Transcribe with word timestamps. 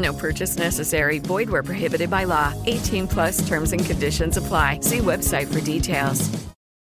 No 0.00 0.14
purchase 0.14 0.58
necessary. 0.58 1.18
Void 1.20 1.50
where 1.50 1.62
prohibited 1.62 2.08
by 2.08 2.24
law. 2.24 2.54
18 2.66 3.06
plus 3.06 3.46
terms 3.46 3.72
and 3.72 3.84
conditions 3.84 4.36
apply. 4.36 4.78
See 4.80 4.98
website 4.98 5.46
for 5.46 5.60
details. 5.60 6.30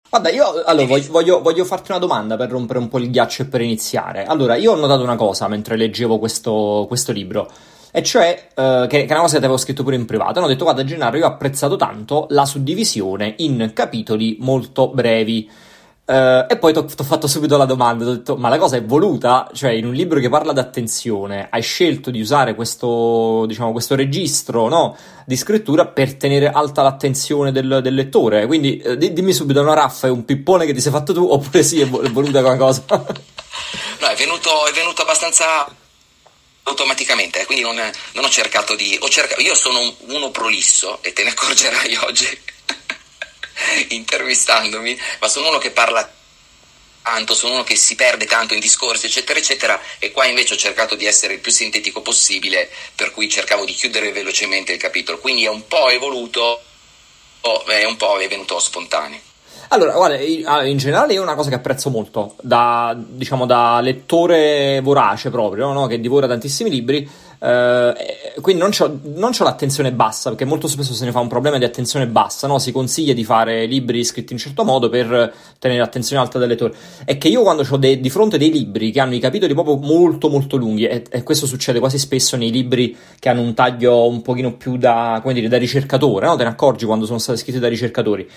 Guarda, 0.10 0.30
io 0.30 0.64
allora, 0.64 0.86
voglio, 0.86 1.12
voglio, 1.12 1.42
voglio, 1.42 1.66
farti 1.66 1.92
una 1.92 2.00
domanda 2.00 2.38
per 2.38 2.50
rompere 2.50 2.80
un 2.80 2.88
po' 2.88 2.98
il 2.98 3.12
ghiaccio 3.12 3.42
e 3.42 3.46
per 3.46 3.62
iniziare. 3.62 4.24
Allora, 4.24 4.56
io 4.56 4.72
ho 4.72 4.76
notato 4.76 5.04
una 5.04 5.18
cosa 5.18 5.50
mentre 5.50 5.76
leggevo 5.76 6.18
questo, 6.18 6.86
questo 6.88 7.12
libro, 7.12 7.52
e 7.92 8.04
cioè 8.04 8.48
uh, 8.56 8.88
che, 8.88 9.04
che, 9.04 9.06
è 9.06 9.12
una 9.12 9.22
cosa 9.22 9.34
che 9.34 9.44
avevo 9.44 9.58
scritto 9.58 9.84
pure 9.84 9.98
in 9.98 10.06
privato. 10.06 10.40
Hanno 10.40 10.48
detto: 10.48 10.64
Guarda, 10.64 10.86
Gennaro, 10.86 11.18
io 11.18 11.26
ho 11.26 11.30
apprezzato 11.30 11.76
tanto 11.76 12.28
la 12.30 12.46
suddivisione 12.46 13.34
in 13.40 13.72
capitoli 13.74 14.38
molto 14.40 14.90
brevi. 14.90 15.50
Uh, 16.10 16.46
e 16.48 16.58
poi 16.58 16.72
ti 16.72 16.80
ho 16.80 17.04
fatto 17.04 17.28
subito 17.28 17.58
la 17.58 17.66
domanda, 17.66 18.06
ho 18.06 18.14
detto, 18.14 18.38
ma 18.38 18.48
la 18.48 18.58
cosa 18.58 18.78
è 18.78 18.82
voluta? 18.84 19.50
Cioè, 19.54 19.72
in 19.72 19.86
un 19.86 19.94
libro 19.94 20.22
che 20.22 20.30
parla 20.30 20.54
d'attenzione, 20.54 21.50
hai 21.52 21.62
scelto 21.62 22.12
di 22.12 22.22
usare 22.22 22.56
questo, 22.56 23.44
diciamo, 23.46 23.74
questo 23.74 23.94
registro 23.94 24.70
no, 24.70 24.96
di 25.26 25.36
scrittura 25.36 25.86
per 25.86 26.16
tenere 26.16 26.48
alta 26.48 26.82
l'attenzione 26.82 27.52
del, 27.52 27.82
del 27.84 27.94
lettore. 27.94 28.46
Quindi 28.46 28.82
uh, 28.86 28.96
dimmi 28.96 29.34
subito, 29.34 29.60
una 29.60 29.74
raffa 29.74 30.08
è 30.08 30.10
un 30.10 30.24
pippone 30.24 30.66
che 30.66 30.74
ti 30.74 30.80
sei 30.80 30.94
fatto 30.94 31.12
tu, 31.12 31.28
oppure 31.30 31.62
sì, 31.62 31.82
è, 31.82 31.86
voluta 31.86 32.42
come 32.42 32.56
cosa? 32.56 32.86
no, 32.88 34.08
è 34.08 34.16
venuto, 34.16 34.66
è 34.66 34.72
venuto 34.72 35.02
abbastanza 35.02 35.68
automaticamente, 36.64 37.46
quindi 37.46 37.66
non, 37.66 37.76
non 38.14 38.24
ho 38.24 38.30
cercato 38.30 38.76
di... 38.76 38.98
Ho 39.02 39.10
cercato, 39.10 39.42
io 39.42 39.56
sono 39.56 39.94
uno 40.08 40.32
prolisso 40.32 41.00
e 41.02 41.12
te 41.12 41.24
ne 41.24 41.32
accorgerai 41.32 41.98
oggi 42.08 42.56
intervistandomi, 43.90 45.00
ma 45.20 45.28
sono 45.28 45.50
uno 45.50 45.58
che 45.58 45.72
parla 45.72 46.12
tanto, 47.02 47.36
sono 47.36 47.54
uno 47.54 47.64
che 47.64 47.76
si 47.76 47.96
perde 47.96 48.26
tanto 48.26 48.54
in 48.54 48.60
discorsi, 48.60 49.06
eccetera, 49.06 49.40
eccetera, 49.40 49.80
e 49.98 50.12
qua 50.12 50.26
invece 50.26 50.56
ho 50.56 50.58
cercato 50.58 50.96
di 50.96 51.06
essere 51.06 51.36
il 51.36 51.40
più 51.40 51.52
sintetico 51.52 52.02
possibile, 52.02 52.70
per 52.96 53.12
cui 53.12 53.30
cercavo 53.30 53.64
di 53.64 53.74
chiudere 53.74 54.12
velocemente 54.12 54.74
il 54.74 54.80
capitolo, 54.80 55.20
quindi 55.20 55.46
è 55.46 55.50
un 55.50 55.66
po' 55.68 55.90
evoluto, 55.90 56.62
è 57.68 57.86
un 57.86 57.96
po' 57.96 58.18
è 58.20 58.28
venuto 58.28 58.60
spontaneo. 58.60 59.20
Allora, 59.70 59.94
guarda, 59.94 60.18
in 60.64 60.78
generale 60.78 61.14
è 61.14 61.18
una 61.18 61.36
cosa 61.36 61.50
che 61.50 61.56
apprezzo 61.56 61.90
molto, 61.90 62.36
da, 62.42 62.96
diciamo, 62.98 63.46
da 63.46 63.82
lettore 63.82 64.80
vorace 64.82 65.30
proprio, 65.30 65.74
no? 65.74 65.88
che 65.88 66.00
divora 66.00 66.28
tantissimi 66.28 66.70
libri, 66.70 67.10
eh, 67.40 67.94
quindi 68.42 68.62
non 68.62 68.72
c'ho, 68.72 69.00
non 69.16 69.32
c'ho, 69.32 69.44
l'attenzione 69.44 69.92
bassa, 69.92 70.30
perché 70.30 70.46
molto 70.46 70.68
spesso 70.68 70.94
se 70.94 71.06
ne 71.06 71.12
fa 71.12 71.20
un 71.20 71.28
problema 71.28 71.58
di 71.58 71.66
attenzione 71.66 72.08
bassa, 72.08 72.48
no? 72.48 72.60
si 72.60 72.72
consiglia 72.72 73.14
di 73.14 73.24
fare 73.24 73.66
libri 73.66 74.04
scritti 74.04 74.34
in 74.34 74.40
un 74.40 74.46
certo 74.46 74.64
modo 74.64 74.90
per 74.90 75.34
tenere 75.60 75.80
l'attenzione 75.80 76.22
alta 76.22 76.40
del 76.40 76.48
lettore. 76.48 76.74
È 77.06 77.18
che 77.18 77.28
io 77.28 77.44
quando 77.44 77.66
ho 77.70 77.78
di 77.78 78.10
fronte 78.10 78.38
dei 78.38 78.52
libri 78.52 78.92
che 78.92 79.00
hanno 79.00 79.14
i 79.14 79.20
capitoli 79.20 79.54
proprio 79.54 79.78
molto 79.78 80.30
molto 80.30 80.58
lunghi, 80.58 80.86
e, 80.86 81.04
e, 81.10 81.24
questo 81.24 81.46
succede 81.46 81.80
quasi 81.80 81.98
spesso 81.98 82.36
nei 82.38 82.52
libri 82.52 82.96
che 83.20 83.30
hanno 83.30 83.42
un 83.42 83.54
taglio 83.54 84.08
un 84.08 84.22
pochino 84.22 84.54
più 84.54 84.78
da, 84.78 85.22
dire, 85.26 85.48
da 85.48 85.58
ricercatore, 85.58 86.26
no? 86.26 86.36
te 86.36 86.44
ne 86.44 86.50
accorgi 86.50 86.86
quando 86.86 87.06
sono 87.06 87.20
stati 87.20 87.40
scritti 87.40 87.60
da 87.60 87.68
ricercatori 87.68 88.28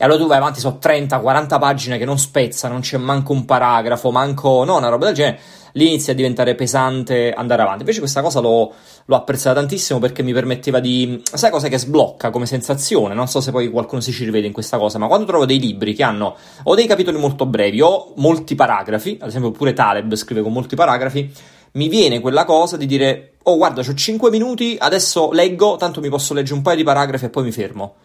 e 0.00 0.04
allora 0.04 0.18
tu 0.18 0.26
vai 0.28 0.38
avanti, 0.38 0.60
sono 0.60 0.78
30-40 0.80 1.58
pagine 1.58 1.98
che 1.98 2.06
non 2.06 2.18
spezza, 2.18 2.68
non 2.68 2.80
c'è 2.80 2.96
manco 2.96 3.34
un 3.34 3.44
paragrafo, 3.44 4.10
manco, 4.10 4.64
no, 4.64 4.78
una 4.78 4.88
roba 4.88 5.04
del 5.04 5.14
genere, 5.14 5.38
lì 5.72 5.88
inizia 5.88 6.12
a 6.12 6.16
diventare 6.16 6.54
pesante 6.54 7.32
andare 7.32 7.62
avanti. 7.62 7.80
Invece 7.80 8.00
questa 8.00 8.22
cosa 8.22 8.40
l'ho, 8.40 8.72
l'ho 9.04 9.16
apprezzata 9.16 9.58
tantissimo 9.60 9.98
perché 9.98 10.22
mi 10.22 10.32
permetteva 10.32 10.80
di, 10.80 11.22
sai 11.32 11.50
cosa 11.50 11.68
che 11.68 11.78
sblocca 11.78 12.30
come 12.30 12.46
sensazione, 12.46 13.14
non 13.14 13.28
so 13.28 13.40
se 13.40 13.50
poi 13.50 13.70
qualcuno 13.70 14.00
si 14.00 14.12
ci 14.12 14.24
rivede 14.24 14.46
in 14.46 14.52
questa 14.52 14.78
cosa, 14.78 14.98
ma 14.98 15.06
quando 15.06 15.26
trovo 15.26 15.46
dei 15.46 15.58
libri 15.58 15.94
che 15.94 16.02
hanno 16.02 16.36
o 16.64 16.74
dei 16.74 16.86
capitoli 16.86 17.18
molto 17.18 17.46
brevi 17.46 17.80
o 17.80 18.12
molti 18.16 18.54
paragrafi, 18.54 19.18
ad 19.20 19.28
esempio 19.28 19.50
pure 19.50 19.72
Taleb 19.72 20.14
scrive 20.14 20.42
con 20.42 20.52
molti 20.52 20.76
paragrafi, 20.76 21.32
mi 21.72 21.88
viene 21.88 22.20
quella 22.20 22.44
cosa 22.44 22.76
di 22.76 22.86
dire, 22.86 23.34
oh 23.44 23.56
guarda, 23.56 23.80
ho 23.80 23.94
5 23.94 24.30
minuti, 24.30 24.76
adesso 24.78 25.30
leggo, 25.30 25.76
tanto 25.76 26.00
mi 26.00 26.08
posso 26.08 26.34
leggere 26.34 26.56
un 26.56 26.62
paio 26.62 26.76
di 26.76 26.82
paragrafi 26.82 27.26
e 27.26 27.30
poi 27.30 27.44
mi 27.44 27.52
fermo. 27.52 27.96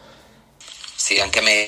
Sì, 0.95 1.15
anche 1.17 1.39
a 1.39 1.41
me 1.41 1.67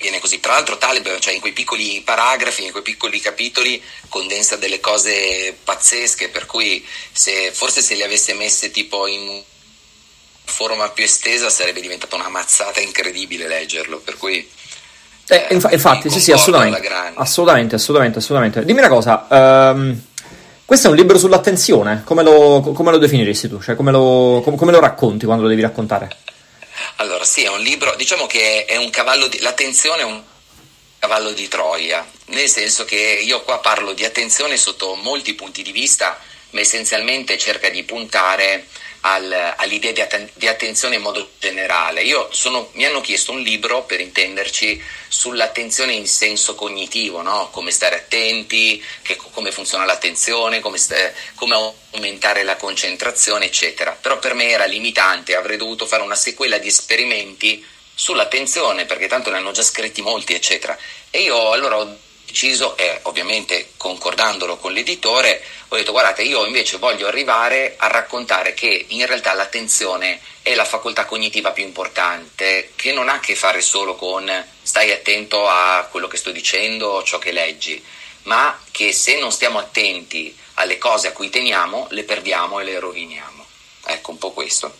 viene 0.00 0.18
così. 0.18 0.40
Tra 0.40 0.52
l'altro 0.52 0.78
Taleb, 0.78 1.18
cioè 1.18 1.34
in 1.34 1.40
quei 1.40 1.52
piccoli 1.52 2.02
paragrafi, 2.04 2.64
in 2.64 2.72
quei 2.72 2.82
piccoli 2.82 3.20
capitoli, 3.20 3.80
condensa 4.08 4.56
delle 4.56 4.80
cose 4.80 5.56
pazzesche, 5.62 6.28
per 6.30 6.46
cui 6.46 6.84
se, 7.12 7.50
forse 7.52 7.82
se 7.82 7.94
le 7.94 8.04
avesse 8.04 8.34
messe 8.34 8.70
tipo 8.70 9.06
in 9.06 9.42
forma 10.44 10.88
più 10.88 11.04
estesa 11.04 11.48
sarebbe 11.48 11.80
diventata 11.80 12.16
una 12.16 12.28
mazzata 12.28 12.80
incredibile 12.80 13.46
leggerlo, 13.46 13.98
per 13.98 14.16
cui... 14.16 14.48
Eh, 15.28 15.46
eh, 15.48 15.54
inf- 15.54 15.70
infatti, 15.70 16.10
sì, 16.10 16.20
sì, 16.20 16.32
assolutamente. 16.32 16.88
Assolutamente, 17.14 17.74
assolutamente, 17.76 18.18
assolutamente. 18.18 18.64
Dimmi 18.64 18.80
una 18.80 18.88
cosa, 18.88 19.26
um, 19.28 20.00
questo 20.64 20.88
è 20.88 20.90
un 20.90 20.96
libro 20.96 21.18
sull'attenzione, 21.18 22.02
come 22.04 22.24
lo, 22.24 22.60
come 22.74 22.90
lo 22.90 22.98
definiresti 22.98 23.48
tu? 23.48 23.60
Cioè, 23.60 23.76
come 23.76 23.92
lo, 23.92 24.42
come 24.42 24.72
lo 24.72 24.80
racconti 24.80 25.24
quando 25.24 25.44
lo 25.44 25.48
devi 25.48 25.62
raccontare? 25.62 26.16
Allora, 27.00 27.24
sì, 27.24 27.44
è 27.44 27.48
un 27.48 27.60
libro, 27.60 27.94
diciamo 27.96 28.26
che 28.26 28.66
è 28.66 28.76
un 28.76 28.90
cavallo 28.90 29.26
di, 29.26 29.38
l'attenzione 29.38 30.02
è 30.02 30.04
un 30.04 30.22
cavallo 30.98 31.30
di 31.32 31.48
Troia, 31.48 32.06
nel 32.26 32.46
senso 32.46 32.84
che 32.84 33.18
io 33.22 33.40
qua 33.40 33.58
parlo 33.58 33.94
di 33.94 34.04
attenzione 34.04 34.58
sotto 34.58 34.96
molti 34.96 35.32
punti 35.32 35.62
di 35.62 35.72
vista, 35.72 36.20
ma 36.50 36.60
essenzialmente 36.60 37.38
cerca 37.38 37.68
di 37.68 37.82
puntare 37.82 38.66
al, 39.02 39.54
all'idea 39.56 39.92
di, 39.92 40.00
atten- 40.00 40.30
di, 40.34 40.46
attenzione 40.46 40.96
in 40.96 41.02
modo 41.02 41.30
generale. 41.38 42.02
Sono, 42.30 42.70
mi 42.74 42.84
hanno 42.84 43.00
chiesto 43.00 43.32
un 43.32 43.40
libro, 43.40 43.84
per 43.84 44.00
intenderci, 44.00 44.82
sull'attenzione 45.08 45.92
in 45.92 46.06
senso 46.06 46.54
cognitivo, 46.54 47.22
no? 47.22 47.48
come 47.50 47.70
stare 47.70 47.96
attenti, 47.96 48.82
che, 49.02 49.16
come 49.16 49.52
funziona 49.52 49.84
l'attenzione, 49.84 50.60
come, 50.60 50.78
st- 50.78 51.12
come, 51.34 51.74
aumentare 51.92 52.42
la 52.42 52.56
concentrazione, 52.56 53.46
eccetera. 53.46 53.96
Però 53.98 54.18
per 54.18 54.34
me 54.34 54.48
era 54.48 54.64
limitante, 54.64 55.34
avrei 55.34 55.56
dovuto 55.56 55.86
fare 55.86 56.02
una 56.02 56.14
sequela 56.14 56.58
di 56.58 56.68
esperimenti 56.68 57.64
sull'attenzione, 57.94 58.84
perché 58.84 59.06
tanto 59.06 59.30
ne 59.30 59.38
hanno 59.38 59.52
già 59.52 59.62
scritti 59.62 60.02
molti, 60.02 60.34
eccetera. 60.34 60.76
E 61.10 61.22
io 61.22 61.52
allora 61.52 61.78
ho 61.78 61.98
deciso, 62.30 62.76
e 62.76 63.00
ovviamente 63.02 63.72
concordandolo 63.76 64.56
con 64.56 64.72
l'editore, 64.72 65.42
ho 65.68 65.76
detto 65.76 65.92
guardate 65.92 66.22
io 66.22 66.46
invece 66.46 66.78
voglio 66.78 67.06
arrivare 67.06 67.74
a 67.76 67.88
raccontare 67.88 68.54
che 68.54 68.86
in 68.88 69.04
realtà 69.06 69.32
l'attenzione 69.34 70.20
è 70.42 70.54
la 70.54 70.64
facoltà 70.64 71.04
cognitiva 71.04 71.50
più 71.50 71.64
importante, 71.64 72.72
che 72.76 72.92
non 72.92 73.08
ha 73.08 73.14
a 73.14 73.20
che 73.20 73.34
fare 73.34 73.60
solo 73.60 73.96
con 73.96 74.30
stai 74.62 74.92
attento 74.92 75.48
a 75.48 75.86
quello 75.90 76.08
che 76.08 76.16
sto 76.16 76.30
dicendo, 76.30 77.02
ciò 77.02 77.18
che 77.18 77.32
leggi, 77.32 77.82
ma 78.22 78.58
che 78.70 78.92
se 78.92 79.18
non 79.18 79.32
stiamo 79.32 79.58
attenti 79.58 80.36
alle 80.54 80.78
cose 80.78 81.08
a 81.08 81.12
cui 81.12 81.30
teniamo, 81.30 81.88
le 81.90 82.04
perdiamo 82.04 82.60
e 82.60 82.64
le 82.64 82.78
roviniamo. 82.78 83.44
Ecco 83.86 84.10
un 84.12 84.18
po' 84.18 84.30
questo. 84.32 84.79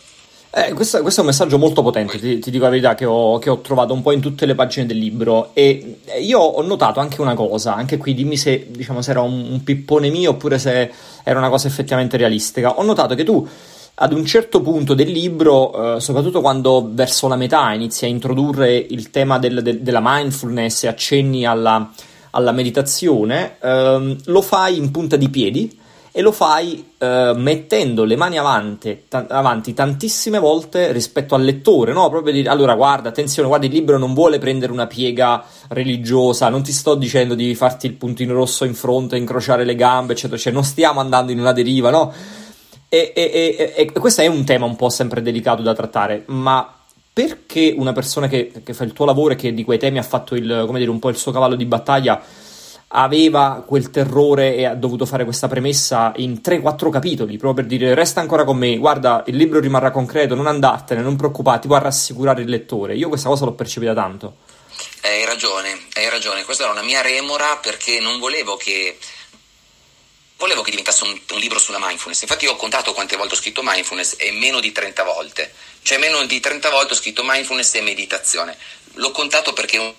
Eh, 0.53 0.73
questo, 0.73 1.01
questo, 1.01 1.21
è 1.21 1.23
un 1.23 1.29
messaggio 1.29 1.57
molto 1.57 1.81
potente, 1.81 2.19
ti, 2.19 2.39
ti 2.39 2.51
dico 2.51 2.65
la 2.65 2.71
verità, 2.71 2.93
che 2.93 3.05
ho, 3.05 3.39
che 3.39 3.49
ho, 3.49 3.61
trovato 3.61 3.93
un 3.93 4.01
po' 4.01 4.11
in 4.11 4.19
tutte 4.19 4.45
le 4.45 4.53
pagine 4.53 4.85
del 4.85 4.97
libro. 4.97 5.51
E 5.53 5.99
io 6.21 6.39
ho 6.39 6.61
notato 6.61 6.99
anche 6.99 7.21
una 7.21 7.35
cosa, 7.35 7.73
anche 7.73 7.95
qui 7.95 8.13
dimmi 8.13 8.35
se, 8.35 8.67
diciamo, 8.69 9.01
se 9.01 9.11
era 9.11 9.21
un, 9.21 9.47
un 9.49 9.63
pippone 9.63 10.09
mio 10.09 10.31
oppure 10.31 10.59
se 10.59 10.91
era 11.23 11.39
una 11.39 11.47
cosa 11.47 11.69
effettivamente 11.69 12.17
realistica. 12.17 12.77
Ho 12.77 12.83
notato 12.83 13.15
che 13.15 13.23
tu 13.23 13.47
ad 13.93 14.11
un 14.11 14.25
certo 14.25 14.61
punto 14.61 14.93
del 14.93 15.09
libro, 15.09 15.95
eh, 15.95 15.99
soprattutto 16.01 16.41
quando 16.41 16.89
verso 16.91 17.29
la 17.29 17.37
metà 17.37 17.71
inizi 17.71 18.03
a 18.03 18.09
introdurre 18.09 18.75
il 18.75 19.09
tema 19.09 19.39
del, 19.39 19.61
del, 19.61 19.79
della 19.79 20.01
mindfulness 20.03 20.83
e 20.83 20.87
accenni 20.89 21.45
alla, 21.45 21.89
alla 22.31 22.51
meditazione, 22.51 23.55
ehm, 23.61 24.17
lo 24.25 24.41
fai 24.41 24.77
in 24.77 24.91
punta 24.91 25.15
di 25.15 25.29
piedi 25.29 25.79
e 26.13 26.21
lo 26.21 26.33
fai 26.33 26.91
eh, 26.97 27.33
mettendo 27.35 28.03
le 28.03 28.17
mani 28.17 28.37
avanti, 28.37 29.03
t- 29.07 29.25
avanti, 29.29 29.73
tantissime 29.73 30.39
volte 30.39 30.91
rispetto 30.91 31.35
al 31.35 31.43
lettore, 31.43 31.93
no? 31.93 32.09
Proprio 32.09 32.33
dire, 32.33 32.49
allora 32.49 32.75
guarda, 32.75 33.09
attenzione, 33.09 33.47
guarda, 33.47 33.65
il 33.65 33.71
libro 33.71 33.97
non 33.97 34.13
vuole 34.13 34.37
prendere 34.37 34.73
una 34.73 34.87
piega 34.87 35.43
religiosa, 35.69 36.49
non 36.49 36.63
ti 36.63 36.73
sto 36.73 36.95
dicendo 36.95 37.33
di 37.33 37.55
farti 37.55 37.85
il 37.85 37.93
puntino 37.93 38.33
rosso 38.33 38.65
in 38.65 38.73
fronte, 38.73 39.15
incrociare 39.15 39.63
le 39.63 39.75
gambe, 39.75 40.13
eccetera, 40.13 40.37
cioè 40.37 40.51
non 40.51 40.65
stiamo 40.65 40.99
andando 40.99 41.31
in 41.31 41.39
una 41.39 41.53
deriva, 41.53 41.89
no? 41.89 42.13
E, 42.89 43.13
e, 43.15 43.55
e, 43.57 43.73
e 43.73 43.91
questo 43.93 44.21
è 44.21 44.27
un 44.27 44.43
tema 44.43 44.65
un 44.65 44.75
po' 44.75 44.89
sempre 44.89 45.21
delicato 45.21 45.61
da 45.61 45.73
trattare, 45.73 46.23
ma 46.27 46.75
perché 47.13 47.73
una 47.77 47.93
persona 47.93 48.27
che, 48.27 48.51
che, 48.63 48.73
fa 48.73 48.83
il 48.83 48.91
tuo 48.91 49.05
lavoro 49.05 49.33
e 49.33 49.35
che 49.35 49.53
di 49.53 49.63
quei 49.63 49.77
temi 49.77 49.97
ha 49.97 50.03
fatto 50.03 50.35
il, 50.35 50.67
dire, 50.73 50.89
un 50.89 50.99
po' 50.99 51.09
il 51.09 51.17
suo 51.17 51.31
cavallo 51.31 51.55
di 51.55 51.65
battaglia 51.65 52.21
aveva 52.91 53.63
quel 53.65 53.89
terrore 53.89 54.55
e 54.55 54.65
ha 54.65 54.75
dovuto 54.75 55.05
fare 55.05 55.23
questa 55.23 55.47
premessa 55.47 56.11
in 56.17 56.41
3-4 56.43 56.89
capitoli, 56.89 57.37
proprio 57.37 57.53
per 57.53 57.65
dire 57.65 57.93
resta 57.93 58.19
ancora 58.19 58.43
con 58.43 58.57
me, 58.57 58.77
guarda 58.77 59.23
il 59.27 59.35
libro 59.35 59.59
rimarrà 59.59 59.91
concreto, 59.91 60.35
non 60.35 60.47
andartene, 60.47 61.01
non 61.01 61.15
preoccuparti, 61.15 61.67
può 61.67 61.77
rassicurare 61.77 62.41
il 62.41 62.49
lettore. 62.49 62.95
Io 62.95 63.07
questa 63.07 63.29
cosa 63.29 63.45
l'ho 63.45 63.53
percepita 63.53 63.93
tanto. 63.93 64.37
Hai 65.01 65.25
ragione, 65.25 65.87
hai 65.93 66.09
ragione, 66.09 66.43
questa 66.43 66.63
era 66.63 66.71
una 66.71 66.83
mia 66.83 67.01
remora 67.01 67.57
perché 67.61 67.99
non 67.99 68.19
volevo 68.19 68.55
che 68.57 68.97
volevo 70.37 70.63
che 70.63 70.71
diventasse 70.71 71.03
un, 71.03 71.19
un, 71.31 71.39
libro 71.39 71.59
sulla 71.59 71.77
mindfulness. 71.79 72.23
Infatti 72.23 72.45
io 72.45 72.53
ho 72.53 72.55
contato 72.55 72.93
quante 72.93 73.15
volte 73.15 73.35
ho 73.35 73.37
scritto 73.37 73.61
mindfulness 73.63 74.15
e 74.17 74.31
meno 74.31 74.59
di 74.59 74.71
30 74.71 75.03
volte. 75.03 75.53
Cioè 75.83 75.99
meno 75.99 76.23
di 76.25 76.39
30 76.39 76.69
volte 76.71 76.93
ho 76.93 76.95
scritto 76.95 77.21
mindfulness 77.23 77.75
e 77.75 77.81
meditazione. 77.81 78.57
L'ho 78.95 79.11
contato 79.11 79.53
perché 79.53 79.93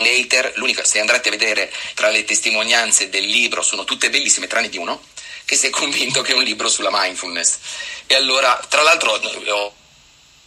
un 0.00 0.06
hater, 0.06 0.52
l'unica, 0.56 0.82
se 0.84 0.98
andate 0.98 1.28
a 1.28 1.32
vedere 1.32 1.72
tra 1.94 2.08
le 2.08 2.24
testimonianze 2.24 3.08
del 3.10 3.24
libro, 3.24 3.62
sono 3.62 3.84
tutte 3.84 4.10
bellissime 4.10 4.46
tranne 4.46 4.68
di 4.68 4.78
uno, 4.78 5.02
che 5.44 5.56
si 5.56 5.66
è 5.66 5.70
convinto 5.70 6.22
che 6.22 6.32
è 6.32 6.36
un 6.36 6.42
libro 6.42 6.68
sulla 6.68 6.90
mindfulness. 6.90 7.58
E 8.06 8.14
allora, 8.14 8.58
tra 8.68 8.82
l'altro, 8.82 9.12
ho 9.12 9.74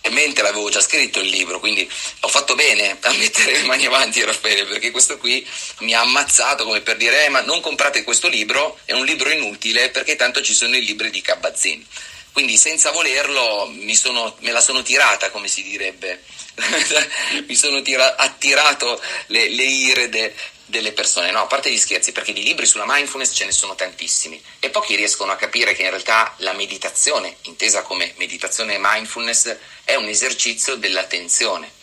mente 0.10 0.42
l'avevo 0.42 0.70
già 0.70 0.82
scritto 0.82 1.20
il 1.20 1.28
libro, 1.28 1.60
quindi 1.60 1.90
ho 2.22 2.28
fatto 2.28 2.56
bene 2.56 2.98
a 3.02 3.12
mettere 3.18 3.54
le 3.54 3.64
mani 3.64 3.86
avanti 3.86 4.24
Raffaele, 4.24 4.66
perché 4.66 4.92
questo 4.92 5.18
qui 5.18 5.46
mi 5.80 5.94
ha 5.94 6.02
ammazzato 6.02 6.64
come 6.64 6.82
per 6.82 6.98
dire, 6.98 7.26
eh, 7.26 7.30
ma 7.30 7.42
non 7.42 7.62
comprate 7.62 8.04
questo 8.04 8.28
libro, 8.28 8.80
è 8.86 8.94
un 8.94 9.06
libro 9.06 9.30
inutile 9.30 9.90
perché 9.90 10.16
tanto 10.16 10.42
ci 10.42 10.54
sono 10.54 10.76
i 10.76 10.84
libri 10.84 11.10
di 11.10 11.22
Kabat-Zinn. 11.22 11.82
Quindi 12.34 12.58
senza 12.58 12.90
volerlo 12.90 13.72
sono, 13.94 14.36
me 14.40 14.52
la 14.52 14.60
sono 14.60 14.82
tirata, 14.82 15.30
come 15.30 15.48
si 15.48 15.62
direbbe, 15.62 16.24
mi 17.48 17.56
sono 17.56 17.82
tira, 17.84 18.16
attirato 18.16 19.00
le, 19.28 19.50
le 19.50 19.64
ire 19.64 20.10
de, 20.10 20.34
delle 20.66 20.94
persone. 20.94 21.30
No, 21.30 21.42
a 21.42 21.46
parte 21.46 21.70
gli 21.70 21.78
scherzi, 21.78 22.12
perché 22.12 22.34
di 22.34 22.42
libri 22.42 22.66
sulla 22.66 22.86
mindfulness 22.88 23.36
ce 23.36 23.46
ne 23.46 23.52
sono 23.52 23.76
tantissimi 23.76 24.42
e 24.60 24.72
pochi 24.72 24.96
riescono 24.96 25.32
a 25.32 25.36
capire 25.36 25.74
che 25.74 25.84
in 25.84 25.90
realtà 25.90 26.34
la 26.38 26.54
meditazione, 26.54 27.38
intesa 27.44 27.84
come 27.84 28.14
meditazione 28.18 28.76
e 28.76 28.80
mindfulness, 28.82 29.56
è 29.84 29.94
un 29.94 30.08
esercizio 30.08 30.76
dell'attenzione. 30.76 31.82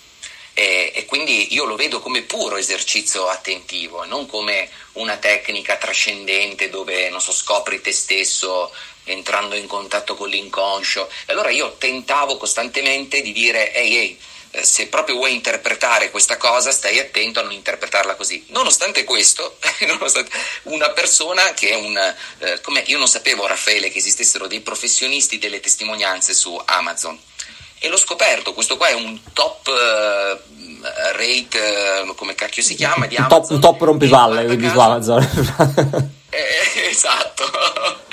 E, 0.52 0.92
e, 0.94 1.04
quindi 1.04 1.54
io 1.54 1.64
lo 1.64 1.76
vedo 1.76 2.00
come 2.00 2.22
puro 2.22 2.56
esercizio 2.56 3.28
attentivo, 3.28 4.04
non 4.04 4.26
come 4.26 4.68
una 4.94 5.16
tecnica 5.16 5.76
trascendente 5.76 6.68
dove, 6.68 7.08
non 7.08 7.20
so, 7.20 7.32
scopri 7.32 7.80
te 7.80 7.92
stesso 7.92 8.74
entrando 9.04 9.54
in 9.54 9.66
contatto 9.66 10.14
con 10.14 10.28
l'inconscio. 10.28 11.08
E 11.26 11.32
allora 11.32 11.50
io 11.50 11.76
tentavo 11.78 12.36
costantemente 12.36 13.20
di 13.22 13.32
dire, 13.32 13.72
ehi, 13.72 13.96
ehi, 13.96 14.18
eh, 14.52 14.64
se 14.64 14.88
proprio 14.88 15.14
vuoi 15.14 15.32
interpretare 15.32 16.10
questa 16.10 16.36
cosa, 16.36 16.72
stai 16.72 16.98
attento 16.98 17.38
a 17.38 17.42
non 17.44 17.52
interpretarla 17.52 18.16
così. 18.16 18.44
Nonostante 18.48 19.04
questo, 19.04 19.58
nonostante 19.86 20.30
una 20.64 20.90
persona 20.90 21.52
che 21.54 21.70
è 21.70 21.74
un... 21.76 22.14
Eh, 22.38 22.60
come 22.60 22.82
io 22.86 22.98
non 22.98 23.06
sapevo, 23.06 23.46
Raffaele, 23.46 23.90
che 23.90 23.98
esistessero 23.98 24.46
dei 24.46 24.60
professionisti 24.60 25.38
delle 25.38 25.60
testimonianze 25.60 26.34
su 26.34 26.60
Amazon. 26.64 27.18
E 27.82 27.88
l'ho 27.88 27.96
scoperto, 27.96 28.52
questo 28.52 28.76
qua 28.76 28.88
è 28.88 28.92
un 28.92 29.18
top 29.32 29.66
uh, 29.68 30.82
rate, 31.16 32.02
uh, 32.04 32.14
come 32.14 32.34
cacchio 32.34 32.62
si 32.62 32.74
chiama, 32.74 33.06
di 33.06 33.16
Amazon. 33.16 33.54
Un 33.54 33.60
top, 33.60 33.70
top 33.70 33.80
rompipalle, 33.80 34.44
quindi 34.44 34.68
su 34.68 34.78
Amazon. 34.78 35.22
eh, 36.28 36.88
esatto. 36.90 38.08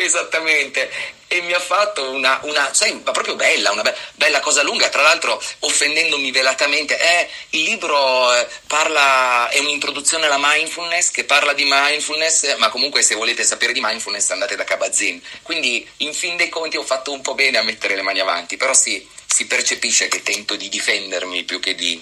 Esattamente, 0.00 0.88
e 1.26 1.40
mi 1.40 1.52
ha 1.52 1.58
fatto 1.58 2.12
una, 2.12 2.38
una 2.44 2.72
sai, 2.72 3.02
ma 3.04 3.10
proprio 3.10 3.34
bella, 3.34 3.72
una 3.72 3.82
be- 3.82 3.96
bella 4.14 4.38
cosa 4.38 4.62
lunga, 4.62 4.88
tra 4.90 5.02
l'altro 5.02 5.42
offendendomi 5.58 6.30
velatamente. 6.30 6.96
Eh, 6.96 7.28
il 7.50 7.62
libro 7.64 8.32
eh, 8.32 8.46
parla, 8.68 9.48
è 9.48 9.58
un'introduzione 9.58 10.26
alla 10.26 10.38
mindfulness 10.38 11.10
che 11.10 11.24
parla 11.24 11.52
di 11.52 11.64
mindfulness, 11.66 12.56
ma 12.58 12.68
comunque 12.68 13.02
se 13.02 13.16
volete 13.16 13.42
sapere 13.42 13.72
di 13.72 13.80
mindfulness 13.82 14.30
andate 14.30 14.54
da 14.54 14.62
Kabazin. 14.62 15.20
Quindi 15.42 15.84
in 15.96 16.14
fin 16.14 16.36
dei 16.36 16.48
conti 16.48 16.76
ho 16.76 16.84
fatto 16.84 17.10
un 17.10 17.20
po' 17.20 17.34
bene 17.34 17.58
a 17.58 17.64
mettere 17.64 17.96
le 17.96 18.02
mani 18.02 18.20
avanti, 18.20 18.56
però 18.56 18.74
sì, 18.74 19.04
si 19.26 19.46
percepisce 19.46 20.06
che 20.06 20.22
tento 20.22 20.54
di 20.54 20.68
difendermi 20.68 21.42
più 21.42 21.58
che 21.58 21.74
di 21.74 22.00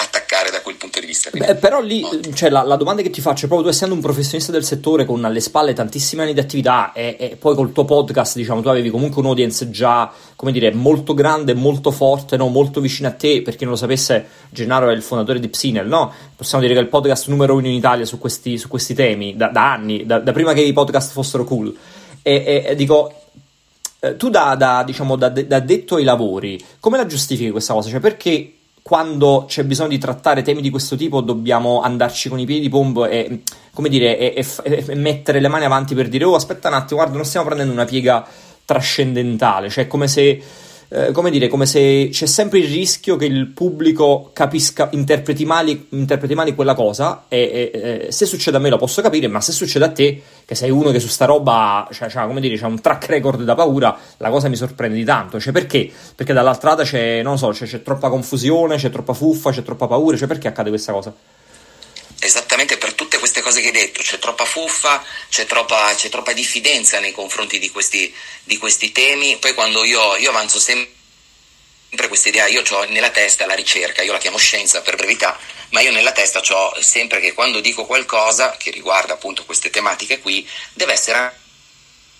attaccare 0.00 0.50
da 0.50 0.60
quel 0.60 0.76
punto 0.76 1.00
di 1.00 1.06
vista. 1.06 1.30
Beh, 1.32 1.56
però 1.56 1.80
lì 1.80 2.04
cioè, 2.34 2.50
la, 2.50 2.62
la, 2.62 2.76
domanda 2.76 3.02
che 3.02 3.10
ti 3.10 3.20
faccio 3.20 3.44
è 3.44 3.48
proprio 3.48 3.68
tu 3.68 3.74
essendo 3.74 3.94
un 3.94 4.00
professionista 4.00 4.52
del 4.52 4.64
settore 4.64 5.04
con 5.04 5.24
alle 5.24 5.40
spalle 5.40 5.72
tantissimi 5.72 6.22
anni 6.22 6.34
di 6.34 6.40
attività 6.40 6.92
e, 6.92 7.16
e, 7.18 7.36
poi 7.36 7.54
col 7.54 7.72
tuo 7.72 7.84
podcast 7.84 8.36
diciamo 8.36 8.60
tu 8.60 8.68
avevi 8.68 8.90
comunque 8.90 9.20
un'audience 9.20 9.70
già 9.70 10.10
come 10.36 10.52
dire 10.52 10.72
molto 10.72 11.14
grande, 11.14 11.54
molto 11.54 11.90
forte, 11.90 12.36
no? 12.36 12.46
molto 12.48 12.80
vicino 12.80 13.08
a 13.08 13.12
te, 13.12 13.42
per 13.42 13.56
chi 13.56 13.64
non 13.64 13.72
lo 13.72 13.78
sapesse 13.78 14.26
Gennaro 14.50 14.88
è 14.88 14.94
il 14.94 15.02
fondatore 15.02 15.40
di 15.40 15.48
Psinel, 15.48 15.88
no? 15.88 16.12
possiamo 16.36 16.62
dire 16.62 16.74
che 16.74 16.80
è 16.80 16.84
il 16.84 16.90
podcast 16.90 17.28
numero 17.28 17.54
uno 17.54 17.66
in 17.66 17.74
Italia 17.74 18.04
su 18.04 18.18
questi, 18.18 18.56
su 18.56 18.68
questi 18.68 18.94
temi 18.94 19.36
da, 19.36 19.48
da 19.48 19.72
anni, 19.72 20.06
da, 20.06 20.20
da, 20.20 20.32
prima 20.32 20.52
che 20.52 20.60
i 20.60 20.72
podcast 20.72 21.12
fossero 21.12 21.44
cool 21.44 21.76
e, 22.22 22.64
e 22.66 22.74
dico 22.76 23.12
eh, 24.00 24.16
tu 24.16 24.30
da, 24.30 24.54
da, 24.54 24.84
diciamo, 24.84 25.16
da, 25.16 25.28
da 25.28 25.58
detto 25.58 25.96
ai 25.96 26.04
lavori, 26.04 26.62
come 26.78 26.96
la 26.96 27.06
giustifichi 27.06 27.50
questa 27.50 27.72
cosa? 27.72 27.90
Cioè, 27.90 27.98
perché 27.98 28.57
quando 28.88 29.44
c'è 29.46 29.64
bisogno 29.64 29.90
di 29.90 29.98
trattare 29.98 30.40
temi 30.40 30.62
di 30.62 30.70
questo 30.70 30.96
tipo 30.96 31.20
dobbiamo 31.20 31.82
andarci 31.82 32.30
con 32.30 32.38
i 32.38 32.46
piedi 32.46 32.62
di 32.62 32.68
pombo 32.70 33.04
e, 33.04 33.42
come 33.74 33.90
dire, 33.90 34.16
e, 34.16 34.46
e, 34.62 34.84
e, 34.88 34.94
mettere 34.94 35.40
le 35.40 35.48
mani 35.48 35.66
avanti 35.66 35.94
per 35.94 36.08
dire 36.08 36.24
oh 36.24 36.34
aspetta 36.34 36.68
un 36.68 36.74
attimo, 36.74 37.00
guarda 37.00 37.16
non 37.16 37.26
stiamo 37.26 37.44
prendendo 37.44 37.74
una 37.74 37.84
piega 37.84 38.26
trascendentale, 38.64 39.68
cioè 39.68 39.86
come 39.86 40.08
se 40.08 40.42
eh, 40.90 41.12
come 41.12 41.30
dire, 41.30 41.48
come 41.48 41.66
se 41.66 42.08
c'è 42.10 42.26
sempre 42.26 42.60
il 42.60 42.66
rischio 42.66 43.16
che 43.16 43.26
il 43.26 43.48
pubblico 43.48 44.30
capisca, 44.32 44.88
interpreti 44.92 45.44
male, 45.44 45.86
interpreti 45.90 46.34
male 46.34 46.54
quella 46.54 46.74
cosa 46.74 47.24
e, 47.28 47.70
e, 47.72 48.06
e, 48.06 48.12
se 48.12 48.24
succede 48.24 48.56
a 48.56 48.60
me 48.60 48.70
lo 48.70 48.78
posso 48.78 49.02
capire, 49.02 49.28
ma 49.28 49.40
se 49.40 49.52
succede 49.52 49.84
a 49.84 49.90
te, 49.90 50.22
che 50.44 50.54
sei 50.54 50.70
uno 50.70 50.90
che 50.90 50.98
su 50.98 51.08
sta 51.08 51.26
roba 51.26 51.86
cioè, 51.92 52.08
cioè, 52.08 52.26
come 52.26 52.40
dire, 52.40 52.56
c'ha 52.56 52.66
un 52.66 52.80
track 52.80 53.06
record 53.06 53.42
da 53.42 53.54
paura, 53.54 53.96
la 54.16 54.30
cosa 54.30 54.48
mi 54.48 54.56
sorprende 54.56 54.96
di 54.96 55.04
tanto, 55.04 55.38
cioè 55.38 55.52
perché? 55.52 55.90
Perché 56.14 56.32
dall'altra 56.32 56.74
c'è, 56.76 57.22
non 57.22 57.36
so, 57.36 57.50
c'è, 57.50 57.66
c'è 57.66 57.82
troppa 57.82 58.08
confusione, 58.08 58.76
c'è 58.76 58.90
troppa 58.90 59.12
fuffa, 59.12 59.50
c'è 59.50 59.62
troppa 59.62 59.86
paura, 59.86 60.16
cioè 60.16 60.26
perché 60.26 60.48
accade 60.48 60.70
questa 60.70 60.92
cosa? 60.92 61.12
Tutte 63.18 63.30
queste 63.32 63.40
cose 63.42 63.60
che 63.60 63.76
hai 63.76 63.86
detto, 63.86 64.00
c'è 64.00 64.20
troppa 64.20 64.44
fuffa, 64.44 65.04
c'è 65.28 65.44
troppa, 65.44 65.92
c'è 65.92 66.08
troppa 66.08 66.32
diffidenza 66.32 67.00
nei 67.00 67.10
confronti 67.10 67.58
di 67.58 67.68
questi, 67.68 68.14
di 68.44 68.56
questi 68.58 68.92
temi. 68.92 69.38
Poi 69.38 69.54
quando 69.54 69.84
io, 69.84 70.14
io 70.14 70.30
avanzo 70.30 70.60
sempre 70.60 72.06
questa 72.06 72.28
idea, 72.28 72.46
io 72.46 72.62
ho 72.62 72.84
nella 72.84 73.10
testa 73.10 73.44
la 73.44 73.54
ricerca, 73.54 74.02
io 74.02 74.12
la 74.12 74.18
chiamo 74.18 74.38
scienza 74.38 74.82
per 74.82 74.94
brevità, 74.94 75.36
ma 75.70 75.80
io 75.80 75.90
nella 75.90 76.12
testa 76.12 76.40
ho 76.40 76.80
sempre 76.80 77.18
che 77.18 77.32
quando 77.32 77.58
dico 77.58 77.86
qualcosa 77.86 78.56
che 78.56 78.70
riguarda 78.70 79.14
appunto 79.14 79.44
queste 79.44 79.68
tematiche 79.68 80.20
qui, 80.20 80.48
deve 80.72 80.92
essere 80.92 81.40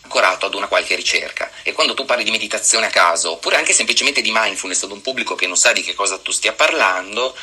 ancorato 0.03 0.47
ad 0.47 0.55
una 0.55 0.67
qualche 0.67 0.97
ricerca. 0.97 1.49
E 1.63 1.75
quando 1.75 1.95
tu 1.95 2.07
parli 2.07 2.25
di 2.25 2.33
meditazione 2.33 2.87
a 2.87 2.91
caso, 2.91 3.33
oppure 3.33 3.55
anche 3.55 3.73
semplicemente 3.73 4.21
di 4.21 4.33
mindfulness 4.35 4.83
ad 4.83 4.91
un 4.91 5.01
pubblico 5.01 5.37
che 5.37 5.47
non 5.47 5.57
sa 5.57 5.71
di 5.71 5.83
che 5.83 5.95
cosa 5.95 6.19
tu 6.19 6.33
stia 6.33 6.55
parlando, 6.55 7.37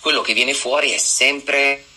quello 0.00 0.20
che 0.20 0.34
viene 0.34 0.52
fuori 0.52 0.92
è 0.92 0.98
sempre 0.98 1.87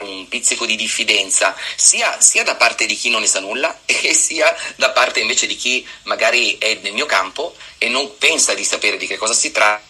un 0.00 0.28
pizzico 0.28 0.66
di 0.66 0.76
diffidenza 0.76 1.54
sia, 1.76 2.20
sia, 2.20 2.42
da 2.42 2.56
parte 2.56 2.86
di 2.86 2.94
chi 2.94 3.10
non 3.10 3.20
ne 3.20 3.26
sa 3.26 3.40
nulla 3.40 3.80
e 3.84 4.14
sia 4.14 4.54
da 4.76 4.90
parte 4.90 5.20
invece 5.20 5.46
di 5.46 5.56
chi 5.56 5.86
magari 6.04 6.56
è 6.58 6.78
nel 6.82 6.92
mio 6.92 7.06
campo 7.06 7.54
e 7.78 7.88
non 7.88 8.16
pensa 8.18 8.54
di 8.54 8.64
sapere 8.64 8.96
di 8.96 9.06
che 9.06 9.16
cosa 9.16 9.34
si 9.34 9.50
tratta 9.50 9.88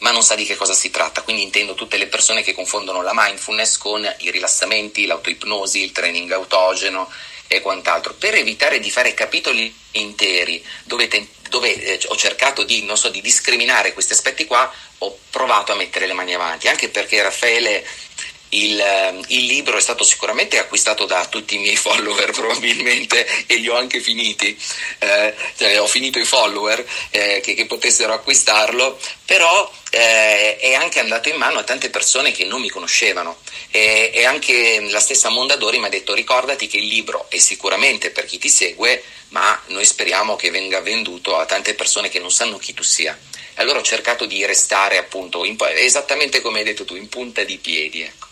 ma 0.00 0.10
non 0.10 0.22
sa 0.22 0.34
di 0.34 0.44
che 0.44 0.56
cosa 0.56 0.74
si 0.74 0.90
tratta. 0.90 1.22
Quindi 1.22 1.42
intendo 1.42 1.74
tutte 1.74 1.96
le 1.96 2.06
persone 2.06 2.42
che 2.42 2.54
confondono 2.54 3.02
la 3.02 3.12
mindfulness 3.14 3.78
con 3.78 4.14
i 4.18 4.30
rilassamenti, 4.30 5.06
l'autoipnosi, 5.06 5.82
il 5.82 5.92
training 5.92 6.30
autogeno 6.32 7.10
e 7.46 7.60
quant'altro. 7.60 8.14
Per 8.14 8.34
evitare 8.34 8.78
di 8.78 8.90
fare 8.90 9.14
capitoli 9.14 9.74
interi 9.92 10.64
dove, 10.84 11.08
te, 11.08 11.26
dove 11.48 11.74
eh, 11.74 12.00
ho 12.06 12.16
cercato 12.16 12.62
di, 12.62 12.86
so, 12.92 13.08
di 13.08 13.22
discriminare 13.22 13.94
questi 13.94 14.12
aspetti 14.12 14.44
qua 14.44 14.70
ho 14.98 15.18
provato 15.30 15.72
a 15.72 15.76
mettere 15.76 16.06
le 16.06 16.12
mani 16.12 16.34
avanti 16.34 16.68
anche 16.68 16.88
perché 16.88 17.22
Raffaele 17.22 17.86
il, 18.50 18.80
ehm, 18.80 19.24
il, 19.28 19.44
libro 19.46 19.76
è 19.76 19.80
stato 19.80 20.04
sicuramente 20.04 20.58
acquistato 20.58 21.04
da 21.04 21.26
tutti 21.26 21.56
i 21.56 21.58
miei 21.58 21.76
follower 21.76 22.30
probabilmente 22.32 23.26
e 23.46 23.56
li 23.56 23.68
ho 23.68 23.76
anche 23.76 24.00
finiti, 24.00 24.58
eh, 24.98 25.34
cioè, 25.56 25.80
ho 25.80 25.86
finito 25.86 26.18
i 26.18 26.24
follower 26.24 26.84
eh, 27.10 27.40
che, 27.42 27.54
che, 27.54 27.66
potessero 27.66 28.12
acquistarlo, 28.12 28.98
però 29.24 29.70
eh, 29.90 30.56
è 30.56 30.74
anche 30.74 31.00
andato 31.00 31.28
in 31.28 31.36
mano 31.36 31.58
a 31.58 31.64
tante 31.64 31.90
persone 31.90 32.32
che 32.32 32.44
non 32.44 32.60
mi 32.60 32.68
conoscevano 32.68 33.38
e, 33.70 34.10
e 34.14 34.24
anche 34.24 34.80
la 34.88 35.00
stessa 35.00 35.28
Mondadori 35.28 35.78
mi 35.78 35.86
ha 35.86 35.90
detto 35.90 36.14
ricordati 36.14 36.66
che 36.66 36.78
il 36.78 36.86
libro 36.86 37.26
è 37.28 37.38
sicuramente 37.38 38.10
per 38.10 38.24
chi 38.24 38.38
ti 38.38 38.48
segue, 38.48 39.02
ma 39.28 39.60
noi 39.66 39.84
speriamo 39.84 40.36
che 40.36 40.50
venga 40.50 40.80
venduto 40.80 41.36
a 41.36 41.44
tante 41.44 41.74
persone 41.74 42.08
che 42.08 42.18
non 42.18 42.30
sanno 42.30 42.58
chi 42.58 42.72
tu 42.72 42.82
sia. 42.82 43.18
Allora 43.54 43.80
ho 43.80 43.82
cercato 43.82 44.24
di 44.24 44.46
restare 44.46 44.98
appunto 44.98 45.44
in, 45.44 45.56
esattamente 45.74 46.40
come 46.40 46.60
hai 46.60 46.64
detto 46.64 46.84
tu, 46.84 46.94
in 46.94 47.08
punta 47.08 47.42
di 47.42 47.58
piedi. 47.58 48.02
Ecco. 48.02 48.27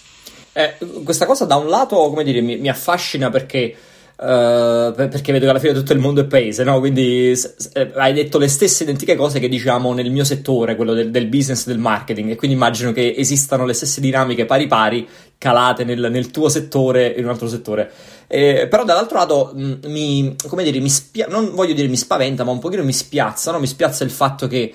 Eh, 0.58 0.76
questa 1.04 1.26
cosa 1.26 1.44
da 1.44 1.56
un 1.56 1.68
lato, 1.68 1.96
come 2.08 2.24
dire, 2.24 2.40
mi, 2.40 2.56
mi 2.56 2.68
affascina 2.68 3.28
perché... 3.30 3.74
Uh, 4.18 4.94
perché 4.94 5.30
vedo 5.30 5.44
che 5.44 5.50
alla 5.50 5.58
fine 5.58 5.74
tutto 5.74 5.92
il 5.92 5.98
mondo 5.98 6.22
è 6.22 6.24
paese, 6.24 6.64
no? 6.64 6.78
Quindi 6.78 7.36
s- 7.36 7.54
s- 7.54 7.70
eh, 7.74 7.90
hai 7.96 8.14
detto 8.14 8.38
le 8.38 8.48
stesse 8.48 8.84
identiche 8.84 9.14
cose 9.14 9.38
che 9.40 9.46
diciamo 9.50 9.92
nel 9.92 10.10
mio 10.10 10.24
settore, 10.24 10.74
quello 10.74 10.94
del, 10.94 11.10
del 11.10 11.26
business 11.26 11.66
del 11.66 11.76
marketing, 11.76 12.30
e 12.30 12.34
quindi 12.36 12.56
immagino 12.56 12.92
che 12.92 13.14
esistano 13.14 13.66
le 13.66 13.74
stesse 13.74 14.00
dinamiche 14.00 14.46
pari 14.46 14.66
pari 14.68 15.06
calate 15.36 15.84
nel, 15.84 16.08
nel 16.10 16.30
tuo 16.30 16.48
settore 16.48 17.14
e 17.14 17.18
in 17.18 17.26
un 17.26 17.30
altro 17.32 17.46
settore. 17.46 17.90
Eh, 18.26 18.66
però 18.70 18.84
dall'altro 18.84 19.18
lato 19.18 19.52
mm, 19.54 19.72
mi, 19.88 20.34
come 20.48 20.62
dire, 20.62 20.80
mi 20.80 20.88
spia- 20.88 21.26
non 21.28 21.50
voglio 21.54 21.74
dire 21.74 21.86
mi 21.88 21.96
spaventa, 21.98 22.42
ma 22.42 22.52
un 22.52 22.58
pochino 22.58 22.82
mi 22.84 22.94
spiazza, 22.94 23.52
no? 23.52 23.58
Mi 23.58 23.66
spiazza 23.66 24.02
il 24.02 24.10
fatto 24.10 24.46
che 24.46 24.72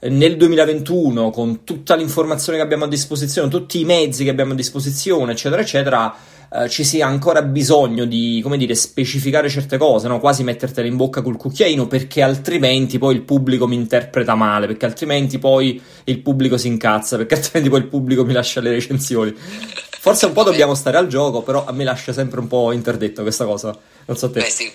nel 0.00 0.36
2021, 0.36 1.30
con 1.30 1.64
tutta 1.64 1.94
l'informazione 1.94 2.58
che 2.58 2.64
abbiamo 2.64 2.84
a 2.84 2.88
disposizione, 2.88 3.48
tutti 3.48 3.80
i 3.80 3.84
mezzi 3.84 4.24
che 4.24 4.30
abbiamo 4.30 4.52
a 4.52 4.56
disposizione, 4.56 5.32
eccetera, 5.32 5.62
eccetera, 5.62 6.16
eh, 6.52 6.68
ci 6.68 6.84
sia 6.84 7.06
ancora 7.06 7.42
bisogno 7.42 8.04
di, 8.04 8.40
come 8.42 8.56
dire, 8.56 8.74
specificare 8.74 9.48
certe 9.48 9.76
cose, 9.76 10.06
no? 10.06 10.20
quasi 10.20 10.44
mettertele 10.44 10.86
in 10.86 10.96
bocca 10.96 11.22
col 11.22 11.36
cucchiaino, 11.36 11.86
perché 11.86 12.22
altrimenti 12.22 12.98
poi 12.98 13.14
il 13.14 13.22
pubblico 13.22 13.66
mi 13.66 13.74
interpreta 13.76 14.34
male, 14.34 14.66
perché 14.66 14.86
altrimenti 14.86 15.38
poi 15.38 15.82
il 16.04 16.20
pubblico 16.20 16.56
si 16.56 16.68
incazza, 16.68 17.16
perché 17.16 17.34
altrimenti 17.36 17.70
poi 17.70 17.80
il 17.80 17.86
pubblico 17.86 18.24
mi 18.24 18.32
lascia 18.32 18.60
le 18.60 18.70
recensioni. 18.70 19.34
Forse 19.34 20.26
un 20.26 20.32
po' 20.32 20.42
dobbiamo 20.42 20.74
stare 20.74 20.98
al 20.98 21.08
gioco, 21.08 21.42
però 21.42 21.64
a 21.64 21.72
me 21.72 21.82
lascia 21.82 22.12
sempre 22.12 22.38
un 22.38 22.46
po' 22.46 22.72
interdetto 22.72 23.22
questa 23.22 23.46
cosa. 23.46 23.76
Non 24.04 24.16
so 24.16 24.30
te. 24.30 24.40
Beh, 24.40 24.50
sì, 24.50 24.70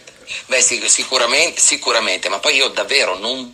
beh, 0.48 0.60
sì 0.60 0.82
sicuramente, 0.86 1.62
sicuramente, 1.62 2.30
ma 2.30 2.40
poi 2.40 2.56
io 2.56 2.70
davvero 2.70 3.18
non 3.20 3.54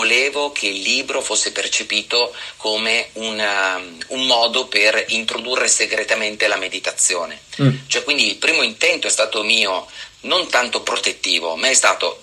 volevo 0.00 0.50
che 0.50 0.66
il 0.66 0.80
libro 0.80 1.20
fosse 1.20 1.52
percepito 1.52 2.34
come 2.56 3.10
una, 3.14 3.76
um, 3.76 3.98
un 4.08 4.26
modo 4.26 4.66
per 4.66 5.04
introdurre 5.08 5.68
segretamente 5.68 6.46
la 6.48 6.56
meditazione. 6.56 7.40
Mm. 7.60 7.86
Cioè, 7.86 8.02
quindi 8.02 8.26
il 8.26 8.36
primo 8.36 8.62
intento 8.62 9.06
è 9.06 9.10
stato 9.10 9.42
mio 9.42 9.86
non 10.20 10.48
tanto 10.48 10.82
protettivo, 10.82 11.54
ma 11.56 11.68
è 11.68 11.74
stato 11.74 12.22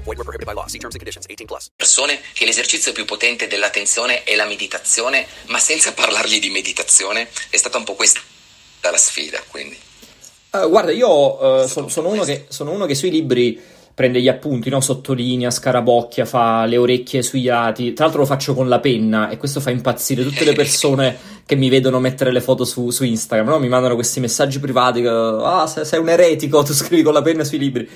Void 0.00 0.16
were 0.16 0.24
prohibited 0.24 0.46
by 0.46 0.54
law. 0.54 0.66
See 0.66 0.78
terms 0.78 0.94
and 0.94 1.00
conditions. 1.00 1.26
18 1.28 1.46
plus. 1.46 1.70
Persone 1.76 2.20
che 2.32 2.44
l'esercizio 2.44 2.92
più 2.92 3.04
potente 3.04 3.46
dell'attenzione 3.46 4.24
è 4.24 4.34
la 4.34 4.46
meditazione, 4.46 5.26
ma 5.46 5.58
senza 5.58 5.92
parlargli 5.92 6.38
di 6.38 6.50
meditazione, 6.50 7.28
è 7.50 7.56
stata 7.56 7.78
un 7.78 7.84
po' 7.84 7.94
questa 7.94 8.20
la 8.90 8.96
sfida, 8.96 9.40
quindi. 9.48 9.76
Uh, 10.50 10.68
guarda, 10.68 10.90
io 10.92 11.62
uh, 11.62 11.66
sono, 11.66 11.88
sono, 11.88 12.08
uno 12.08 12.24
che, 12.24 12.46
sono 12.48 12.72
uno 12.72 12.84
che 12.84 12.94
sui 12.94 13.10
libri 13.10 13.58
prende 13.94 14.20
gli 14.20 14.28
appunti, 14.28 14.70
no? 14.70 14.80
sottolinea, 14.80 15.50
scarabocchia, 15.50 16.24
fa 16.24 16.64
le 16.64 16.76
orecchie 16.76 17.22
sui 17.22 17.44
lati. 17.44 17.92
Tra 17.92 18.04
l'altro 18.04 18.22
lo 18.22 18.26
faccio 18.26 18.54
con 18.54 18.68
la 18.68 18.80
penna 18.80 19.28
e 19.28 19.36
questo 19.36 19.60
fa 19.60 19.70
impazzire 19.70 20.22
tutte 20.22 20.44
le 20.44 20.52
persone 20.52 21.16
che 21.46 21.54
mi 21.56 21.68
vedono 21.68 22.00
mettere 22.00 22.32
le 22.32 22.40
foto 22.40 22.64
su, 22.64 22.90
su 22.90 23.04
Instagram. 23.04 23.48
No? 23.48 23.58
Mi 23.58 23.68
mandano 23.68 23.94
questi 23.94 24.20
messaggi 24.20 24.58
privati 24.58 25.02
che 25.02 25.08
ah, 25.08 25.66
sei 25.66 25.98
un 25.98 26.08
eretico, 26.08 26.62
tu 26.62 26.72
scrivi 26.72 27.02
con 27.02 27.12
la 27.12 27.22
penna 27.22 27.44
sui 27.44 27.58
libri. 27.58 27.88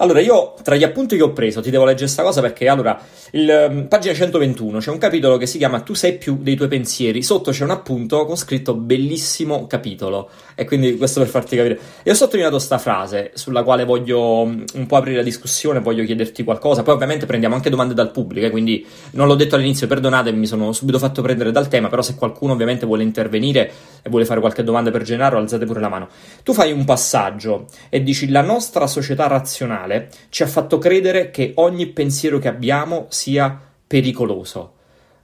Allora, 0.00 0.20
io 0.20 0.54
tra 0.62 0.76
gli 0.76 0.84
appunti 0.84 1.16
che 1.16 1.24
ho 1.24 1.32
preso 1.32 1.60
ti 1.60 1.70
devo 1.70 1.84
leggere 1.84 2.04
questa 2.04 2.22
cosa 2.22 2.40
perché, 2.40 2.68
allora, 2.68 3.00
il, 3.32 3.66
um, 3.68 3.88
pagina 3.88 4.14
121 4.14 4.78
c'è 4.78 4.90
un 4.90 4.98
capitolo 4.98 5.36
che 5.38 5.46
si 5.46 5.58
chiama 5.58 5.80
Tu 5.80 5.94
sei 5.94 6.16
più 6.16 6.38
dei 6.40 6.54
tuoi 6.54 6.68
pensieri. 6.68 7.20
Sotto 7.20 7.50
c'è 7.50 7.64
un 7.64 7.70
appunto 7.70 8.24
con 8.24 8.36
scritto 8.36 8.74
bellissimo 8.74 9.66
capitolo. 9.66 10.30
E 10.54 10.64
quindi 10.66 10.96
questo 10.96 11.18
per 11.18 11.28
farti 11.28 11.56
capire. 11.56 11.78
E 12.04 12.12
ho 12.12 12.14
sottolineato 12.14 12.54
questa 12.54 12.78
frase 12.78 13.32
sulla 13.34 13.64
quale 13.64 13.84
voglio 13.84 14.42
um, 14.42 14.64
un 14.74 14.86
po' 14.86 14.96
aprire 14.96 15.16
la 15.16 15.22
discussione, 15.24 15.80
voglio 15.80 16.04
chiederti 16.04 16.44
qualcosa. 16.44 16.84
Poi, 16.84 16.94
ovviamente, 16.94 17.26
prendiamo 17.26 17.56
anche 17.56 17.68
domande 17.68 17.92
dal 17.92 18.12
pubblico. 18.12 18.46
Eh, 18.46 18.50
quindi 18.50 18.86
non 19.12 19.26
l'ho 19.26 19.34
detto 19.34 19.56
all'inizio, 19.56 19.88
perdonatemi, 19.88 20.38
mi 20.38 20.46
sono 20.46 20.72
subito 20.72 21.00
fatto 21.00 21.22
prendere 21.22 21.50
dal 21.50 21.66
tema. 21.66 21.88
Però, 21.88 22.02
se 22.02 22.14
qualcuno 22.14 22.52
ovviamente 22.52 22.86
vuole 22.86 23.02
intervenire 23.02 23.72
e 24.00 24.08
vuole 24.08 24.24
fare 24.24 24.38
qualche 24.38 24.62
domanda 24.62 24.92
per 24.92 25.02
Gennaro, 25.02 25.38
alzate 25.38 25.66
pure 25.66 25.80
la 25.80 25.88
mano. 25.88 26.08
Tu 26.44 26.52
fai 26.52 26.70
un 26.70 26.84
passaggio 26.84 27.66
e 27.88 28.00
dici: 28.04 28.28
La 28.28 28.42
nostra 28.42 28.86
società 28.86 29.26
razionale 29.26 29.87
razionale 29.88 30.10
ci 30.28 30.42
ha 30.42 30.46
fatto 30.46 30.78
credere 30.78 31.30
che 31.30 31.52
ogni 31.56 31.86
pensiero 31.86 32.38
che 32.38 32.48
abbiamo 32.48 33.06
sia 33.08 33.58
pericoloso. 33.86 34.74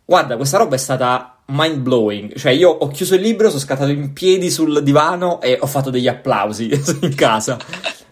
Guarda, 0.04 0.36
questa 0.36 0.58
roba 0.58 0.74
è 0.74 0.78
stata 0.78 1.38
mind 1.46 1.78
blowing. 1.78 2.36
Cioè, 2.36 2.52
io 2.52 2.70
ho 2.70 2.88
chiuso 2.88 3.14
il 3.14 3.20
libro, 3.20 3.48
sono 3.48 3.60
scattato 3.60 3.90
in 3.90 4.12
piedi 4.12 4.50
sul 4.50 4.82
divano 4.82 5.40
e 5.40 5.58
ho 5.60 5.66
fatto 5.66 5.90
degli 5.90 6.08
applausi 6.08 6.70
in 7.00 7.14
casa. 7.14 7.58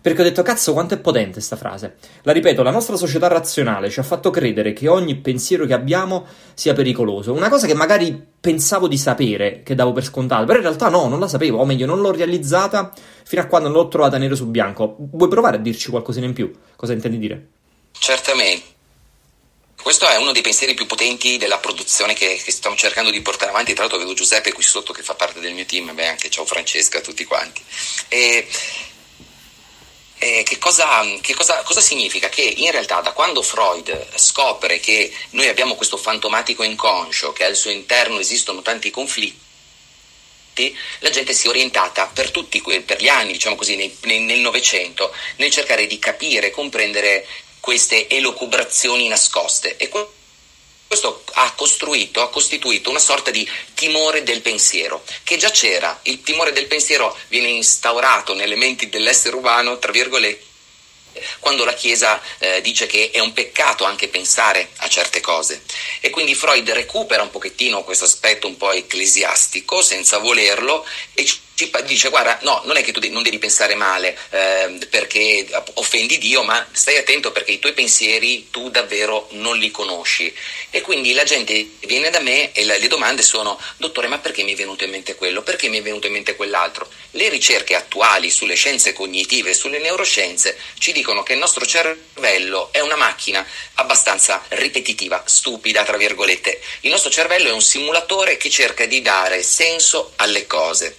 Perché 0.03 0.21
ho 0.21 0.25
detto, 0.25 0.43
cazzo, 0.43 0.73
quanto 0.73 0.95
è 0.95 0.99
potente 0.99 1.35
questa 1.35 1.55
frase. 1.55 1.95
La 2.23 2.33
ripeto, 2.33 2.65
la 2.65 2.73
nostra 2.73 2.97
società 2.97 3.29
razionale 3.29 3.89
ci 3.89 4.01
ha 4.01 4.03
fatto 4.03 4.31
credere 4.31 4.73
che 4.73 4.89
ogni 4.89 5.15
pensiero 5.17 5.65
che 5.65 5.75
abbiamo 5.75 6.27
sia 6.55 6.73
pericoloso. 6.73 7.33
Una 7.33 7.49
cosa 7.49 7.69
che 7.69 7.75
magari 7.75 8.21
pensavo 8.41 8.89
di 8.89 8.99
sapere, 8.99 9.63
che 9.63 9.77
davo 9.77 9.93
per 9.93 10.03
scontato, 10.03 10.45
però 10.45 10.59
in 10.59 10.65
realtà 10.65 10.89
no, 10.89 11.07
non 11.07 11.21
la 11.21 11.29
sapevo, 11.29 11.59
o 11.59 11.65
meglio, 11.65 11.87
non 11.87 12.01
l'ho 12.01 12.11
realizzata 12.11 12.91
fino 13.25 13.43
a 13.43 13.47
quando 13.47 13.69
non 13.69 13.79
l'ho 13.79 13.89
trovata 13.89 14.19
nero 14.19 14.35
su 14.35 14.47
bianco. 14.47 14.97
Vuoi 14.99 15.29
provare 15.29 15.57
a 15.57 15.61
dirci 15.61 15.91
qualcosina 15.91 16.27
in 16.27 16.33
più? 16.33 16.53
Cosa 16.77 16.93
intendi 16.93 17.19
dire? 17.19 17.49
Certamente. 17.99 18.71
Questo 19.83 20.07
è 20.07 20.17
uno 20.17 20.31
dei 20.31 20.43
pensieri 20.43 20.75
più 20.75 20.87
potenti 20.87 21.39
della 21.39 21.59
produzione 21.59 22.15
che, 22.15 22.41
che, 22.43 22.53
stiamo 22.53 22.77
cercando 22.77 23.11
di 23.11 23.21
portare 23.21 23.51
avanti. 23.51 23.73
Tra 23.73 23.83
l'altro 23.83 23.99
vedo 23.99 24.15
Giuseppe 24.15 24.53
qui 24.53 24.63
sotto 24.63 24.93
che 24.93 25.03
fa 25.03 25.15
parte 25.15 25.41
del 25.41 25.55
mio 25.55 25.67
team, 25.67 25.93
beh 25.93 26.07
anche 26.07 26.31
ciao 26.31 26.45
Francesca, 26.45 27.01
tutti 27.01 27.25
quanti. 27.25 27.61
E 28.07 28.47
eh, 30.23 30.45
che, 30.45 30.57
cosa, 30.59 30.87
che 31.21 31.35
cosa, 31.35 31.63
cosa, 31.63 31.81
significa? 31.81 32.29
Che 32.29 32.43
in 32.43 32.71
realtà 32.71 33.01
da 33.01 33.11
quando 33.11 33.43
Freud 33.43 34.15
scopre 34.15 34.79
che 34.79 35.13
noi 35.31 35.49
abbiamo 35.49 35.75
questo 35.75 35.97
fantomatico 35.97 36.63
inconscio, 36.63 37.33
che 37.33 37.45
al 37.45 37.57
suo 37.57 37.71
interno 37.71 38.21
esistono 38.21 38.63
tanti 38.63 38.91
conflitti, 38.91 39.42
la 40.99 41.11
gente 41.11 41.33
si 41.33 41.47
è 41.47 41.51
orientata 41.51 42.11
per 42.13 42.31
tutti 42.31 42.63
per 42.85 43.01
gli 43.01 43.09
anni, 43.09 43.33
diciamo 43.33 43.57
così, 43.57 43.77
nel 43.77 44.41
Novecento, 44.41 45.15
nel 45.37 45.51
cercare 45.51 45.87
di 45.87 45.99
capire 45.99 46.51
comprendere 46.51 47.27
queste 47.61 48.09
elocubrazioni 48.09 49.09
nascoste. 49.09 49.77
E 49.77 49.89
questo 49.89 51.25
ha 51.33 51.53
costruito, 51.53 52.21
ha 52.21 52.29
costituito 52.29 52.91
una 52.91 52.99
sorta 52.99 53.31
di 53.31 53.49
timore 53.75 54.23
del 54.23 54.43
pensiero, 54.43 55.03
che 55.25 55.39
già 55.39 55.51
c'era. 55.51 55.99
Il 56.03 56.23
timore 56.23 56.53
del 56.53 56.67
pensiero 56.67 57.17
viene 57.29 57.49
instaurato 57.49 58.35
nelle 58.35 58.57
menti 58.57 58.89
dell'essere 58.89 59.37
umano, 59.37 59.79
tra 59.79 59.91
virgolette, 59.91 60.51
quando 61.39 61.65
la 61.65 61.75
Chiesa 61.75 62.21
eh, 62.39 62.61
dice 62.61 62.87
che 62.87 63.11
è 63.13 63.21
un 63.21 63.33
peccato 63.33 63.85
anche 63.85 64.09
pensare 64.09 64.71
a 64.77 64.89
certe 64.89 65.21
cose. 65.21 65.63
E 66.01 66.11
quindi 66.11 66.35
Freud 66.35 66.69
recupera 66.71 67.23
un 67.23 67.31
pochettino 67.31 67.85
questo 67.85 68.05
aspetto 68.05 68.47
un 68.47 68.57
po' 68.57 68.73
ecclesiastico, 68.73 69.83
senza 69.83 70.19
volerlo, 70.19 70.87
e 71.15 71.27
ci 71.55 71.71
dice 71.85 72.09
guarda 72.09 72.39
no 72.43 72.63
non 72.65 72.77
è 72.77 72.83
che 72.83 72.93
tu 72.93 73.01
non 73.11 73.23
devi 73.23 73.39
pensare 73.39 73.75
male 73.75 74.17
eh, 74.31 74.79
perché 74.89 75.47
offendi 75.75 76.19
Dio 76.19 76.43
ma 76.43 76.67
stai 76.73 76.97
attento 76.97 77.33
perché 77.33 77.53
i 77.53 77.59
tuoi 77.59 77.73
pensieri 77.73 78.49
tu 78.51 78.71
davvero 78.71 79.29
non 79.33 79.57
li 79.59 79.71
conosci. 79.71 80.35
E 80.71 80.81
quindi 80.81 81.13
la 81.13 81.25
gente 81.25 81.73
viene 81.81 82.11
da 82.11 82.21
me 82.21 82.53
e 82.53 82.65
le 82.65 82.87
domande 82.89 83.23
sono 83.23 83.61
dottore 83.77 84.09
ma 84.09 84.19
perché 84.19 84.43
mi 84.43 84.53
è 84.53 84.57
venuto 84.57 84.85
in 84.85 84.91
mente 84.91 85.15
quello? 85.15 85.43
Perché 85.43 85.69
mi 85.69 85.79
è 85.79 85.83
venuto 85.83 86.07
in 86.07 86.15
mente 86.15 86.37
quell'altro? 86.37 86.89
Le 87.13 87.29
ricerche 87.29 87.75
attuali 87.75 88.31
sulle 88.31 88.55
scienze 88.55 88.93
cognitive 88.93 89.51
e 89.51 89.55
sulle 89.55 89.79
neuroscienze 89.79 90.59
ci 90.79 90.93
dicono 90.93 91.23
che 91.23 91.35
il 91.35 91.39
nostro 91.39 91.67
cervello 91.67 92.71
è 92.73 92.81
una 92.81 92.97
macchina 92.97 93.47
abbastanza 93.75 94.43
ripetitiva 94.49 95.23
stupida 95.27 95.85
tra 95.85 95.97
virgolette. 95.97 96.61
Il 96.81 96.91
nostro 96.91 97.11
cervello 97.11 97.49
è 97.49 97.53
un 97.53 97.63
simulatore 97.63 98.37
che 98.37 98.51
cerca 98.51 98.87
di 98.87 99.03
dare 99.03 99.43
senso 99.43 100.13
alle 100.17 100.47
cose 100.47 100.97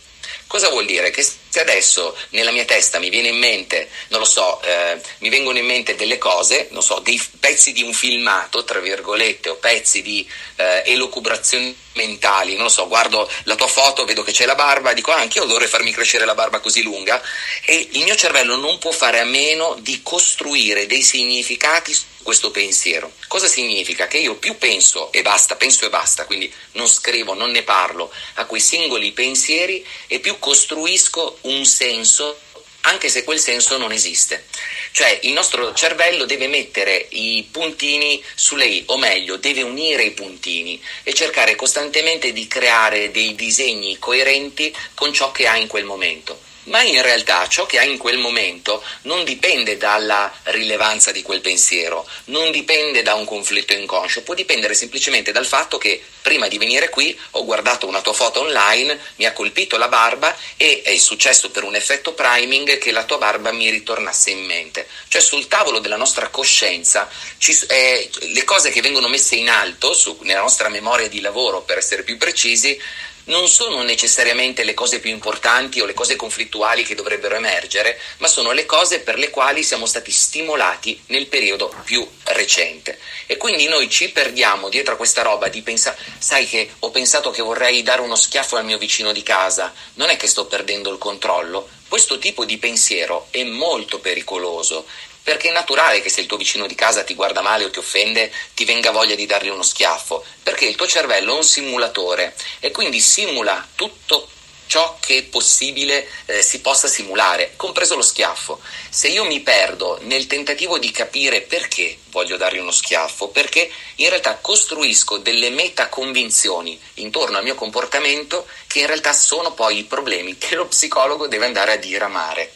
Cosa 0.53 0.69
vuol 0.69 0.85
dire? 0.85 1.09
Che 1.09 1.23
se 1.23 1.61
adesso 1.61 2.15
nella 2.29 2.51
mia 2.51 2.63
testa 2.63 2.99
mi 2.99 3.09
viene 3.09 3.29
in 3.29 3.39
mente, 3.39 3.89
non 4.09 4.19
lo 4.19 4.25
so, 4.25 4.61
eh, 4.61 5.01
mi 5.17 5.29
vengono 5.29 5.57
in 5.57 5.65
mente 5.65 5.95
delle 5.95 6.19
cose, 6.19 6.67
non 6.69 6.83
so, 6.83 6.99
dei 6.99 7.19
pezzi 7.39 7.71
di 7.71 7.81
un 7.81 7.91
filmato, 7.91 8.63
tra 8.63 8.79
virgolette, 8.79 9.49
o 9.49 9.55
pezzi 9.55 10.03
di 10.03 10.29
eh, 10.57 10.83
elucubrazioni 10.85 11.75
mentali, 11.93 12.53
non 12.53 12.65
lo 12.65 12.69
so, 12.69 12.87
guardo 12.87 13.27
la 13.45 13.55
tua 13.55 13.65
foto, 13.65 14.05
vedo 14.05 14.21
che 14.21 14.31
c'è 14.31 14.45
la 14.45 14.53
barba, 14.53 14.93
dico 14.93 15.11
ah, 15.11 15.21
anche 15.21 15.39
io 15.39 15.45
dovrei 15.45 15.67
farmi 15.67 15.91
crescere 15.91 16.23
la 16.23 16.35
barba 16.35 16.59
così 16.59 16.83
lunga 16.83 17.19
e 17.65 17.89
il 17.93 18.03
mio 18.03 18.15
cervello 18.15 18.55
non 18.55 18.77
può 18.77 18.91
fare 18.91 19.19
a 19.19 19.25
meno 19.25 19.75
di 19.79 20.01
costruire 20.03 20.85
dei 20.85 21.01
significati 21.01 21.97
questo 22.23 22.49
pensiero. 22.49 23.11
Cosa 23.27 23.47
significa? 23.47 24.07
Che 24.07 24.17
io 24.17 24.35
più 24.35 24.57
penso 24.57 25.11
e 25.11 25.21
basta, 25.21 25.55
penso 25.55 25.85
e 25.85 25.89
basta, 25.89 26.25
quindi 26.25 26.51
non 26.71 26.87
scrivo, 26.87 27.33
non 27.33 27.51
ne 27.51 27.61
parlo 27.63 28.11
a 28.35 28.45
quei 28.45 28.61
singoli 28.61 29.11
pensieri 29.11 29.85
e 30.07 30.19
più 30.19 30.39
costruisco 30.39 31.37
un 31.41 31.63
senso 31.65 32.39
anche 32.85 33.09
se 33.09 33.23
quel 33.23 33.39
senso 33.39 33.77
non 33.77 33.91
esiste. 33.91 34.45
Cioè 34.91 35.19
il 35.23 35.31
nostro 35.31 35.73
cervello 35.73 36.25
deve 36.25 36.47
mettere 36.47 37.07
i 37.11 37.47
puntini 37.49 38.21
sulle 38.35 38.65
i, 38.65 38.83
o 38.87 38.97
meglio, 38.97 39.37
deve 39.37 39.61
unire 39.61 40.03
i 40.03 40.11
puntini 40.11 40.81
e 41.03 41.13
cercare 41.13 41.55
costantemente 41.55 42.33
di 42.33 42.47
creare 42.47 43.11
dei 43.11 43.35
disegni 43.35 43.99
coerenti 43.99 44.75
con 44.93 45.13
ciò 45.13 45.31
che 45.31 45.47
ha 45.47 45.55
in 45.55 45.67
quel 45.67 45.85
momento 45.85 46.51
ma 46.65 46.81
in 46.81 47.01
realtà 47.01 47.47
ciò 47.47 47.65
che 47.65 47.79
hai 47.79 47.91
in 47.91 47.97
quel 47.97 48.17
momento 48.17 48.83
non 49.03 49.23
dipende 49.23 49.77
dalla 49.77 50.31
rilevanza 50.43 51.11
di 51.11 51.21
quel 51.21 51.41
pensiero, 51.41 52.07
non 52.25 52.51
dipende 52.51 53.01
da 53.01 53.15
un 53.15 53.25
conflitto 53.25 53.73
inconscio, 53.73 54.23
può 54.23 54.33
dipendere 54.33 54.73
semplicemente 54.73 55.31
dal 55.31 55.45
fatto 55.45 55.77
che 55.77 56.01
prima 56.21 56.47
di 56.47 56.57
venire 56.57 56.89
qui 56.89 57.17
ho 57.31 57.43
guardato 57.43 57.85
una 57.85 58.01
tua 58.01 58.13
foto 58.13 58.39
online, 58.39 58.97
mi 59.17 59.25
ha 59.25 59.33
colpito 59.33 59.77
la 59.77 59.89
barba 59.89 60.35
e 60.55 60.81
è 60.83 60.97
successo 60.97 61.51
per 61.51 61.63
un 61.63 61.75
effetto 61.75 62.13
priming 62.13 62.77
che 62.77 62.91
la 62.91 63.03
tua 63.03 63.17
barba 63.17 63.51
mi 63.51 63.69
ritornasse 63.69 64.31
in 64.31 64.45
mente. 64.45 64.87
Cioè 65.09 65.21
sul 65.21 65.47
tavolo 65.47 65.79
della 65.79 65.97
nostra 65.97 66.29
coscienza 66.29 67.09
ci, 67.37 67.57
eh, 67.67 68.09
le 68.19 68.43
cose 68.45 68.71
che 68.71 68.81
vengono 68.81 69.09
messe 69.09 69.35
in 69.35 69.49
alto 69.49 69.93
su, 69.93 70.17
nella 70.21 70.41
nostra 70.41 70.69
memoria 70.69 71.09
di 71.09 71.19
lavoro, 71.19 71.61
per 71.61 71.77
essere 71.77 72.03
più 72.03 72.17
precisi, 72.17 72.79
non 73.25 73.47
sono 73.47 73.83
necessariamente 73.83 74.63
le 74.63 74.73
cose 74.73 74.99
più 74.99 75.09
importanti 75.09 75.79
o 75.79 75.85
le 75.85 75.93
cose 75.93 76.15
conflittuali 76.15 76.83
che 76.83 76.95
dovrebbero 76.95 77.35
emergere, 77.35 77.99
ma 78.17 78.27
sono 78.27 78.51
le 78.51 78.65
cose 78.65 78.99
per 78.99 79.17
le 79.17 79.29
quali 79.29 79.63
siamo 79.63 79.85
stati 79.85 80.11
stimolati 80.11 81.01
nel 81.07 81.27
periodo 81.27 81.73
più 81.85 82.07
recente. 82.25 82.99
E 83.25 83.37
quindi 83.37 83.67
noi 83.67 83.89
ci 83.89 84.11
perdiamo 84.11 84.69
dietro 84.69 84.93
a 84.93 84.97
questa 84.97 85.21
roba 85.21 85.47
di 85.47 85.61
pensare, 85.61 85.97
sai 86.17 86.47
che 86.47 86.71
ho 86.79 86.91
pensato 86.91 87.31
che 87.31 87.41
vorrei 87.41 87.83
dare 87.83 88.01
uno 88.01 88.15
schiaffo 88.15 88.57
al 88.57 88.65
mio 88.65 88.77
vicino 88.77 89.11
di 89.11 89.23
casa, 89.23 89.73
non 89.95 90.09
è 90.09 90.17
che 90.17 90.27
sto 90.27 90.45
perdendo 90.45 90.91
il 90.91 90.97
controllo. 90.97 91.69
Questo 91.87 92.17
tipo 92.17 92.43
di 92.43 92.57
pensiero 92.57 93.27
è 93.29 93.43
molto 93.43 93.99
pericoloso 93.99 94.85
perché 95.23 95.49
è 95.49 95.53
naturale 95.53 96.01
che 96.01 96.09
se 96.09 96.21
il 96.21 96.27
tuo 96.27 96.37
vicino 96.37 96.67
di 96.67 96.75
casa 96.75 97.03
ti 97.03 97.15
guarda 97.15 97.41
male 97.41 97.63
o 97.63 97.69
ti 97.69 97.79
offende, 97.79 98.31
ti 98.53 98.65
venga 98.65 98.91
voglia 98.91 99.15
di 99.15 99.25
dargli 99.25 99.49
uno 99.49 99.63
schiaffo, 99.63 100.23
perché 100.43 100.65
il 100.65 100.75
tuo 100.75 100.87
cervello 100.87 101.33
è 101.33 101.37
un 101.37 101.43
simulatore 101.43 102.35
e 102.59 102.71
quindi 102.71 102.99
simula 102.99 103.65
tutto 103.75 104.27
ciò 104.73 104.97
che 104.99 105.17
è 105.17 105.23
possibile 105.23 106.07
eh, 106.25 106.41
si 106.41 106.61
possa 106.61 106.87
simulare, 106.87 107.53
compreso 107.55 107.95
lo 107.95 108.01
schiaffo. 108.01 108.59
Se 108.89 109.07
io 109.07 109.23
mi 109.23 109.41
perdo 109.41 109.99
nel 110.01 110.25
tentativo 110.25 110.79
di 110.79 110.89
capire 110.89 111.41
perché 111.41 111.99
voglio 112.09 112.37
dargli 112.37 112.57
uno 112.57 112.71
schiaffo, 112.71 113.27
perché 113.27 113.69
in 113.97 114.09
realtà 114.09 114.37
costruisco 114.37 115.17
delle 115.17 115.51
metaconvinzioni 115.51 116.79
intorno 116.95 117.37
al 117.37 117.43
mio 117.43 117.55
comportamento 117.55 118.47
che 118.65 118.79
in 118.79 118.87
realtà 118.87 119.13
sono 119.13 119.53
poi 119.53 119.79
i 119.79 119.83
problemi 119.83 120.37
che 120.37 120.55
lo 120.55 120.65
psicologo 120.65 121.27
deve 121.27 121.45
andare 121.45 121.73
a 121.73 121.77
diramare. 121.77 122.53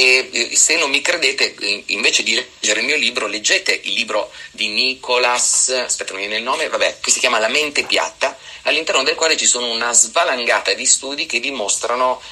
E 0.00 0.50
se 0.54 0.76
non 0.76 0.90
mi 0.90 1.00
credete, 1.00 1.56
invece 1.86 2.22
di 2.22 2.32
leggere 2.32 2.78
il 2.78 2.86
mio 2.86 2.94
libro, 2.94 3.26
leggete 3.26 3.80
il 3.82 3.94
libro 3.94 4.30
di 4.52 4.68
Nicolas, 4.68 5.70
aspetta, 5.70 6.12
non 6.12 6.20
viene 6.20 6.36
il 6.36 6.44
nome, 6.44 6.68
vabbè, 6.68 6.98
che 7.00 7.10
si 7.10 7.18
chiama 7.18 7.40
La 7.40 7.48
mente 7.48 7.82
piatta, 7.82 8.38
all'interno 8.62 9.02
del 9.02 9.16
quale 9.16 9.36
ci 9.36 9.46
sono 9.46 9.68
una 9.68 9.92
svalangata 9.92 10.72
di 10.72 10.86
studi 10.86 11.26
che 11.26 11.40
dimostrano 11.40 12.22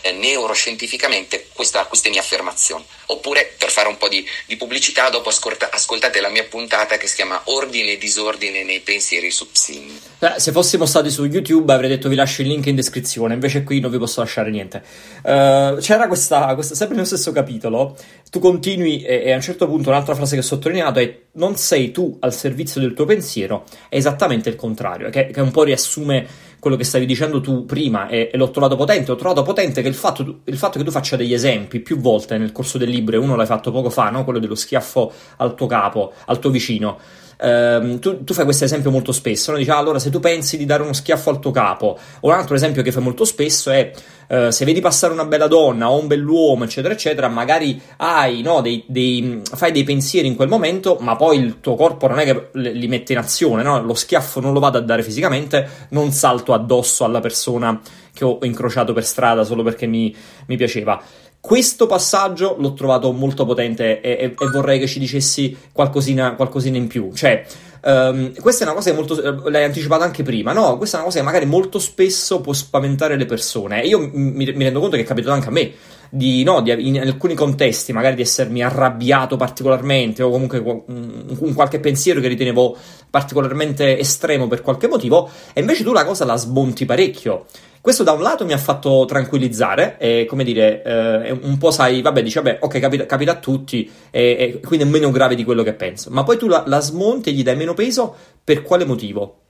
eh, 0.00 0.12
neuroscientificamente 0.12 1.48
questa, 1.52 1.84
queste 1.86 2.08
mie 2.10 2.20
affermazioni. 2.20 2.84
Oppure, 3.06 3.54
per 3.58 3.70
fare 3.70 3.88
un 3.88 3.96
po' 3.96 4.08
di, 4.08 4.26
di 4.46 4.56
pubblicità, 4.56 5.10
dopo 5.10 5.28
ascolta, 5.28 5.68
ascoltate 5.70 6.20
la 6.20 6.28
mia 6.28 6.44
puntata 6.44 6.96
che 6.96 7.06
si 7.06 7.16
chiama 7.16 7.40
Ordine 7.44 7.92
e 7.92 7.98
disordine 7.98 8.64
nei 8.64 8.80
pensieri 8.80 9.30
su 9.30 9.50
Psin. 9.50 9.98
Eh, 10.18 10.34
se 10.36 10.52
fossimo 10.52 10.86
stati 10.86 11.10
su 11.10 11.24
YouTube 11.24 11.72
avrei 11.72 11.88
detto 11.88 12.08
vi 12.08 12.14
lascio 12.14 12.42
il 12.42 12.48
link 12.48 12.66
in 12.66 12.76
descrizione, 12.76 13.34
invece 13.34 13.62
qui 13.62 13.80
non 13.80 13.90
vi 13.90 13.98
posso 13.98 14.20
lasciare 14.20 14.50
niente. 14.50 14.82
Uh, 15.22 15.78
c'era 15.80 16.06
questa, 16.06 16.54
questa, 16.54 16.74
sempre 16.74 16.94
nello 16.96 17.06
stesso 17.06 17.32
capitolo, 17.32 17.96
tu 18.30 18.38
continui 18.38 19.02
e, 19.02 19.22
e, 19.24 19.32
a 19.32 19.36
un 19.36 19.42
certo 19.42 19.66
punto 19.66 19.90
un'altra 19.90 20.14
frase 20.14 20.34
che 20.34 20.40
ho 20.40 20.44
sottolineato 20.44 20.98
è 20.98 21.23
non 21.34 21.56
sei 21.56 21.90
tu 21.90 22.16
al 22.20 22.32
servizio 22.32 22.80
del 22.80 22.94
tuo 22.94 23.04
pensiero, 23.04 23.64
è 23.88 23.96
esattamente 23.96 24.48
il 24.48 24.56
contrario, 24.56 25.10
che, 25.10 25.26
che 25.26 25.40
un 25.40 25.50
po' 25.50 25.64
riassume 25.64 26.26
quello 26.58 26.78
che 26.78 26.84
stavi 26.84 27.04
dicendo 27.04 27.42
tu 27.42 27.66
prima 27.66 28.08
e, 28.08 28.30
e 28.32 28.38
l'ho 28.38 28.50
trovato 28.50 28.74
potente. 28.74 29.12
Ho 29.12 29.16
trovato 29.16 29.42
potente 29.42 29.82
che 29.82 29.88
il 29.88 29.94
fatto, 29.94 30.40
il 30.44 30.56
fatto, 30.56 30.78
che 30.78 30.84
tu 30.84 30.90
faccia 30.90 31.14
degli 31.14 31.34
esempi 31.34 31.80
più 31.80 31.98
volte 31.98 32.38
nel 32.38 32.52
corso 32.52 32.78
del 32.78 32.88
libro, 32.88 33.16
e 33.16 33.18
uno 33.18 33.36
l'hai 33.36 33.46
fatto 33.46 33.70
poco 33.70 33.90
fa, 33.90 34.08
no? 34.08 34.24
quello 34.24 34.38
dello 34.38 34.54
schiaffo 34.54 35.12
al 35.36 35.54
tuo 35.54 35.66
capo, 35.66 36.12
al 36.24 36.38
tuo 36.38 36.50
vicino 36.50 36.98
ehm, 37.44 37.98
tu, 37.98 38.24
tu, 38.24 38.32
fai 38.34 38.44
questo 38.44 38.64
esempio 38.64 38.90
molto 38.90 39.12
spesso, 39.12 39.52
no? 39.52 39.58
dici 39.58 39.70
ah, 39.70 39.76
allora 39.76 39.98
se 39.98 40.10
tu 40.10 40.20
pensi 40.20 40.56
di 40.56 40.64
dare 40.64 40.82
uno 40.82 40.92
schiaffo 40.92 41.30
al 41.30 41.38
tuo 41.38 41.50
capo, 41.50 41.98
o 42.20 42.28
un 42.28 42.34
altro 42.34 42.54
esempio 42.54 42.82
che 42.82 42.92
fai 42.92 43.02
molto 43.02 43.24
spesso 43.24 43.70
è 43.70 43.92
eh, 44.26 44.50
se 44.50 44.64
vedi 44.64 44.80
passare 44.80 45.12
una 45.12 45.26
bella 45.26 45.46
donna 45.46 45.90
o 45.90 46.00
un 46.00 46.06
bell'uomo, 46.06 46.64
eccetera, 46.64 46.94
eccetera, 46.94 47.28
magari 47.28 47.80
hai, 47.98 48.42
no, 48.42 48.60
dei, 48.60 48.84
dei, 48.86 49.42
fai 49.42 49.72
dei 49.72 49.84
pensieri 49.84 50.28
in 50.28 50.36
quel 50.36 50.48
momento, 50.48 50.96
ma 51.00 51.16
poi 51.16 51.38
il 51.38 51.60
tuo 51.60 51.74
corpo 51.74 52.06
non 52.06 52.18
è 52.18 52.24
che 52.24 52.48
li 52.52 52.88
mette 52.88 53.12
in 53.12 53.18
azione, 53.18 53.62
no? 53.62 53.82
lo 53.82 53.94
schiaffo 53.94 54.40
non 54.40 54.52
lo 54.52 54.60
vado 54.60 54.78
a 54.78 54.80
dare 54.80 55.02
fisicamente, 55.02 55.68
non 55.90 56.10
salto 56.12 56.52
addosso 56.52 57.04
alla 57.04 57.20
persona 57.20 57.80
che 58.12 58.24
ho 58.24 58.38
incrociato 58.42 58.92
per 58.92 59.04
strada 59.04 59.44
solo 59.44 59.62
perché 59.62 59.86
mi, 59.86 60.14
mi 60.46 60.56
piaceva. 60.56 61.02
Questo 61.46 61.84
passaggio 61.84 62.56
l'ho 62.58 62.72
trovato 62.72 63.12
molto 63.12 63.44
potente 63.44 64.00
e, 64.00 64.12
e, 64.12 64.24
e 64.24 64.48
vorrei 64.50 64.78
che 64.78 64.86
ci 64.86 64.98
dicessi 64.98 65.54
qualcosina, 65.72 66.36
qualcosina 66.36 66.78
in 66.78 66.86
più. 66.86 67.12
Cioè, 67.12 67.44
um, 67.82 68.32
questa 68.40 68.64
è 68.64 68.66
una 68.66 68.74
cosa 68.74 68.88
che 68.88 68.96
molto. 68.96 69.50
L'hai 69.50 69.64
anticipata 69.64 70.04
anche 70.04 70.22
prima, 70.22 70.54
no? 70.54 70.78
Questa 70.78 70.96
è 70.96 71.00
una 71.00 71.08
cosa 71.08 71.18
che 71.18 71.24
magari 71.26 71.44
molto 71.44 71.78
spesso 71.78 72.40
può 72.40 72.54
spaventare 72.54 73.18
le 73.18 73.26
persone. 73.26 73.82
Io 73.82 73.98
mi, 73.98 74.52
mi 74.54 74.64
rendo 74.64 74.80
conto 74.80 74.96
che 74.96 75.02
è 75.02 75.04
capitato 75.04 75.34
anche 75.34 75.48
a 75.48 75.50
me. 75.50 75.70
Di, 76.16 76.44
no, 76.44 76.60
di, 76.60 76.86
in 76.86 77.00
alcuni 77.00 77.34
contesti 77.34 77.92
magari 77.92 78.14
di 78.14 78.22
essermi 78.22 78.62
arrabbiato 78.62 79.36
particolarmente 79.36 80.22
o 80.22 80.30
comunque 80.30 80.58
un 80.60 81.52
qualche 81.54 81.80
pensiero 81.80 82.20
che 82.20 82.28
ritenevo 82.28 82.76
particolarmente 83.10 83.98
estremo 83.98 84.46
per 84.46 84.62
qualche 84.62 84.86
motivo 84.86 85.28
e 85.52 85.60
invece 85.60 85.82
tu 85.82 85.92
la 85.92 86.04
cosa 86.04 86.24
la 86.24 86.36
smonti 86.36 86.84
parecchio 86.84 87.46
questo 87.84 88.02
da 88.02 88.12
un 88.12 88.22
lato 88.22 88.46
mi 88.46 88.54
ha 88.54 88.58
fatto 88.58 89.04
tranquillizzare 89.06 89.98
e, 89.98 90.24
come 90.26 90.42
dire, 90.42 90.82
eh, 90.82 91.32
un 91.32 91.58
po' 91.58 91.70
sai, 91.70 92.00
vabbè, 92.00 92.22
dici, 92.22 92.36
vabbè, 92.36 92.60
ok, 92.62 92.78
capita, 92.80 93.04
capita 93.04 93.32
a 93.32 93.36
tutti 93.36 93.92
e, 94.10 94.36
e, 94.38 94.60
quindi 94.66 94.86
è 94.86 94.88
meno 94.88 95.10
grave 95.10 95.34
di 95.34 95.44
quello 95.44 95.62
che 95.62 95.74
penso. 95.74 96.08
Ma 96.08 96.22
poi 96.22 96.38
tu 96.38 96.48
la, 96.48 96.62
la 96.66 96.80
smonti 96.80 97.28
e 97.28 97.32
gli 97.34 97.42
dai 97.42 97.56
meno 97.56 97.74
peso 97.74 98.16
per 98.42 98.62
quale 98.62 98.86
motivo? 98.86 99.40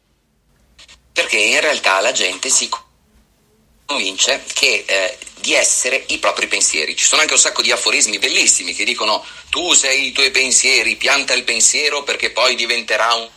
Perché 1.13 1.37
in 1.39 1.61
realtà 1.61 2.01
la 2.01 2.11
gente 2.11 2.49
si 2.49 2.69
convince 3.87 4.45
che 4.53 4.85
eh, 4.87 5.19
di 5.41 5.55
essere 5.55 6.05
i 6.09 6.19
propri 6.19 6.47
pensieri. 6.47 6.97
Ci 6.97 7.05
sono 7.05 7.21
anche 7.21 7.35
un 7.35 7.39
sacco 7.39 7.63
di 7.63 7.71
aforismi 7.71 8.19
bellissimi 8.19 8.75
che 8.75 8.85
dicono 8.85 9.25
tu 9.51 9.73
sei 9.75 10.07
i 10.07 10.13
tuoi 10.13 10.31
pensieri, 10.31 10.97
pianta 10.97 11.35
il 11.35 11.45
pensiero 11.45 12.03
perché 12.03 12.31
poi 12.31 12.55
diventerà 12.55 13.15
un 13.15 13.29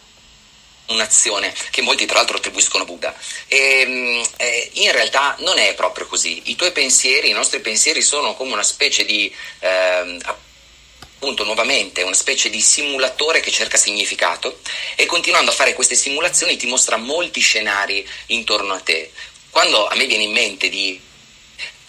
un'azione 0.88 1.54
che 1.72 1.82
molti 1.82 2.06
tra 2.06 2.18
l'altro 2.18 2.38
attribuiscono 2.38 2.84
a 2.84 2.86
Buddha. 2.86 3.16
E, 3.48 3.82
ehm, 3.82 4.26
eh, 4.38 4.70
in 4.74 4.92
realtà 4.92 5.36
non 5.40 5.58
è 5.58 5.74
proprio 5.74 6.08
così. 6.08 6.44
I 6.46 6.56
tuoi 6.56 6.72
pensieri, 6.72 7.30
i 7.30 7.34
nostri 7.34 7.60
pensieri 7.60 8.02
sono 8.02 8.36
come 8.36 8.54
una 8.54 8.64
specie 8.64 9.06
di... 9.06 9.34
Eh, 9.60 10.20
appunto 11.20 11.44
nuovamente 11.46 12.04
una 12.04 12.14
specie 12.14 12.48
di 12.48 12.62
simulatore 12.62 13.40
che 13.40 13.50
cerca 13.50 13.76
significato 13.76 14.60
e 14.96 15.08
continuando 15.08 15.50
a 15.50 15.54
fare 15.54 15.74
queste 15.74 15.96
simulazioni 15.96 16.58
ti 16.58 16.68
mostra 16.68 16.96
molti 16.98 17.40
scenari 17.40 18.08
intorno 18.28 18.74
a 18.74 18.80
te. 18.80 19.12
Quando 19.58 19.88
a 19.88 19.96
me 19.96 20.06
viene 20.06 20.26
in 20.26 20.34
mente 20.34 20.70
di 20.70 21.02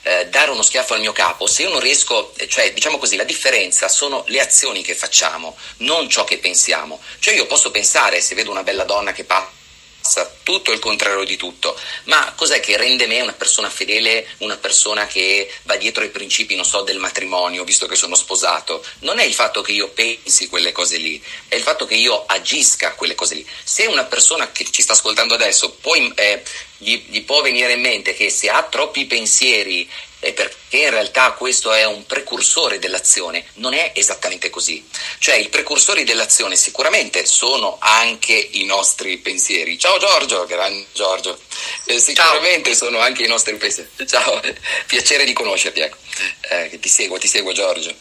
eh, 0.05 0.27
dare 0.29 0.51
uno 0.51 0.63
schiaffo 0.63 0.95
al 0.95 1.01
mio 1.01 1.13
capo, 1.13 1.47
se 1.47 1.65
io 1.65 1.69
non 1.69 1.81
riesco, 1.81 2.33
cioè 2.49 2.73
diciamo 2.73 2.97
così, 2.97 3.15
la 3.15 3.25
differenza 3.25 3.89
sono 3.89 4.25
le 4.29 4.41
azioni 4.41 4.81
che 4.81 4.95
facciamo, 4.95 5.55
non 5.81 6.09
ciò 6.09 6.25
che 6.25 6.39
pensiamo. 6.39 6.99
Cioè 7.19 7.35
io 7.35 7.45
posso 7.45 7.71
pensare, 7.71 8.23
se 8.23 8.35
vedo 8.35 8.51
una 8.51 8.63
bella 8.63 8.85
donna 8.85 9.13
che 9.13 9.25
passa 9.25 10.35
tutto 10.43 10.73
il 10.73 10.79
contrario 10.79 11.25
di 11.25 11.37
tutto. 11.37 11.79
Ma 12.05 12.33
cos'è 12.35 12.59
che 12.61 12.79
rende 12.79 13.07
me 13.07 13.21
una 13.21 13.35
persona 13.35 13.69
fedele, 13.69 14.27
una 14.39 14.57
persona 14.57 15.07
che 15.07 15.53
va 15.65 15.77
dietro 15.77 16.03
ai 16.03 16.09
principi, 16.09 16.55
non 16.55 16.65
so, 16.65 16.81
del 16.81 16.97
matrimonio, 16.97 17.65
visto 17.65 17.85
che 17.85 17.97
sono 17.97 18.15
sposato? 18.15 18.83
Non 19.01 19.19
è 19.19 19.25
il 19.25 19.35
fatto 19.35 19.61
che 19.61 19.73
io 19.73 19.91
pensi 19.91 20.49
quelle 20.49 20.73
cose 20.73 20.97
lì, 20.97 21.23
è 21.49 21.57
il 21.57 21.63
fatto 21.63 21.85
che 21.85 21.97
io 21.97 22.25
agisca 22.25 22.95
quelle 22.95 23.15
cose 23.15 23.35
lì. 23.35 23.47
Se 23.63 23.85
una 23.85 24.05
persona 24.05 24.51
che 24.53 24.67
ci 24.71 24.81
sta 24.81 24.95
ascoltando 24.95 25.35
adesso 25.35 25.73
poi 25.73 26.11
eh, 26.15 26.43
gli, 26.79 27.05
gli 27.09 27.25
può 27.25 27.43
venire 27.43 27.73
in 27.73 27.81
mente 27.81 28.15
che 28.15 28.31
se 28.31 28.49
ha 28.49 28.63
troppi 28.63 29.05
pensieri 29.07 29.89
è 30.21 30.33
perché 30.33 30.79
in 30.79 30.91
realtà 30.91 31.33
questo 31.33 31.73
è 31.73 31.85
un 31.85 32.05
precursore 32.05 32.81
dell'azione, 32.81 33.45
non 33.55 33.73
è 33.73 33.93
esattamente 33.95 34.51
così. 34.51 34.85
Cioè 35.19 35.37
i 35.37 35.49
precursori 35.49 36.03
dell'azione 36.03 36.57
sicuramente 36.57 37.25
sono 37.25 37.77
anche 37.81 38.33
i 38.53 38.65
nostri 38.65 39.19
pensieri. 39.19 39.79
Ciao 39.79 39.99
Giorgio, 39.99 40.45
grande 40.47 40.87
Giorgio. 40.93 41.39
Eh, 41.85 42.01
sicuramente 42.01 42.71
Ciao. 42.71 42.87
sono 42.87 42.99
anche 42.99 43.25
i 43.25 43.29
nostri 43.29 43.57
pensieri. 43.57 43.91
Ciao, 44.07 44.41
piacere 44.87 45.25
di 45.25 45.33
conoscerti, 45.33 45.81
ecco. 45.81 45.97
Eh, 46.51 46.79
ti 46.81 46.89
seguo, 46.89 47.19
ti 47.19 47.29
seguo 47.29 47.53
Giorgio. 47.53 47.95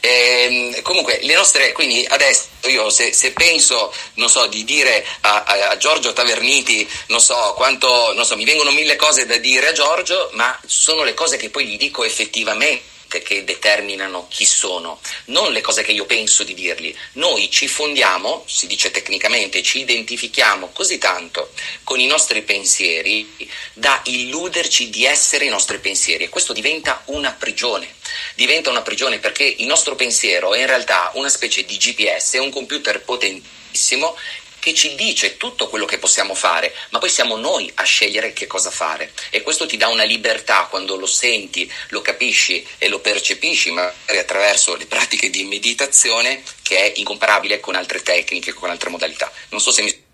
E, 0.00 0.08
ehm, 0.08 0.82
comunque, 0.82 1.20
le 1.22 1.34
nostre, 1.34 1.72
quindi 1.72 2.04
adesso 2.08 2.48
io 2.66 2.90
se, 2.90 3.12
se 3.12 3.32
penso, 3.32 3.92
non 4.14 4.28
so, 4.28 4.46
di 4.46 4.64
dire 4.64 5.04
a, 5.20 5.44
a, 5.44 5.68
a, 5.68 5.76
Giorgio 5.76 6.12
Taverniti, 6.12 6.88
non 7.08 7.20
so 7.20 7.54
quanto, 7.56 8.12
non 8.14 8.24
so, 8.24 8.36
mi 8.36 8.44
vengono 8.44 8.70
mille 8.72 8.96
cose 8.96 9.26
da 9.26 9.36
dire 9.36 9.68
a 9.68 9.72
Giorgio, 9.72 10.30
ma 10.32 10.58
sono 10.66 11.02
le 11.02 11.14
cose 11.14 11.36
che 11.36 11.50
poi 11.50 11.66
gli 11.66 11.76
dico 11.76 12.04
effettivamente 12.04 12.98
che 13.18 13.44
determinano 13.44 14.26
chi 14.28 14.44
sono, 14.44 15.00
non 15.26 15.52
le 15.52 15.60
cose 15.60 15.82
che 15.82 15.92
io 15.92 16.06
penso 16.06 16.44
di 16.44 16.54
dirgli. 16.54 16.94
Noi 17.12 17.50
ci 17.50 17.68
fondiamo, 17.68 18.44
si 18.46 18.66
dice 18.66 18.90
tecnicamente, 18.90 19.62
ci 19.62 19.80
identifichiamo 19.80 20.70
così 20.72 20.98
tanto 20.98 21.52
con 21.84 21.98
i 22.00 22.06
nostri 22.06 22.42
pensieri 22.42 23.28
da 23.72 24.00
illuderci 24.04 24.90
di 24.90 25.04
essere 25.04 25.46
i 25.46 25.50
nostri 25.50 25.78
pensieri 25.78 26.24
e 26.24 26.28
questo 26.28 26.52
diventa 26.52 27.02
una 27.06 27.32
prigione. 27.32 27.94
Diventa 28.34 28.70
una 28.70 28.82
prigione 28.82 29.18
perché 29.18 29.44
il 29.44 29.66
nostro 29.66 29.94
pensiero 29.96 30.54
è 30.54 30.60
in 30.60 30.66
realtà 30.66 31.10
una 31.14 31.28
specie 31.28 31.64
di 31.64 31.76
GPS, 31.76 32.34
un 32.34 32.50
computer 32.50 33.02
potentissimo 33.02 34.16
che 34.60 34.72
ci 34.74 34.94
dice 34.94 35.36
tutto 35.36 35.68
quello 35.68 35.86
che 35.86 35.98
possiamo 35.98 36.34
fare, 36.34 36.72
ma 36.90 37.00
poi 37.00 37.10
siamo 37.10 37.36
noi 37.36 37.70
a 37.74 37.82
scegliere 37.82 38.32
che 38.32 38.46
cosa 38.46 38.70
fare. 38.70 39.12
E 39.30 39.42
questo 39.42 39.66
ti 39.66 39.76
dà 39.76 39.88
una 39.88 40.04
libertà 40.04 40.66
quando 40.70 40.94
lo 40.96 41.06
senti, 41.06 41.70
lo 41.88 42.02
capisci 42.02 42.64
e 42.78 42.88
lo 42.88 43.00
percepisci, 43.00 43.72
magari 43.72 44.18
attraverso 44.18 44.76
le 44.76 44.86
pratiche 44.86 45.30
di 45.30 45.44
meditazione, 45.44 46.42
che 46.62 46.78
è 46.78 46.92
incomparabile 46.96 47.58
con 47.58 47.74
altre 47.74 48.02
tecniche, 48.02 48.52
con 48.52 48.70
altre 48.70 48.90
modalità. 48.90 49.32
Non 49.48 49.60
so 49.60 49.72
se 49.72 49.82
mi 49.82 50.08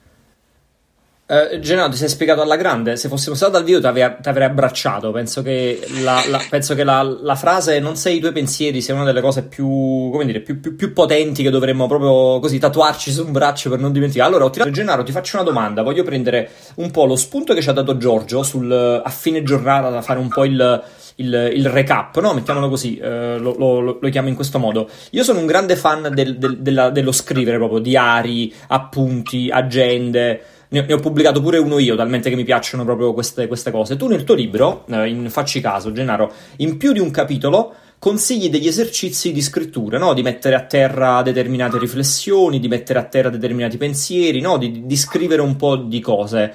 Uh, 1.28 1.58
ti 1.58 1.96
sei 1.96 2.08
spiegato 2.08 2.40
alla 2.40 2.54
grande. 2.54 2.96
Se 2.96 3.08
fossimo 3.08 3.34
stati 3.34 3.50
dal 3.50 3.64
video, 3.64 3.80
ti 3.80 3.88
avrei 4.28 4.46
abbracciato. 4.46 5.10
Penso 5.10 5.42
che, 5.42 5.84
la, 6.02 6.22
la, 6.28 6.40
penso 6.48 6.76
che 6.76 6.84
la, 6.84 7.02
la, 7.02 7.34
frase 7.34 7.80
non 7.80 7.96
sei 7.96 8.18
i 8.18 8.20
tuoi 8.20 8.30
pensieri 8.30 8.80
sia 8.80 8.94
una 8.94 9.02
delle 9.02 9.20
cose 9.20 9.42
più, 9.42 9.66
come 9.66 10.24
dire, 10.24 10.38
più, 10.40 10.60
più, 10.60 10.76
più, 10.76 10.92
potenti 10.92 11.42
che 11.42 11.50
dovremmo 11.50 11.88
proprio 11.88 12.38
così 12.38 12.60
tatuarci 12.60 13.10
su 13.10 13.24
un 13.24 13.32
braccio 13.32 13.70
per 13.70 13.80
non 13.80 13.90
dimenticare. 13.90 14.28
Allora, 14.28 14.44
ho 14.44 14.50
tirato 14.50 14.70
Genaro, 14.70 15.02
ti 15.02 15.10
faccio 15.10 15.36
una 15.36 15.44
domanda. 15.44 15.82
Voglio 15.82 16.04
prendere 16.04 16.48
un 16.76 16.92
po' 16.92 17.06
lo 17.06 17.16
spunto 17.16 17.54
che 17.54 17.60
ci 17.60 17.70
ha 17.70 17.72
dato 17.72 17.96
Giorgio 17.96 18.44
sul, 18.44 18.70
a 18.70 19.10
fine 19.10 19.42
giornata 19.42 19.90
da 19.90 20.02
fare 20.02 20.20
un 20.20 20.28
po' 20.28 20.44
il, 20.44 20.84
il, 21.16 21.50
il 21.54 21.68
recap, 21.68 22.20
no? 22.20 22.34
Mettiamolo 22.34 22.68
così, 22.68 22.98
eh, 22.98 23.36
lo, 23.38 23.56
lo, 23.58 23.98
lo, 24.00 24.08
chiamo 24.10 24.28
in 24.28 24.36
questo 24.36 24.60
modo. 24.60 24.88
Io 25.10 25.24
sono 25.24 25.40
un 25.40 25.46
grande 25.46 25.74
fan 25.74 26.08
del, 26.14 26.38
del, 26.38 26.58
della, 26.58 26.90
dello 26.90 27.10
scrivere 27.10 27.56
proprio, 27.56 27.80
diari, 27.80 28.54
appunti, 28.68 29.50
agende 29.50 30.54
ne, 30.68 30.82
ne, 30.82 30.92
ho 30.92 30.98
pubblicato 30.98 31.40
pure 31.40 31.58
uno 31.58 31.78
io, 31.78 31.96
talmente 31.96 32.30
che 32.30 32.36
mi 32.36 32.44
piacciono 32.44 32.84
proprio 32.84 33.12
queste, 33.12 33.46
queste 33.46 33.70
cose. 33.70 33.96
Tu 33.96 34.06
nel 34.06 34.24
tuo 34.24 34.34
libro, 34.34 34.84
eh, 34.88 35.08
in 35.08 35.30
Facci 35.30 35.60
caso, 35.60 35.92
Gennaro, 35.92 36.32
in 36.56 36.76
più 36.76 36.92
di 36.92 36.98
un 36.98 37.10
capitolo 37.10 37.74
consigli 37.98 38.50
degli 38.50 38.66
esercizi 38.66 39.32
di 39.32 39.40
scrittura, 39.40 39.98
no? 39.98 40.12
di 40.12 40.22
mettere 40.22 40.54
a 40.54 40.64
terra 40.64 41.22
determinate 41.22 41.78
riflessioni, 41.78 42.60
di 42.60 42.68
mettere 42.68 42.98
a 42.98 43.04
terra 43.04 43.30
determinati 43.30 43.76
pensieri, 43.76 44.40
no? 44.40 44.58
di, 44.58 44.86
di 44.86 44.96
scrivere 44.96 45.42
un 45.42 45.56
po' 45.56 45.76
di 45.76 46.00
cose. 46.00 46.54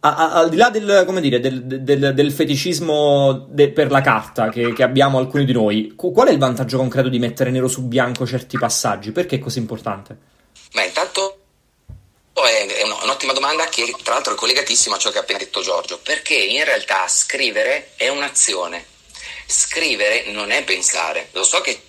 A, 0.00 0.14
a, 0.14 0.32
al 0.34 0.50
di 0.50 0.56
là 0.56 0.68
del, 0.68 1.20
dire, 1.20 1.40
del, 1.40 1.64
del, 1.64 2.12
del 2.14 2.30
feticismo 2.30 3.46
de, 3.48 3.70
per 3.70 3.90
la 3.90 4.02
carta 4.02 4.50
che, 4.50 4.72
che, 4.72 4.82
abbiamo 4.82 5.18
alcuni 5.18 5.44
di 5.44 5.52
noi, 5.52 5.94
qual 5.96 6.28
è 6.28 6.30
il 6.30 6.38
vantaggio 6.38 6.76
concreto 6.76 7.08
di 7.08 7.18
mettere 7.18 7.50
nero 7.50 7.66
su 7.66 7.88
bianco 7.88 8.26
certi 8.26 8.58
passaggi? 8.58 9.10
Perché 9.10 9.36
è 9.36 9.38
così 9.38 9.58
importante? 9.58 10.16
Beh, 10.72 10.84
intanto 10.84 11.38
è 12.44 12.75
un'ottima 13.16 13.32
domanda 13.32 13.66
che 13.68 13.94
tra 14.02 14.12
l'altro 14.12 14.34
è 14.34 14.36
collegatissima 14.36 14.96
a 14.96 14.98
ciò 14.98 15.10
che 15.10 15.16
ha 15.16 15.20
appena 15.22 15.38
detto 15.38 15.62
Giorgio, 15.62 15.98
perché 15.98 16.34
in 16.34 16.62
realtà 16.64 17.08
scrivere 17.08 17.92
è 17.96 18.08
un'azione, 18.08 18.84
scrivere 19.46 20.24
non 20.26 20.50
è 20.50 20.62
pensare, 20.64 21.30
lo 21.32 21.42
so 21.42 21.62
che 21.62 21.80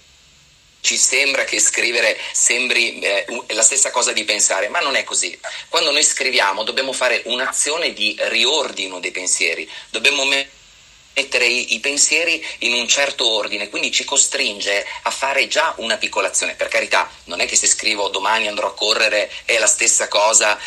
ci 0.80 0.96
sembra 0.96 1.44
che 1.44 1.60
scrivere 1.60 2.18
sembri 2.32 3.00
eh, 3.00 3.26
la 3.48 3.62
stessa 3.62 3.92
cosa 3.92 4.14
di 4.14 4.24
pensare, 4.24 4.70
ma 4.70 4.80
non 4.80 4.96
è 4.96 5.04
così. 5.04 5.38
Quando 5.68 5.92
noi 5.92 6.04
scriviamo 6.04 6.64
dobbiamo 6.64 6.94
fare 6.94 7.24
un'azione 7.26 7.92
di 7.92 8.16
riordino 8.18 9.02
dei 9.02 9.12
pensieri, 9.12 9.70
dobbiamo 9.90 10.24
mettere 10.24 11.46
i, 11.46 11.74
i, 11.74 11.80
pensieri 11.82 12.46
in 12.60 12.74
un 12.74 12.88
certo 12.88 13.28
ordine, 13.28 13.68
quindi 13.68 13.92
ci 13.92 14.06
costringe 14.06 14.86
a 15.02 15.12
fare 15.12 15.50
già 15.50 15.74
una 15.78 15.98
piccola 15.98 16.30
azione. 16.30 16.54
Per 16.54 16.70
carità, 16.70 17.10
non 17.26 17.42
è 17.42 17.48
che 17.48 17.58
se 17.58 17.68
scrivo 17.68 18.08
domani 18.08 18.48
andrò 18.48 18.68
a 18.68 18.74
correre 18.74 19.30
è 19.44 19.58
la 19.58 19.68
stessa 19.68 20.08
cosa 20.08 20.58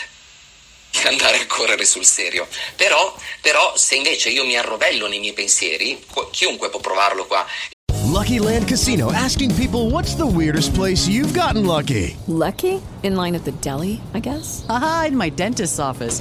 di 0.90 1.06
andare 1.06 1.40
a 1.40 1.46
correre 1.46 1.84
sul 1.84 2.04
serio. 2.04 2.46
Però, 2.76 3.14
però 3.40 3.74
se 3.76 3.96
invece 3.96 4.30
io 4.30 4.44
mi 4.44 4.56
arrovello 4.56 5.08
nei 5.08 5.20
miei 5.20 5.32
pensieri, 5.32 6.02
chiunque 6.30 6.68
può 6.68 6.80
provarlo 6.80 7.26
qua. 7.26 7.46
Lucky 8.10 8.40
Land 8.40 8.66
Casino 8.66 9.12
asking 9.12 9.54
people 9.54 9.88
what's 9.90 10.16
the 10.16 10.26
weirdest 10.26 10.74
place 10.74 11.08
you've 11.08 11.32
gotten 11.32 11.64
lucky? 11.64 12.16
Lucky? 12.26 12.82
In 13.02 13.14
line 13.14 13.36
at 13.36 13.44
the 13.44 13.52
deli, 13.60 14.00
I 14.14 14.20
guess. 14.20 14.64
Aha, 14.68 15.06
in 15.08 15.16
my 15.16 15.30
dentist's 15.30 15.78
office. 15.78 16.20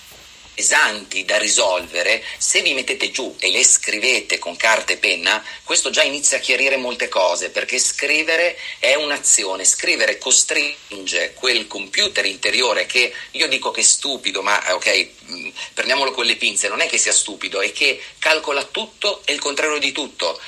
pesanti 0.53 1.25
da 1.25 1.37
risolvere, 1.37 2.23
se 2.37 2.61
vi 2.61 2.73
mettete 2.73 3.11
giù 3.11 3.35
e 3.39 3.51
le 3.51 3.63
scrivete 3.63 4.39
con 4.39 4.55
carta 4.55 4.93
e 4.93 4.97
penna, 4.97 5.43
questo 5.63 5.89
già 5.89 6.03
inizia 6.03 6.37
a 6.37 6.41
chiarire 6.41 6.77
molte 6.77 7.07
cose, 7.07 7.49
perché 7.49 7.79
scrivere 7.79 8.57
è 8.79 8.95
un'azione, 8.95 9.65
scrivere 9.65 10.17
costringe 10.17 11.33
quel 11.33 11.67
computer 11.67 12.25
interiore 12.25 12.85
che 12.85 13.13
io 13.31 13.47
dico 13.47 13.71
che 13.71 13.81
è 13.81 13.83
stupido, 13.83 14.41
ma 14.41 14.65
eh, 14.67 14.71
ok, 14.73 15.09
mm, 15.31 15.49
prendiamolo 15.73 16.11
con 16.11 16.25
le 16.25 16.35
pinze, 16.35 16.67
non 16.67 16.81
è 16.81 16.87
che 16.87 16.97
sia 16.97 17.13
stupido, 17.13 17.61
è 17.61 17.71
che 17.71 18.01
calcola 18.19 18.63
tutto 18.63 19.21
e 19.25 19.33
il 19.33 19.39
contrario 19.39 19.79
di 19.79 19.91
tutto. 19.91 20.39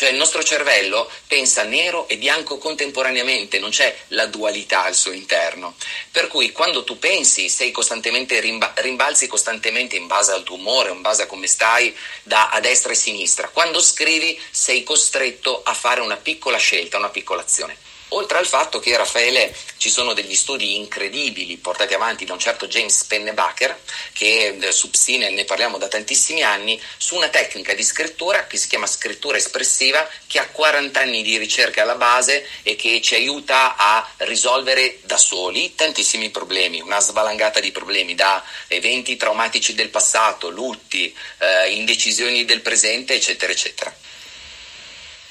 Cioè 0.00 0.08
il 0.08 0.16
nostro 0.16 0.42
cervello 0.42 1.10
pensa 1.26 1.62
nero 1.62 2.08
e 2.08 2.16
bianco 2.16 2.56
contemporaneamente, 2.56 3.58
non 3.58 3.68
c'è 3.68 3.94
la 4.08 4.24
dualità 4.24 4.84
al 4.84 4.94
suo 4.94 5.12
interno. 5.12 5.74
Per 6.10 6.26
cui 6.26 6.52
quando 6.52 6.84
tu 6.84 6.98
pensi, 6.98 7.50
sei 7.50 7.70
costantemente 7.70 8.40
rimba- 8.40 8.72
rimbalzi 8.76 9.26
costantemente 9.26 9.96
in 9.96 10.06
base 10.06 10.32
al 10.32 10.42
tuo 10.42 10.56
umore, 10.56 10.88
in 10.88 11.02
base 11.02 11.24
a 11.24 11.26
come 11.26 11.46
stai 11.46 11.94
da 12.22 12.48
a 12.48 12.60
destra 12.60 12.92
e 12.92 12.94
sinistra. 12.94 13.48
Quando 13.48 13.78
scrivi 13.82 14.40
sei 14.50 14.84
costretto 14.84 15.60
a 15.62 15.74
fare 15.74 16.00
una 16.00 16.16
piccola 16.16 16.56
scelta, 16.56 16.96
una 16.96 17.10
piccola 17.10 17.42
azione. 17.42 17.76
Oltre 18.12 18.38
al 18.38 18.46
fatto 18.46 18.80
che 18.80 18.96
Raffaele 18.96 19.54
ci 19.76 19.88
sono 19.88 20.14
degli 20.14 20.34
studi 20.34 20.76
incredibili 20.76 21.56
portati 21.58 21.94
avanti 21.94 22.24
da 22.24 22.32
un 22.32 22.40
certo 22.40 22.66
James 22.66 23.04
Pennebaker, 23.04 23.78
che 24.12 24.56
eh, 24.60 24.72
su 24.72 24.90
Psine 24.90 25.30
ne 25.30 25.44
parliamo 25.44 25.78
da 25.78 25.86
tantissimi 25.86 26.42
anni, 26.42 26.80
su 26.96 27.14
una 27.14 27.28
tecnica 27.28 27.72
di 27.72 27.84
scrittura 27.84 28.46
che 28.46 28.56
si 28.56 28.66
chiama 28.66 28.86
scrittura 28.86 29.36
espressiva, 29.36 30.08
che 30.26 30.40
ha 30.40 30.48
40 30.48 31.00
anni 31.00 31.22
di 31.22 31.38
ricerca 31.38 31.82
alla 31.82 31.94
base 31.94 32.46
e 32.62 32.74
che 32.74 33.00
ci 33.00 33.14
aiuta 33.14 33.76
a 33.76 34.08
risolvere 34.18 34.98
da 35.02 35.16
soli 35.16 35.76
tantissimi 35.76 36.30
problemi, 36.30 36.80
una 36.80 36.98
svalangata 36.98 37.60
di 37.60 37.70
problemi, 37.70 38.16
da 38.16 38.42
eventi 38.66 39.16
traumatici 39.16 39.74
del 39.74 39.88
passato, 39.88 40.50
lutti, 40.50 41.14
eh, 41.38 41.70
indecisioni 41.74 42.44
del 42.44 42.60
presente, 42.60 43.14
eccetera, 43.14 43.52
eccetera. 43.52 43.94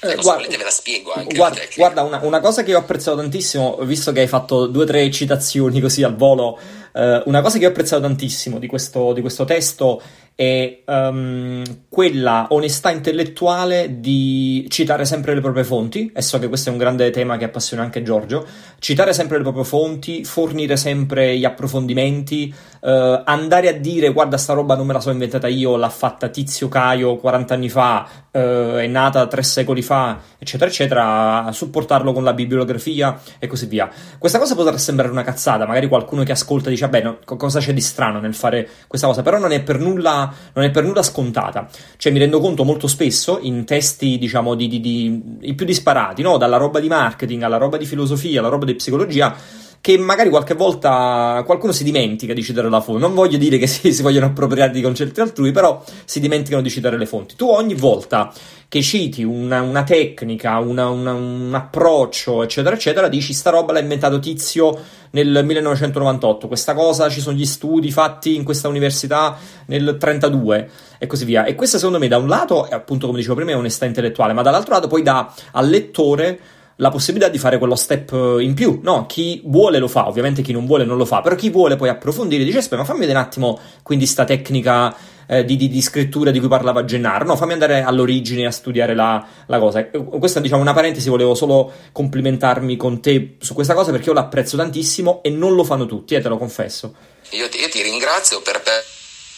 Eh, 0.01 0.15
guarda, 0.15 0.47
ve 0.47 0.63
la 0.63 0.69
spiego 0.69 1.11
anche. 1.13 1.35
Guarda, 1.35 1.61
guarda 1.75 2.01
una, 2.03 2.19
una, 2.23 2.39
cosa 2.39 2.63
che 2.63 2.73
ho 2.73 2.79
apprezzato 2.79 3.17
tantissimo, 3.17 3.77
visto 3.81 4.13
che 4.13 4.21
hai 4.21 4.27
fatto 4.27 4.67
due 4.67 4.83
o 4.83 4.85
tre 4.85 5.11
citazioni 5.11 5.81
così 5.81 6.03
al 6.03 6.15
volo, 6.15 6.57
eh, 6.93 7.21
una 7.25 7.41
cosa 7.41 7.57
che 7.57 7.65
ho 7.65 7.69
apprezzato 7.69 8.01
tantissimo 8.03 8.59
di 8.59 8.67
questo, 8.67 9.11
di 9.11 9.19
questo 9.19 9.43
testo 9.43 10.01
è 10.39 10.83
um, 10.85 11.63
quella 11.89 12.47
onestà 12.51 12.91
intellettuale 12.91 13.99
di 13.99 14.65
citare 14.69 15.03
sempre 15.03 15.33
le 15.33 15.41
proprie 15.41 15.65
fonti, 15.65 16.13
e 16.15 16.21
so 16.21 16.39
che 16.39 16.47
questo 16.47 16.69
è 16.69 16.71
un 16.71 16.77
grande 16.77 17.09
tema 17.09 17.35
che 17.35 17.43
appassiona 17.43 17.83
anche 17.83 18.03
Giorgio, 18.03 18.47
citare 18.79 19.11
sempre 19.11 19.35
le 19.35 19.43
proprie 19.43 19.65
fonti, 19.65 20.23
fornire 20.23 20.77
sempre 20.77 21.37
gli 21.37 21.43
approfondimenti, 21.43 22.55
uh, 22.79 23.21
andare 23.25 23.67
a 23.67 23.73
dire 23.73 24.13
guarda 24.13 24.37
sta 24.37 24.53
roba 24.53 24.77
non 24.77 24.87
me 24.87 24.93
la 24.93 25.01
sono 25.01 25.11
inventata 25.11 25.49
io, 25.49 25.75
l'ha 25.75 25.89
fatta 25.89 26.29
Tizio 26.29 26.69
Caio 26.69 27.17
40 27.17 27.53
anni 27.53 27.67
fa, 27.67 28.07
uh, 28.31 28.39
è 28.77 28.87
nata 28.87 29.27
tre 29.27 29.43
secoli 29.43 29.81
fa, 29.81 30.19
eccetera, 30.37 30.69
eccetera, 30.69 31.49
supportarlo 31.51 32.13
con 32.13 32.23
la 32.23 32.31
bibliografia 32.31 33.19
e 33.39 33.47
così 33.47 33.65
via. 33.65 33.89
Questa 34.17 34.39
cosa 34.39 34.55
potrà 34.55 34.77
sembrare 34.77 35.11
una 35.11 35.23
cazzata, 35.23 35.65
magari 35.65 35.89
qualcuno 35.89 36.23
che 36.23 36.31
ascolta 36.31 36.69
dice 36.69 36.85
vabbè 36.85 37.01
no, 37.01 37.17
cosa 37.25 37.59
c'è 37.59 37.73
di 37.73 37.81
strano 37.81 38.21
nel 38.21 38.33
fare 38.33 38.65
questa 38.87 39.07
cosa, 39.07 39.21
però 39.21 39.37
non 39.37 39.51
è 39.51 39.61
per 39.61 39.79
nulla 39.79 40.27
non 40.53 40.65
è 40.65 40.71
per 40.71 40.83
nulla 40.83 41.03
scontata. 41.03 41.67
Cioè, 41.97 42.11
mi 42.11 42.19
rendo 42.19 42.39
conto 42.39 42.63
molto 42.63 42.87
spesso 42.87 43.39
in 43.41 43.65
testi, 43.65 44.17
diciamo, 44.17 44.55
di, 44.55 44.67
di, 44.67 44.79
di, 44.79 45.21
i 45.41 45.53
più 45.53 45.65
disparati, 45.65 46.21
no? 46.21 46.37
Dalla 46.37 46.57
roba 46.57 46.79
di 46.79 46.87
marketing 46.87 47.43
alla 47.43 47.57
roba 47.57 47.77
di 47.77 47.85
filosofia, 47.85 48.39
alla 48.39 48.49
roba 48.49 48.65
di 48.65 48.75
psicologia, 48.75 49.35
che 49.81 49.97
magari 49.97 50.29
qualche 50.29 50.55
volta 50.55 51.41
qualcuno 51.45 51.71
si 51.71 51.83
dimentica 51.83 52.33
di 52.33 52.43
citare 52.43 52.69
la 52.69 52.81
fonte. 52.81 53.01
Non 53.01 53.13
voglio 53.13 53.37
dire 53.37 53.57
che 53.57 53.67
si, 53.67 53.93
si 53.93 54.01
vogliono 54.01 54.27
appropriare 54.27 54.71
di 54.71 54.81
concetti 54.81 55.21
altrui, 55.21 55.51
però 55.51 55.83
si 56.05 56.19
dimenticano 56.19 56.61
di 56.61 56.69
citare 56.69 56.97
le 56.97 57.05
fonti. 57.05 57.35
Tu 57.35 57.47
ogni 57.47 57.75
volta 57.75 58.31
che 58.67 58.81
citi 58.83 59.23
una, 59.23 59.61
una 59.61 59.83
tecnica, 59.83 60.59
una, 60.59 60.89
una, 60.89 61.13
un 61.13 61.51
approccio, 61.53 62.43
eccetera, 62.43 62.75
eccetera, 62.75 63.07
dici 63.07 63.33
sta 63.33 63.49
roba 63.49 63.73
l'ha 63.73 63.79
inventato 63.79 64.19
Tizio 64.19 64.77
nel 65.11 65.43
1998, 65.43 66.47
questa 66.47 66.75
cosa 66.75 67.09
ci 67.09 67.19
sono 67.19 67.35
gli 67.35 67.45
studi 67.45 67.89
fatti 67.89 68.35
in 68.35 68.43
questa 68.43 68.67
università 68.67 69.35
nel 69.65 69.97
32 69.97 70.69
e 70.99 71.07
così 71.07 71.25
via. 71.25 71.45
E 71.45 71.55
questo 71.55 71.77
secondo 71.77 71.97
me 71.97 72.07
da 72.07 72.17
un 72.17 72.27
lato, 72.27 72.63
appunto 72.63 73.07
come 73.07 73.17
dicevo 73.17 73.35
prima, 73.35 73.51
è 73.51 73.55
onestà 73.55 73.85
intellettuale, 73.85 74.33
ma 74.33 74.43
dall'altro 74.43 74.73
lato 74.73 74.87
poi 74.87 75.01
dà 75.01 75.33
al 75.53 75.67
lettore 75.67 76.39
la 76.79 76.89
possibilità 76.89 77.29
di 77.29 77.37
fare 77.37 77.57
quello 77.57 77.75
step 77.75 78.37
in 78.39 78.53
più, 78.53 78.79
no? 78.81 79.05
Chi 79.05 79.41
vuole 79.45 79.79
lo 79.79 79.87
fa, 79.87 80.07
ovviamente 80.07 80.41
chi 80.41 80.53
non 80.53 80.65
vuole 80.65 80.85
non 80.85 80.97
lo 80.97 81.05
fa, 81.05 81.21
però 81.21 81.35
chi 81.35 81.49
vuole 81.49 81.75
poi 81.75 81.89
approfondire 81.89 82.43
dice 82.43 82.59
aspetta, 82.59 82.77
ma 82.77 82.85
fammi 82.85 82.99
vedere 82.99 83.17
un 83.17 83.23
attimo 83.25 83.59
quindi 83.83 84.05
sta 84.05 84.23
tecnica 84.23 84.95
eh, 85.27 85.43
di, 85.43 85.57
di, 85.57 85.67
di, 85.67 85.81
scrittura 85.81 86.31
di 86.31 86.39
cui 86.39 86.47
parlava 86.47 86.85
Gennaro, 86.85 87.25
no, 87.25 87.35
fammi 87.35 87.53
andare 87.53 87.83
all'origine 87.83 88.45
a 88.45 88.51
studiare 88.51 88.95
la, 88.95 89.23
la 89.45 89.59
cosa. 89.59 89.85
Questa 89.85 90.39
diciamo 90.39 90.61
una 90.61 90.73
parentesi, 90.73 91.09
volevo 91.09 91.35
solo 91.35 91.71
complimentarmi 91.91 92.77
con 92.77 93.01
te 93.01 93.35
su 93.39 93.53
questa 93.53 93.73
cosa 93.73 93.91
perché 93.91 94.07
io 94.07 94.13
l'apprezzo 94.13 94.55
tantissimo 94.55 95.21
e 95.21 95.29
non 95.29 95.55
lo 95.55 95.65
fanno 95.65 95.85
tutti, 95.85 96.15
eh, 96.15 96.21
te 96.21 96.29
lo 96.29 96.37
confesso. 96.37 96.95
Io 97.31 97.47
ti, 97.49 97.59
io 97.59 97.69
ti 97.69 97.81
ringrazio 97.81 98.41
per, 98.41 98.61
per 98.61 98.83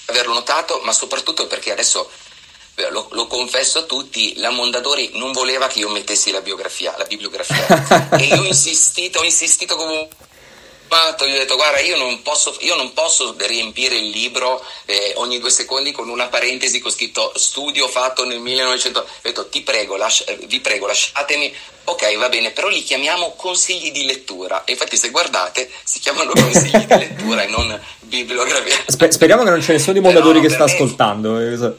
averlo 0.06 0.34
notato, 0.34 0.80
ma 0.86 0.94
soprattutto 0.94 1.48
perché 1.48 1.72
adesso 1.72 2.08
lo, 2.90 3.08
lo, 3.12 3.28
confesso 3.28 3.80
a 3.80 3.84
tutti, 3.84 4.38
la 4.38 4.50
Mondadori 4.50 5.12
non 5.14 5.32
voleva 5.32 5.68
che 5.68 5.80
io 5.80 5.90
mettessi 5.90 6.32
la 6.32 6.42
biografia, 6.42 6.96
la 6.98 7.06
bibliografia. 7.06 8.10
e 8.18 8.24
io 8.24 8.42
ho 8.42 8.46
insistito, 8.46 9.20
ho 9.20 9.24
insistito 9.24 9.76
come 9.76 10.08
gli 11.26 11.36
ho 11.36 11.38
detto 11.38 11.56
guarda 11.56 11.80
io 11.80 11.96
non 11.96 12.22
posso, 12.22 12.54
io 12.60 12.76
non 12.76 12.92
posso 12.92 13.34
riempire 13.38 13.96
il 13.96 14.10
libro 14.10 14.62
eh, 14.86 15.14
ogni 15.16 15.40
due 15.40 15.50
secondi 15.50 15.92
con 15.94 16.10
una 16.10 16.28
parentesi 16.28 16.80
con 16.82 16.92
scritto 16.92 17.32
studio 17.36 17.88
fatto 17.88 18.26
nel 18.26 18.40
1900 18.40 19.00
ho 19.00 19.06
detto 19.22 19.48
ti 19.48 19.62
prego 19.62 19.96
lascia, 19.96 20.26
eh, 20.26 20.38
vi 20.48 20.60
prego 20.60 20.88
lasciatemi 20.88 21.54
ok 21.86 22.18
va 22.18 22.28
bene 22.28 22.52
però 22.52 22.68
li 22.68 22.84
chiamiamo 22.84 23.36
consigli 23.38 23.92
di 23.92 24.06
lettura. 24.06 24.66
E 24.66 24.74
infatti 24.74 24.98
se 24.98 25.12
guardate 25.12 25.70
si 25.84 26.00
chiamano 26.00 26.32
consigli 26.34 26.86
di 26.86 26.98
lettura 26.98 27.44
e 27.44 27.48
non 27.48 27.80
bibliografia 28.02 28.76
Sper- 28.88 29.14
speriamo 29.14 29.44
che 29.44 29.50
non 29.50 29.60
c'è 29.60 29.72
nessuno 29.72 29.94
di 29.94 30.02
Mondadori 30.02 30.42
che 30.42 30.50
sta 30.50 30.66
me... 30.66 30.72
ascoltando 30.72 31.40
eh, 31.40 31.74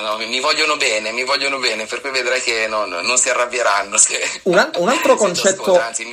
No, 0.00 0.16
mi 0.18 0.40
vogliono 0.40 0.76
bene, 0.76 1.12
mi 1.12 1.24
vogliono 1.24 1.58
bene, 1.58 1.86
per 1.86 2.00
cui 2.00 2.10
vedrai 2.10 2.40
che 2.40 2.66
non, 2.68 2.88
non 2.88 3.16
si 3.16 3.28
arrabbieranno. 3.28 3.96
Se... 3.96 4.18
Un, 4.44 4.70
un 4.76 4.88
altro 4.88 5.16
concetto. 5.16 5.78
Anzi. 5.78 6.04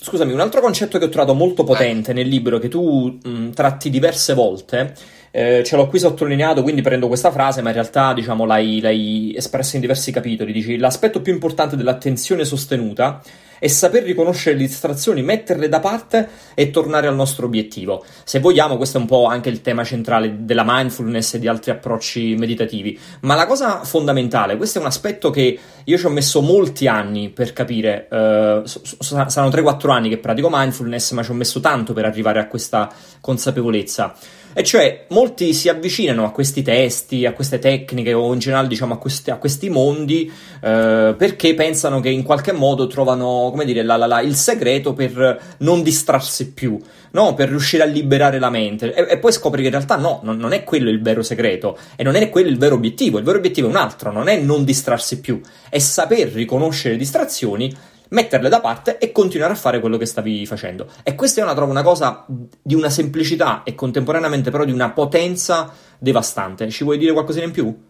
Scusami, 0.00 0.32
un 0.32 0.40
altro 0.40 0.60
concetto 0.60 0.98
che 0.98 1.06
ho 1.06 1.08
trovato 1.08 1.34
molto 1.34 1.64
potente 1.64 2.12
nel 2.12 2.28
libro 2.28 2.58
che 2.58 2.68
tu 2.68 3.18
mh, 3.22 3.50
tratti 3.50 3.90
diverse 3.90 4.34
volte. 4.34 4.94
Eh, 5.30 5.62
ce 5.64 5.76
l'ho 5.76 5.88
qui 5.88 5.98
sottolineato, 5.98 6.62
quindi 6.62 6.80
prendo 6.80 7.06
questa 7.06 7.30
frase, 7.30 7.60
ma 7.60 7.68
in 7.68 7.74
realtà 7.74 8.14
diciamo, 8.14 8.46
l'hai, 8.46 8.80
l'hai 8.80 9.34
espressa 9.36 9.74
in 9.74 9.82
diversi 9.82 10.10
capitoli. 10.10 10.52
Dici: 10.52 10.78
l'aspetto 10.78 11.20
più 11.20 11.32
importante 11.32 11.76
dell'attenzione 11.76 12.44
sostenuta 12.44 13.20
è 13.58 13.66
saper 13.66 14.02
riconoscere 14.02 14.56
le 14.56 14.66
distrazioni, 14.66 15.22
metterle 15.22 15.68
da 15.68 15.80
parte 15.80 16.28
e 16.54 16.70
tornare 16.70 17.06
al 17.06 17.14
nostro 17.14 17.46
obiettivo. 17.46 18.04
Se 18.24 18.40
vogliamo, 18.40 18.76
questo 18.76 18.98
è 18.98 19.00
un 19.00 19.06
po' 19.06 19.26
anche 19.26 19.48
il 19.48 19.60
tema 19.60 19.84
centrale 19.84 20.44
della 20.44 20.64
mindfulness 20.66 21.34
e 21.34 21.38
di 21.38 21.48
altri 21.48 21.70
approcci 21.70 22.34
meditativi. 22.36 22.98
Ma 23.20 23.34
la 23.34 23.46
cosa 23.46 23.84
fondamentale, 23.84 24.56
questo 24.56 24.78
è 24.78 24.80
un 24.80 24.86
aspetto 24.86 25.30
che 25.30 25.58
io 25.84 25.98
ci 25.98 26.06
ho 26.06 26.10
messo 26.10 26.40
molti 26.40 26.86
anni 26.86 27.30
per 27.30 27.52
capire, 27.52 28.08
eh, 28.10 28.62
saranno 28.64 29.50
3-4 29.50 29.90
anni 29.90 30.08
che 30.08 30.18
pratico 30.18 30.48
mindfulness, 30.50 31.12
ma 31.12 31.22
ci 31.22 31.30
ho 31.30 31.34
messo 31.34 31.60
tanto 31.60 31.92
per 31.92 32.04
arrivare 32.04 32.38
a 32.38 32.46
questa 32.46 32.92
consapevolezza. 33.20 34.14
E 34.52 34.64
cioè, 34.64 35.04
molti 35.10 35.52
si 35.52 35.68
avvicinano 35.68 36.24
a 36.24 36.30
questi 36.30 36.62
testi, 36.62 37.26
a 37.26 37.32
queste 37.32 37.58
tecniche 37.58 38.12
o 38.12 38.32
in 38.32 38.38
generale 38.38 38.66
diciamo 38.66 38.94
a 38.94 38.98
questi, 38.98 39.30
a 39.30 39.36
questi 39.36 39.68
mondi 39.70 40.30
eh, 40.60 41.14
perché 41.16 41.54
pensano 41.54 42.00
che 42.00 42.08
in 42.08 42.22
qualche 42.22 42.52
modo 42.52 42.86
trovano, 42.86 43.48
come 43.50 43.64
dire, 43.64 43.82
la, 43.82 43.96
la, 43.96 44.06
la, 44.06 44.20
il 44.20 44.34
segreto 44.34 44.94
per 44.94 45.56
non 45.58 45.82
distrarsi 45.82 46.52
più, 46.52 46.78
no? 47.12 47.34
per 47.34 47.48
riuscire 47.48 47.82
a 47.82 47.86
liberare 47.86 48.38
la 48.38 48.50
mente. 48.50 48.92
E, 48.94 49.06
e 49.12 49.18
poi 49.18 49.32
scopri 49.32 49.60
che 49.60 49.68
in 49.68 49.74
realtà 49.74 49.96
no, 49.96 50.20
non, 50.22 50.36
non, 50.36 50.52
è 50.52 50.64
quello 50.64 50.90
il 50.90 51.00
vero 51.00 51.22
segreto 51.22 51.78
e 51.94 52.02
non 52.02 52.16
è 52.16 52.28
quello 52.28 52.48
il 52.48 52.58
vero 52.58 52.74
obiettivo. 52.74 53.18
Il 53.18 53.24
vero 53.24 53.38
obiettivo 53.38 53.68
è 53.68 53.70
un 53.70 53.76
altro, 53.76 54.10
non 54.10 54.28
è 54.28 54.38
non 54.38 54.64
distrarsi 54.64 55.20
più, 55.20 55.40
è 55.68 55.78
saper 55.78 56.28
riconoscere 56.28 56.96
distrazioni 56.96 57.74
metterle 58.10 58.48
da 58.48 58.60
parte 58.60 58.98
e 58.98 59.12
continuare 59.12 59.52
a 59.52 59.56
fare 59.56 59.80
quello 59.80 59.96
che 59.96 60.06
stavi 60.06 60.46
facendo. 60.46 60.90
E 61.02 61.14
questa 61.14 61.40
è 61.40 61.44
una, 61.44 61.54
trovo 61.54 61.70
una 61.70 61.82
cosa 61.82 62.24
di 62.26 62.74
una 62.74 62.90
semplicità 62.90 63.62
e 63.64 63.74
contemporaneamente 63.74 64.50
però 64.50 64.64
di 64.64 64.72
una 64.72 64.90
potenza 64.90 65.74
devastante. 65.98 66.70
Ci 66.70 66.84
vuoi 66.84 66.98
dire 66.98 67.12
qualcosina 67.12 67.44
in 67.44 67.52
più? 67.52 67.86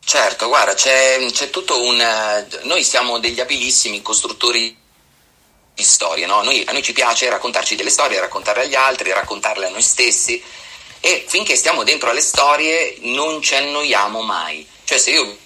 Certo, 0.00 0.48
guarda, 0.48 0.74
c'è, 0.74 1.18
c'è 1.32 1.50
tutto 1.50 1.82
un... 1.82 2.02
Noi 2.64 2.82
siamo 2.82 3.18
degli 3.18 3.40
abilissimi 3.40 4.00
costruttori 4.00 4.76
di 5.74 5.82
storie, 5.82 6.26
no? 6.26 6.42
Noi, 6.42 6.64
a 6.66 6.72
noi 6.72 6.82
ci 6.82 6.92
piace 6.92 7.28
raccontarci 7.28 7.76
delle 7.76 7.90
storie, 7.90 8.18
raccontarle 8.18 8.64
agli 8.64 8.74
altri, 8.74 9.12
raccontarle 9.12 9.66
a 9.66 9.70
noi 9.70 9.82
stessi 9.82 10.42
e 11.00 11.24
finché 11.28 11.54
stiamo 11.54 11.84
dentro 11.84 12.10
alle 12.10 12.20
storie 12.20 12.96
non 13.02 13.40
ci 13.40 13.54
annoiamo 13.54 14.22
mai. 14.22 14.66
Cioè 14.84 14.98
se 14.98 15.10
io 15.10 15.36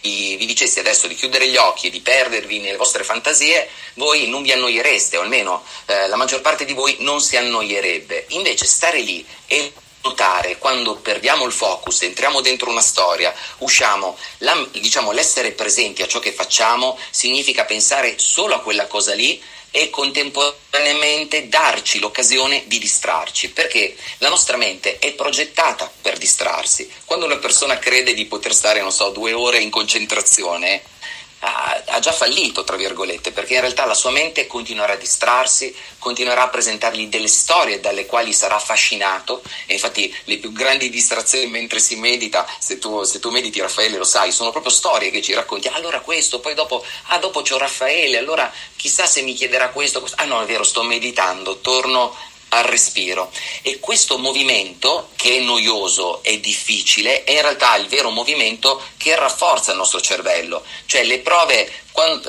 vi 0.00 0.46
dicessi 0.46 0.78
adesso 0.78 1.06
di 1.06 1.14
chiudere 1.14 1.48
gli 1.48 1.56
occhi 1.56 1.88
e 1.88 1.90
di 1.90 2.00
perdervi 2.00 2.60
nelle 2.60 2.76
vostre 2.76 3.04
fantasie, 3.04 3.68
voi 3.94 4.28
non 4.28 4.42
vi 4.42 4.52
annoiereste, 4.52 5.16
o 5.16 5.22
almeno 5.22 5.62
eh, 5.86 6.08
la 6.08 6.16
maggior 6.16 6.40
parte 6.40 6.64
di 6.64 6.72
voi 6.72 6.96
non 7.00 7.20
si 7.20 7.36
annoierebbe. 7.36 8.26
Invece 8.28 8.66
stare 8.66 9.00
lì 9.00 9.24
e 9.46 9.72
notare 10.02 10.56
quando 10.56 10.96
perdiamo 10.96 11.44
il 11.44 11.52
focus, 11.52 12.02
entriamo 12.02 12.40
dentro 12.40 12.70
una 12.70 12.80
storia, 12.80 13.34
usciamo, 13.58 14.16
la, 14.38 14.66
diciamo 14.72 15.12
l'essere 15.12 15.52
presenti 15.52 16.02
a 16.02 16.06
ciò 16.06 16.18
che 16.18 16.32
facciamo 16.32 16.98
significa 17.10 17.64
pensare 17.64 18.14
solo 18.18 18.54
a 18.54 18.60
quella 18.60 18.86
cosa 18.86 19.14
lì 19.14 19.42
e 19.70 19.90
contemporaneamente 19.90 21.48
darci 21.48 21.98
l'occasione 21.98 22.64
di 22.66 22.78
distrarci, 22.78 23.50
perché 23.50 23.96
la 24.18 24.28
nostra 24.28 24.56
mente 24.56 24.98
è 24.98 25.12
progettata 25.12 25.90
per 26.00 26.18
distrarsi. 26.18 26.90
Quando 27.04 27.26
una 27.26 27.38
persona 27.38 27.78
crede 27.78 28.14
di 28.14 28.26
poter 28.26 28.54
stare, 28.54 28.80
non 28.80 28.92
so, 28.92 29.10
due 29.10 29.32
ore 29.32 29.60
in 29.60 29.70
concentrazione, 29.70 30.82
ha, 31.40 31.98
già 32.00 32.12
fallito, 32.12 32.64
tra 32.64 32.76
virgolette, 32.76 33.32
perché 33.32 33.54
in 33.54 33.60
realtà 33.60 33.84
la 33.84 33.94
sua 33.94 34.10
mente 34.10 34.46
continuerà 34.46 34.94
a 34.94 34.96
distrarsi, 34.96 35.74
continuerà 35.98 36.42
a 36.42 36.48
presentargli 36.48 37.08
delle 37.08 37.28
storie 37.28 37.80
dalle 37.80 38.06
quali 38.06 38.32
sarà 38.32 38.56
affascinato 38.56 39.42
e 39.66 39.74
infatti 39.74 40.14
le 40.24 40.38
più 40.38 40.52
grandi 40.52 40.90
distrazioni 40.90 41.46
mentre 41.46 41.78
si 41.78 41.96
medita, 41.96 42.46
se 42.58 42.78
tu, 42.78 43.02
se 43.04 43.20
tu 43.20 43.30
mediti 43.30 43.60
Raffaele 43.60 43.96
lo 43.96 44.04
sai, 44.04 44.32
sono 44.32 44.50
proprio 44.50 44.72
storie 44.72 45.10
che 45.10 45.22
ci 45.22 45.32
racconti, 45.32 45.68
ah, 45.68 45.74
allora 45.74 46.00
questo, 46.00 46.40
poi 46.40 46.54
dopo, 46.54 46.84
ah 47.06 47.18
dopo 47.18 47.42
c'ho 47.42 47.58
Raffaele, 47.58 48.18
allora 48.18 48.50
chissà 48.76 49.06
se 49.06 49.22
mi 49.22 49.34
chiederà 49.34 49.70
questo, 49.70 50.00
questo. 50.00 50.20
ah 50.20 50.24
no 50.24 50.42
è 50.42 50.46
vero, 50.46 50.64
sto 50.64 50.82
meditando, 50.82 51.58
torno 51.58 52.14
al 52.50 52.64
respiro. 52.64 53.30
E 53.62 53.78
questo 53.80 54.18
movimento 54.18 55.10
che 55.16 55.36
è 55.36 55.40
noioso 55.40 56.22
e 56.22 56.40
difficile 56.40 57.24
è 57.24 57.32
in 57.32 57.42
realtà 57.42 57.76
il 57.76 57.86
vero 57.86 58.10
movimento 58.10 58.82
che 58.96 59.14
rafforza 59.16 59.72
il 59.72 59.78
nostro 59.78 60.00
cervello, 60.00 60.64
cioè 60.86 61.04
le 61.04 61.18
prove, 61.18 61.72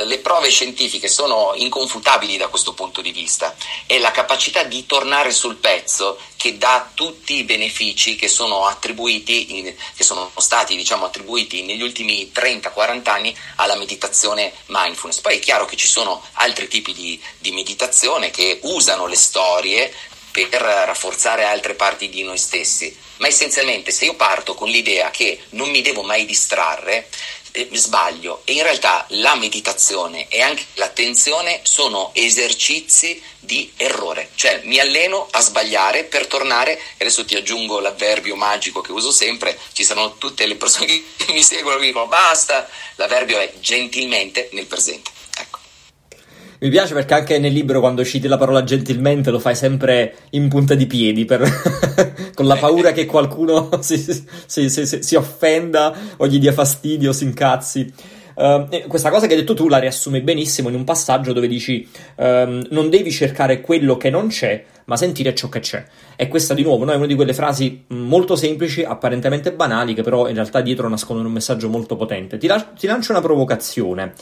le 0.05 0.17
prove 0.19 0.49
scientifiche 0.49 1.07
sono 1.07 1.53
inconfutabili 1.55 2.37
da 2.37 2.47
questo 2.47 2.73
punto 2.73 3.01
di 3.01 3.11
vista, 3.11 3.55
è 3.85 3.97
la 3.97 4.11
capacità 4.11 4.63
di 4.63 4.85
tornare 4.85 5.31
sul 5.31 5.55
pezzo 5.55 6.17
che 6.35 6.57
dà 6.57 6.89
tutti 6.93 7.35
i 7.35 7.43
benefici 7.43 8.15
che 8.15 8.27
sono 8.27 8.65
attribuiti, 8.65 9.75
che 9.95 10.03
sono 10.03 10.31
stati 10.37 10.75
diciamo 10.75 11.05
attribuiti 11.05 11.63
negli 11.63 11.83
ultimi 11.83 12.31
30-40 12.33 13.09
anni 13.09 13.37
alla 13.57 13.75
meditazione 13.75 14.51
mindfulness. 14.67 15.21
Poi 15.21 15.35
è 15.35 15.39
chiaro 15.39 15.65
che 15.65 15.75
ci 15.75 15.87
sono 15.87 16.23
altri 16.33 16.67
tipi 16.67 16.93
di, 16.93 17.21
di 17.37 17.51
meditazione 17.51 18.31
che 18.31 18.59
usano 18.63 19.05
le 19.05 19.15
storie 19.15 19.93
per 20.31 20.61
rafforzare 20.61 21.43
altre 21.43 21.73
parti 21.73 22.09
di 22.09 22.23
noi 22.23 22.37
stessi, 22.37 22.95
ma 23.17 23.27
essenzialmente 23.27 23.91
se 23.91 24.05
io 24.05 24.15
parto 24.15 24.55
con 24.55 24.69
l'idea 24.69 25.11
che 25.11 25.39
non 25.51 25.69
mi 25.69 25.81
devo 25.81 26.01
mai 26.01 26.25
distrarre, 26.25 27.07
eh, 27.51 27.69
sbaglio. 27.73 28.41
E 28.45 28.53
in 28.53 28.63
realtà 28.63 29.05
la 29.09 29.35
meditazione 29.35 30.27
e 30.29 30.41
anche 30.41 30.65
l'attenzione 30.75 31.59
sono 31.63 32.11
esercizi 32.13 33.21
di 33.39 33.71
errore, 33.77 34.29
cioè 34.35 34.61
mi 34.63 34.79
alleno 34.79 35.27
a 35.31 35.41
sbagliare 35.41 36.03
per 36.05 36.27
tornare, 36.27 36.77
e 36.77 37.03
adesso 37.03 37.25
ti 37.25 37.35
aggiungo 37.35 37.79
l'avverbio 37.79 38.35
magico 38.35 38.81
che 38.81 38.91
uso 38.91 39.11
sempre, 39.11 39.57
ci 39.73 39.83
sono 39.83 40.17
tutte 40.17 40.45
le 40.45 40.55
persone 40.55 40.85
che 41.17 41.31
mi 41.31 41.43
seguono 41.43 41.77
e 41.77 41.79
mi 41.79 41.87
dicono 41.87 42.07
basta, 42.07 42.67
l'avverbio 42.95 43.39
è 43.39 43.53
gentilmente 43.59 44.49
nel 44.53 44.65
presente. 44.65 45.11
Mi 46.63 46.69
piace 46.69 46.93
perché 46.93 47.15
anche 47.15 47.39
nel 47.39 47.51
libro 47.51 47.79
quando 47.79 48.05
citi 48.05 48.27
la 48.27 48.37
parola 48.37 48.63
gentilmente 48.63 49.31
lo 49.31 49.39
fai 49.39 49.55
sempre 49.55 50.13
in 50.31 50.47
punta 50.47 50.75
di 50.75 50.85
piedi 50.85 51.25
per... 51.25 51.41
con 52.35 52.45
la 52.45 52.55
paura 52.55 52.91
che 52.91 53.07
qualcuno 53.07 53.69
si, 53.81 53.97
si, 53.97 54.69
si, 54.69 54.85
si, 54.85 55.15
offenda 55.15 55.91
o 56.17 56.27
gli 56.27 56.37
dia 56.37 56.53
fastidio, 56.53 57.13
si 57.13 57.23
incazzi. 57.23 57.91
Uh, 58.35 58.67
questa 58.87 59.09
cosa 59.09 59.25
che 59.25 59.33
hai 59.33 59.39
detto 59.39 59.55
tu 59.55 59.67
la 59.67 59.79
riassumi 59.79 60.21
benissimo 60.21 60.69
in 60.69 60.75
un 60.75 60.83
passaggio 60.83 61.33
dove 61.33 61.47
dici 61.47 61.87
um, 62.17 62.63
non 62.69 62.89
devi 62.89 63.11
cercare 63.11 63.59
quello 63.59 63.97
che 63.97 64.11
non 64.11 64.27
c'è, 64.27 64.63
ma 64.85 64.95
sentire 64.97 65.33
ciò 65.33 65.49
che 65.49 65.61
c'è. 65.61 65.83
E 66.15 66.27
questa 66.27 66.53
di 66.53 66.61
nuovo 66.61 66.85
no, 66.85 66.91
è 66.91 66.95
una 66.95 67.07
di 67.07 67.15
quelle 67.15 67.33
frasi 67.33 67.85
molto 67.87 68.35
semplici, 68.35 68.83
apparentemente 68.83 69.51
banali, 69.51 69.95
che 69.95 70.03
però 70.03 70.27
in 70.27 70.35
realtà 70.35 70.61
dietro 70.61 70.87
nascondono 70.87 71.27
un 71.27 71.33
messaggio 71.33 71.69
molto 71.69 71.95
potente. 71.95 72.37
Ti, 72.37 72.45
la- 72.45 72.61
ti 72.61 72.85
lancio 72.85 73.13
una 73.13 73.21
provocazione, 73.21 74.13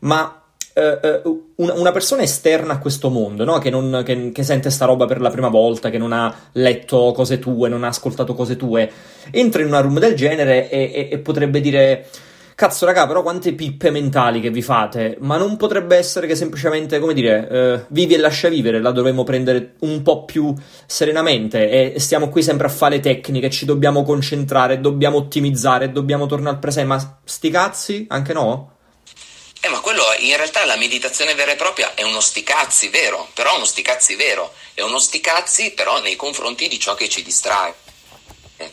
ma 0.00 0.41
Uh, 0.74 1.50
una, 1.56 1.74
una, 1.74 1.92
persona 1.92 2.22
esterna 2.22 2.72
a 2.74 2.78
questo 2.78 3.10
mondo, 3.10 3.44
no? 3.44 3.58
che, 3.58 3.68
non, 3.68 4.02
che, 4.06 4.32
che, 4.32 4.42
sente 4.42 4.70
sta 4.70 4.86
roba 4.86 5.04
per 5.04 5.20
la 5.20 5.28
prima 5.28 5.48
volta, 5.48 5.90
che 5.90 5.98
non 5.98 6.12
ha 6.12 6.34
letto 6.52 7.12
cose 7.12 7.38
tue, 7.38 7.68
non 7.68 7.84
ha 7.84 7.88
ascoltato 7.88 8.32
cose 8.32 8.56
tue, 8.56 8.90
entra 9.30 9.60
in 9.60 9.68
una 9.68 9.80
room 9.80 9.98
del 9.98 10.14
genere 10.14 10.70
e, 10.70 10.90
e, 10.94 11.08
e 11.12 11.18
potrebbe 11.18 11.60
dire. 11.60 12.06
Cazzo, 12.54 12.86
raga, 12.86 13.06
però 13.06 13.22
quante 13.22 13.54
pippe 13.54 13.90
mentali 13.90 14.40
che 14.40 14.50
vi 14.50 14.62
fate? 14.62 15.16
Ma 15.20 15.36
non 15.36 15.56
potrebbe 15.56 15.96
essere 15.96 16.26
che 16.26 16.36
semplicemente, 16.36 17.00
come 17.00 17.12
dire, 17.12 17.48
uh, 17.50 17.92
vivi 17.92 18.14
e 18.14 18.18
lascia 18.18 18.48
vivere, 18.48 18.80
la 18.80 18.92
dovremmo 18.92 19.24
prendere 19.24 19.74
un 19.80 20.02
po' 20.02 20.24
più 20.24 20.54
serenamente 20.86 21.94
e 21.94 21.98
stiamo 21.98 22.28
qui 22.28 22.42
sempre 22.42 22.66
a 22.66 22.70
fare 22.70 23.00
tecniche, 23.00 23.50
ci 23.50 23.64
dobbiamo 23.64 24.04
concentrare, 24.04 24.80
dobbiamo 24.80 25.16
ottimizzare, 25.16 25.90
dobbiamo 25.90 26.26
tornare 26.26 26.54
al 26.54 26.60
presente, 26.60 26.88
ma 26.88 27.20
sti 27.24 27.50
cazzi, 27.50 28.06
anche 28.08 28.32
no? 28.32 28.72
Eh, 29.64 29.68
ma 29.68 29.78
quello 29.78 30.04
in 30.18 30.36
realtà 30.36 30.64
la 30.64 30.74
meditazione 30.74 31.36
vera 31.36 31.52
e 31.52 31.56
propria 31.56 31.94
è 31.94 32.02
uno 32.02 32.20
sticazzi 32.20 32.88
vero, 32.88 33.30
però 33.32 33.54
uno 33.54 33.64
sticazzi 33.64 34.16
vero, 34.16 34.52
è 34.74 34.80
uno 34.80 34.98
sticazzi 34.98 35.70
però 35.70 36.00
nei 36.00 36.16
confronti 36.16 36.66
di 36.66 36.80
ciò 36.80 36.96
che 36.96 37.08
ci 37.08 37.22
distrae. 37.22 37.72
Eh, 38.56 38.72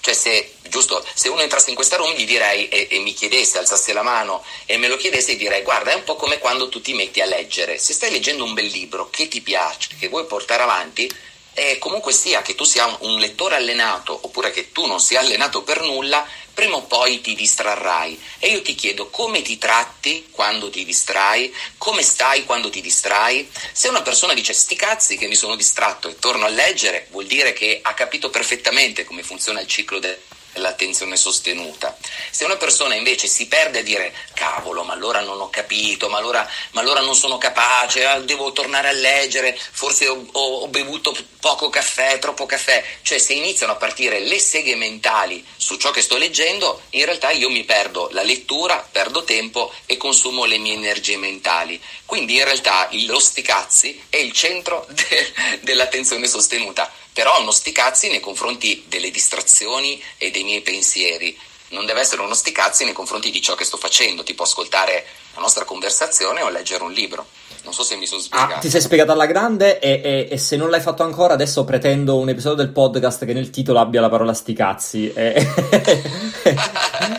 cioè 0.00 0.12
se, 0.12 0.56
giusto, 0.68 1.02
se 1.14 1.30
uno 1.30 1.40
entrasse 1.40 1.70
in 1.70 1.74
questa 1.74 1.96
room 1.96 2.12
gli 2.12 2.26
direi 2.26 2.68
e, 2.68 2.86
e, 2.90 2.98
mi 2.98 3.14
chiedesse, 3.14 3.56
alzasse 3.56 3.94
la 3.94 4.02
mano 4.02 4.44
e 4.66 4.76
me 4.76 4.88
lo 4.88 4.98
chiedesse 4.98 5.36
direi 5.36 5.62
guarda 5.62 5.92
è 5.92 5.94
un 5.94 6.04
po' 6.04 6.16
come 6.16 6.36
quando 6.36 6.68
tu 6.68 6.82
ti 6.82 6.92
metti 6.92 7.22
a 7.22 7.24
leggere, 7.24 7.78
se 7.78 7.94
stai 7.94 8.10
leggendo 8.10 8.44
un 8.44 8.52
bel 8.52 8.66
libro 8.66 9.08
che 9.08 9.28
ti 9.28 9.40
piace, 9.40 9.88
che 9.98 10.08
vuoi 10.08 10.26
portare 10.26 10.62
avanti, 10.62 11.10
eh, 11.56 11.78
comunque 11.78 12.12
sia 12.12 12.42
che 12.42 12.54
tu 12.54 12.64
sia 12.64 12.86
un 13.00 13.18
lettore 13.18 13.56
allenato 13.56 14.18
oppure 14.22 14.50
che 14.50 14.72
tu 14.72 14.84
non 14.84 15.00
sia 15.00 15.20
allenato 15.20 15.62
per 15.62 15.80
nulla, 15.80 16.26
prima 16.52 16.76
o 16.76 16.82
poi 16.82 17.22
ti 17.22 17.34
distrarrai. 17.34 18.20
E 18.38 18.48
io 18.48 18.60
ti 18.60 18.74
chiedo 18.74 19.08
come 19.08 19.40
ti 19.40 19.56
tratti 19.56 20.28
quando 20.30 20.68
ti 20.68 20.84
distrai, 20.84 21.52
come 21.78 22.02
stai 22.02 22.44
quando 22.44 22.68
ti 22.68 22.82
distrai. 22.82 23.50
Se 23.72 23.88
una 23.88 24.02
persona 24.02 24.34
dice 24.34 24.52
sti 24.52 24.76
cazzi 24.76 25.16
che 25.16 25.28
mi 25.28 25.34
sono 25.34 25.56
distratto 25.56 26.08
e 26.08 26.18
torno 26.18 26.44
a 26.44 26.50
leggere, 26.50 27.08
vuol 27.10 27.26
dire 27.26 27.54
che 27.54 27.80
ha 27.82 27.94
capito 27.94 28.28
perfettamente 28.28 29.04
come 29.04 29.22
funziona 29.22 29.60
il 29.60 29.66
ciclo 29.66 29.98
del 29.98 30.18
l'attenzione 30.56 31.16
sostenuta. 31.16 31.96
Se 32.30 32.44
una 32.44 32.56
persona 32.56 32.94
invece 32.94 33.26
si 33.26 33.46
perde 33.46 33.80
a 33.80 33.82
dire 33.82 34.14
cavolo, 34.34 34.82
ma 34.82 34.92
allora 34.92 35.20
non 35.20 35.40
ho 35.40 35.50
capito, 35.50 36.08
ma 36.08 36.18
allora, 36.18 36.48
ma 36.72 36.80
allora 36.80 37.00
non 37.00 37.14
sono 37.14 37.38
capace, 37.38 38.04
ah, 38.04 38.20
devo 38.20 38.52
tornare 38.52 38.88
a 38.88 38.92
leggere, 38.92 39.58
forse 39.58 40.08
ho, 40.08 40.26
ho, 40.32 40.56
ho, 40.60 40.68
bevuto 40.68 41.16
poco 41.40 41.70
caffè, 41.70 42.18
troppo 42.18 42.46
caffè, 42.46 42.84
cioè 43.02 43.18
se 43.18 43.32
iniziano 43.32 43.72
a 43.72 43.76
partire 43.76 44.20
le 44.20 44.38
seghe 44.38 44.76
mentali 44.76 45.44
su 45.56 45.76
ciò 45.76 45.90
che 45.90 46.02
sto 46.02 46.16
leggendo, 46.16 46.82
in 46.90 47.04
realtà 47.04 47.30
io 47.30 47.48
mi 47.50 47.64
perdo 47.64 48.08
la 48.12 48.22
lettura, 48.22 48.86
perdo 48.90 49.24
tempo 49.24 49.72
e 49.86 49.96
consumo 49.96 50.44
le 50.44 50.58
mie 50.58 50.74
energie 50.74 51.16
mentali. 51.16 51.80
Quindi 52.06 52.36
in 52.36 52.44
realtà 52.44 52.88
lo 53.06 53.18
sticazzi 53.18 54.00
è 54.08 54.16
il 54.16 54.32
centro 54.32 54.86
de- 54.90 55.60
dell'attenzione 55.60 56.26
sostenuta 56.26 56.90
però 57.16 57.40
uno 57.40 57.50
sticazzi 57.50 58.10
nei 58.10 58.20
confronti 58.20 58.84
delle 58.88 59.10
distrazioni 59.10 59.98
e 60.18 60.30
dei 60.30 60.44
miei 60.44 60.60
pensieri. 60.60 61.34
Non 61.68 61.86
deve 61.86 62.00
essere 62.00 62.20
uno 62.20 62.34
sticazzi 62.34 62.84
nei 62.84 62.92
confronti 62.92 63.30
di 63.30 63.40
ciò 63.40 63.54
che 63.54 63.64
sto 63.64 63.78
facendo, 63.78 64.22
tipo 64.22 64.42
ascoltare 64.42 65.06
la 65.34 65.40
nostra 65.40 65.64
conversazione 65.64 66.42
o 66.42 66.50
leggere 66.50 66.84
un 66.84 66.92
libro. 66.92 67.24
Non 67.64 67.72
so 67.72 67.84
se 67.84 67.96
mi 67.96 68.04
sono 68.04 68.20
spiegato. 68.20 68.54
Ah, 68.56 68.58
ti 68.58 68.68
sei 68.68 68.82
spiegato 68.82 69.12
alla 69.12 69.24
grande 69.24 69.78
e, 69.78 70.00
e, 70.04 70.28
e, 70.30 70.36
se 70.36 70.56
non 70.56 70.68
l'hai 70.68 70.82
fatto 70.82 71.04
ancora 71.04 71.32
adesso 71.32 71.64
pretendo 71.64 72.18
un 72.18 72.28
episodio 72.28 72.62
del 72.62 72.72
podcast 72.72 73.24
che 73.24 73.32
nel 73.32 73.48
titolo 73.48 73.78
abbia 73.78 74.02
la 74.02 74.10
parola 74.10 74.34
sticazzi. 74.34 75.10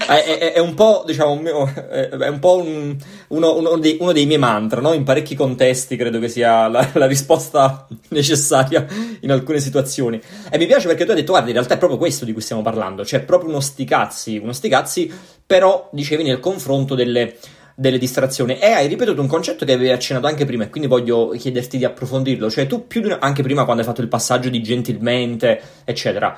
È, 0.07 0.23
è, 0.23 0.53
è 0.53 0.59
un 0.59 0.73
po', 0.73 1.03
diciamo, 1.05 1.69
è 1.89 2.27
un 2.27 2.39
po' 2.39 2.57
un, 2.57 2.95
uno, 3.29 3.57
uno, 3.57 3.77
dei, 3.77 3.97
uno, 3.99 4.11
dei, 4.11 4.25
miei 4.25 4.39
mantra, 4.39 4.81
no? 4.81 4.93
In 4.93 5.03
parecchi 5.03 5.35
contesti 5.35 5.95
credo 5.95 6.19
che 6.19 6.29
sia 6.29 6.67
la, 6.67 6.87
la, 6.93 7.05
risposta 7.05 7.87
necessaria 8.09 8.85
in 9.21 9.31
alcune 9.31 9.59
situazioni. 9.59 10.21
E 10.49 10.57
mi 10.57 10.65
piace 10.65 10.87
perché 10.87 11.03
tu 11.03 11.11
hai 11.11 11.17
detto, 11.17 11.31
guarda, 11.31 11.49
in 11.49 11.55
realtà 11.55 11.75
è 11.75 11.77
proprio 11.77 11.99
questo 11.99 12.25
di 12.25 12.33
cui 12.33 12.41
stiamo 12.41 12.61
parlando, 12.61 13.05
cioè 13.05 13.21
proprio 13.21 13.49
uno 13.49 13.59
sticazzi, 13.59 14.37
uno 14.37 14.53
sticazzi, 14.53 15.11
però 15.45 15.89
dicevi 15.91 16.23
nel 16.23 16.39
confronto 16.39 16.95
delle 16.95 17.35
delle 17.79 17.99
distrazioni. 17.99 18.57
E 18.57 18.71
hai 18.71 18.87
ripetuto 18.87 19.21
un 19.21 19.27
concetto 19.27 19.63
che 19.63 19.73
avevi 19.73 19.91
accennato 19.91 20.25
anche 20.25 20.45
prima, 20.45 20.63
e 20.63 20.69
quindi 20.69 20.89
voglio 20.89 21.29
chiederti 21.29 21.77
di 21.77 21.85
approfondirlo. 21.85 22.49
Cioè, 22.49 22.65
tu 22.65 22.87
più 22.87 23.01
di 23.01 23.07
una, 23.07 23.19
anche 23.19 23.43
prima 23.43 23.65
quando 23.65 23.83
hai 23.83 23.87
fatto 23.87 24.01
il 24.01 24.07
passaggio 24.07 24.49
di 24.49 24.63
gentilmente, 24.63 25.61
eccetera. 25.85 26.35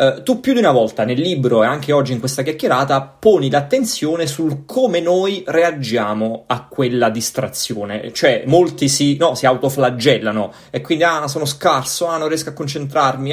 Uh, 0.00 0.22
tu 0.22 0.40
più 0.40 0.54
di 0.54 0.60
una 0.60 0.72
volta 0.72 1.04
nel 1.04 1.20
libro 1.20 1.62
e 1.62 1.66
anche 1.66 1.92
oggi 1.92 2.12
in 2.14 2.20
questa 2.20 2.40
chiacchierata 2.40 3.02
poni 3.02 3.50
l'attenzione 3.50 4.26
sul 4.26 4.64
come 4.64 4.98
noi 4.98 5.44
reagiamo 5.46 6.44
a 6.46 6.64
quella 6.64 7.10
distrazione. 7.10 8.10
Cioè, 8.10 8.44
molti 8.46 8.88
si, 8.88 9.18
no, 9.18 9.34
si 9.34 9.44
autoflagellano 9.44 10.54
e 10.70 10.80
quindi, 10.80 11.04
ah, 11.04 11.28
sono 11.28 11.44
scarso, 11.44 12.06
ah, 12.06 12.16
non 12.16 12.28
riesco 12.28 12.48
a 12.48 12.52
concentrarmi. 12.54 13.32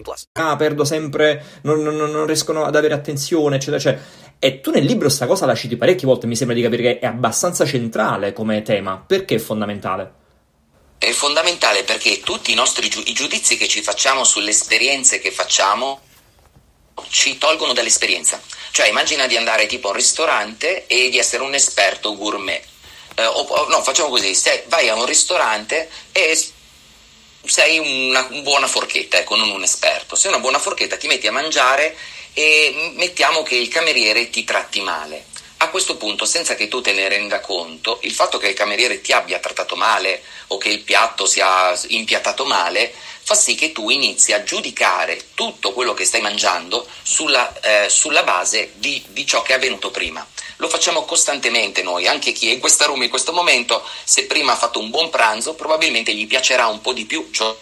plus. 0.01 0.23
Ah, 0.33 0.55
perdo 0.55 0.83
sempre, 0.83 1.43
non, 1.63 1.81
non, 1.81 1.95
non 1.95 2.25
riescono 2.25 2.65
ad 2.65 2.75
avere 2.75 2.93
attenzione, 2.93 3.55
eccetera, 3.55 3.77
eccetera. 3.77 4.29
E 4.39 4.59
tu 4.59 4.71
nel 4.71 4.83
libro 4.83 5.07
sta 5.09 5.27
cosa 5.27 5.45
la 5.45 5.55
citi 5.55 5.75
parecchie 5.77 6.07
volte, 6.07 6.27
mi 6.27 6.35
sembra 6.35 6.55
di 6.55 6.63
capire 6.63 6.81
che 6.81 6.99
è 6.99 7.05
abbastanza 7.05 7.65
centrale 7.65 8.33
come 8.33 8.61
tema. 8.63 9.03
Perché 9.05 9.35
è 9.35 9.39
fondamentale? 9.39 10.13
È 10.97 11.11
fondamentale 11.11 11.83
perché 11.83 12.21
tutti 12.21 12.51
i 12.51 12.55
nostri 12.55 12.89
giu- 12.89 13.07
i 13.07 13.13
giudizi 13.13 13.57
che 13.57 13.67
ci 13.67 13.81
facciamo 13.81 14.23
sulle 14.23 14.51
esperienze 14.51 15.19
che 15.19 15.31
facciamo 15.31 16.01
ci 17.09 17.37
tolgono 17.37 17.73
dall'esperienza. 17.73 18.39
Cioè, 18.71 18.87
immagina 18.87 19.27
di 19.27 19.37
andare 19.37 19.65
tipo 19.65 19.87
a 19.87 19.91
un 19.91 19.97
ristorante 19.97 20.87
e 20.87 21.09
di 21.09 21.17
essere 21.17 21.43
un 21.43 21.53
esperto 21.53 22.15
gourmet. 22.15 22.63
Eh, 23.15 23.25
o, 23.25 23.67
no, 23.67 23.81
facciamo 23.81 24.09
così: 24.09 24.33
sei, 24.33 24.61
vai 24.67 24.89
a 24.89 24.95
un 24.95 25.05
ristorante 25.05 25.89
e 26.11 26.37
sei 27.43 27.79
una, 27.79 28.23
buona 28.41 28.67
forchetta, 28.67 29.17
ecco, 29.17 29.35
non 29.35 29.49
un 29.49 29.63
esperto. 29.63 30.15
Sei 30.15 30.29
una 30.29 30.39
buona 30.39 30.59
forchetta, 30.59 30.97
ti 30.97 31.07
metti 31.07 31.27
a 31.27 31.31
mangiare 31.31 31.95
e 32.33 32.93
mettiamo 32.95 33.43
che 33.43 33.55
il 33.55 33.67
cameriere 33.67 34.29
ti 34.29 34.43
tratti 34.43 34.81
male. 34.81 35.25
A 35.57 35.69
questo 35.69 35.95
punto, 35.95 36.25
senza 36.25 36.55
che 36.55 36.67
tu 36.67 36.81
te 36.81 36.91
ne 36.91 37.07
renda 37.07 37.39
conto, 37.39 37.99
il 38.01 38.13
fatto 38.13 38.37
che 38.39 38.47
il 38.47 38.55
cameriere 38.55 39.01
ti 39.01 39.11
abbia 39.11 39.39
trattato 39.39 39.75
male 39.75 40.23
o 40.47 40.57
che 40.57 40.69
il 40.69 40.81
piatto 40.81 41.25
sia 41.25 41.79
impiattato 41.87 42.45
male 42.45 42.91
fa 43.23 43.35
sì 43.35 43.53
che 43.55 43.71
tu 43.71 43.89
inizi 43.89 44.33
a 44.33 44.43
giudicare 44.43 45.27
tutto 45.35 45.73
quello 45.73 45.93
che 45.93 46.05
stai 46.05 46.21
mangiando 46.21 46.87
sulla, 47.03 47.59
eh, 47.61 47.89
sulla 47.89 48.23
base 48.23 48.71
di, 48.75 49.03
di 49.09 49.25
ciò 49.25 49.43
che 49.43 49.53
è 49.53 49.55
avvenuto 49.55 49.91
prima. 49.91 50.25
Lo 50.61 50.69
facciamo 50.69 51.05
costantemente 51.05 51.81
noi, 51.81 52.05
anche 52.05 52.33
chi 52.33 52.49
è 52.49 52.53
in 52.53 52.59
questa 52.59 52.85
room 52.85 53.01
in 53.01 53.09
questo 53.09 53.33
momento, 53.33 53.83
se 54.03 54.27
prima 54.27 54.51
ha 54.51 54.55
fatto 54.55 54.77
un 54.77 54.91
buon 54.91 55.09
pranzo, 55.09 55.55
probabilmente 55.55 56.13
gli 56.13 56.27
piacerà 56.27 56.67
un 56.67 56.81
po' 56.81 56.93
di 56.93 57.05
più 57.05 57.29
ciò 57.31 57.57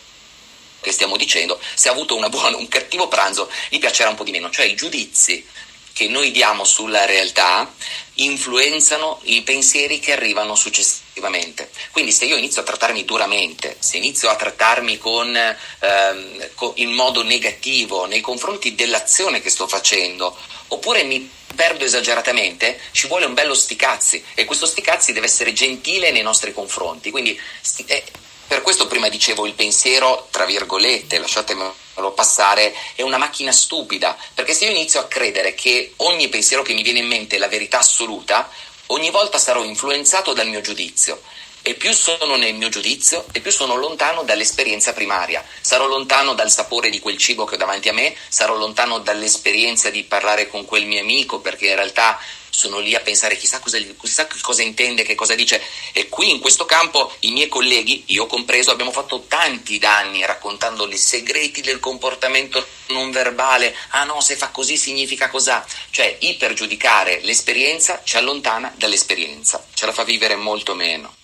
che 0.81 0.91
stiamo 0.91 1.15
dicendo, 1.15 1.57
se 1.75 1.88
ha 1.88 1.93
avuto 1.93 2.19
buona, 2.27 2.57
un 2.57 2.67
cattivo 2.67 3.07
pranzo 3.07 3.49
gli 3.69 3.79
piacerà 3.79 4.09
un 4.09 4.15
po' 4.15 4.25
di 4.25 4.31
meno, 4.31 4.50
cioè 4.50 4.65
i 4.65 4.75
giudizi 4.75 5.45
che 5.93 6.10
noi 6.10 6.31
diamo 6.31 6.65
sulla 6.65 7.06
realtà 7.06 7.73
influenzano 8.15 9.21
i 9.23 9.43
pensieri 9.43 10.00
che 10.00 10.12
arrivano 10.12 10.56
successivamente. 10.56 11.71
Quindi 11.91 12.12
se 12.12 12.25
io 12.25 12.35
inizio 12.35 12.62
a 12.62 12.65
trattarmi 12.65 13.06
duramente, 13.06 13.77
se 13.79 13.95
inizio 13.95 14.29
a 14.29 14.35
trattarmi 14.35 14.97
con, 14.97 15.33
ehm, 15.35 16.50
con, 16.54 16.73
in 16.75 16.91
modo 16.91 17.23
negativo 17.23 18.08
nei 18.08 18.19
confronti 18.19 18.75
dell'azione 18.75 19.39
che 19.39 19.50
sto 19.50 19.69
facendo, 19.69 20.37
oppure 20.67 21.04
mi 21.04 21.37
perdo 21.56 21.83
esageratamente, 21.83 22.79
ci 22.91 23.08
vuole 23.08 23.25
un 23.25 23.33
bello 23.33 23.54
sticazzi 23.54 24.23
e 24.33 24.45
questo 24.45 24.65
sticazzi 24.65 25.13
deve 25.13 25.27
essere 25.27 25.54
gentile 25.54 26.12
nei 26.12 26.21
nostri 26.21 26.54
confronti. 26.54 27.12
Quindi 27.12 27.39
eh, 27.85 28.04
per 28.47 28.62
questo 28.62 28.87
prima 28.87 29.10
dicevo 29.10 29.45
il 29.45 29.54
pensiero, 29.54 30.27
tra 30.31 30.45
virgolette, 30.45 31.19
lasciatemelo 31.19 31.75
passare, 32.15 32.73
è 32.95 33.04
una 33.04 33.17
macchina 33.17 33.52
stupida, 33.52 34.17
perché 34.33 34.54
se 34.54 34.65
io 34.65 34.71
inizio 34.71 35.00
a 35.00 35.08
credere 35.08 35.54
che 35.54 35.93
ogni 35.97 36.29
pensiero 36.29 36.63
che 36.63 36.73
mi 36.73 36.81
viene 36.81 37.00
in 37.00 37.08
mente 37.08 37.35
è 37.35 37.39
la 37.39 37.47
verità 37.47 37.79
assoluta, 37.79 38.50
ogni 38.87 39.12
volta 39.12 39.37
sarò 39.37 39.63
influenzato 39.63 40.33
dal 40.33 40.47
mio 40.47 40.62
giudizio. 40.62 41.21
E 41.62 41.73
più 41.75 41.93
sono 41.93 42.35
nel 42.35 42.55
mio 42.55 42.69
giudizio, 42.69 43.25
e 43.31 43.41
più 43.41 43.51
sono 43.51 43.75
lontano 43.75 44.23
dall'esperienza 44.23 44.93
primaria. 44.93 45.45
Sarò 45.62 45.87
lontano 45.87 46.33
dal 46.33 46.49
sapore 46.49 46.89
di 46.89 46.99
quel 46.99 47.17
cibo 47.17 47.45
che 47.45 47.55
ho 47.55 47.57
davanti 47.57 47.89
a 47.89 47.93
me, 47.93 48.15
sarò 48.27 48.55
lontano 48.55 48.99
dall'esperienza 48.99 49.89
di 49.89 50.03
parlare 50.03 50.47
con 50.47 50.65
quel 50.65 50.85
mio 50.85 51.01
amico, 51.01 51.39
perché 51.39 51.67
in 51.67 51.75
realtà 51.75 52.19
sono 52.49 52.79
lì 52.79 52.95
a 52.95 52.99
pensare 52.99 53.37
chissà 53.37 53.60
cosa, 53.60 53.77
chissà 53.77 54.27
cosa 54.41 54.62
intende, 54.62 55.03
che 55.03 55.15
cosa 55.15 55.35
dice. 55.35 55.62
E 55.93 56.10
qui 56.10 56.29
in 56.29 56.39
questo 56.39 56.65
campo 56.65 57.13
i 57.19 57.31
miei 57.31 57.47
colleghi, 57.47 58.03
io 58.07 58.25
compreso, 58.25 58.71
abbiamo 58.71 58.91
fatto 58.91 59.25
tanti 59.27 59.77
danni 59.77 60.25
raccontando 60.25 60.87
i 60.89 60.97
segreti 60.97 61.62
del 61.62 61.79
comportamento 61.79 62.65
non 62.87 63.12
verbale. 63.12 63.75
Ah 63.89 64.03
no, 64.03 64.19
se 64.21 64.35
fa 64.35 64.49
così 64.49 64.77
significa 64.77 65.29
cos'ha. 65.29 65.65
Cioè, 65.91 66.17
ipergiudicare 66.19 67.19
l'esperienza 67.21 68.01
ci 68.03 68.17
allontana 68.17 68.73
dall'esperienza, 68.75 69.63
ce 69.73 69.85
la 69.85 69.93
fa 69.93 70.03
vivere 70.03 70.35
molto 70.35 70.73
meno. 70.73 71.15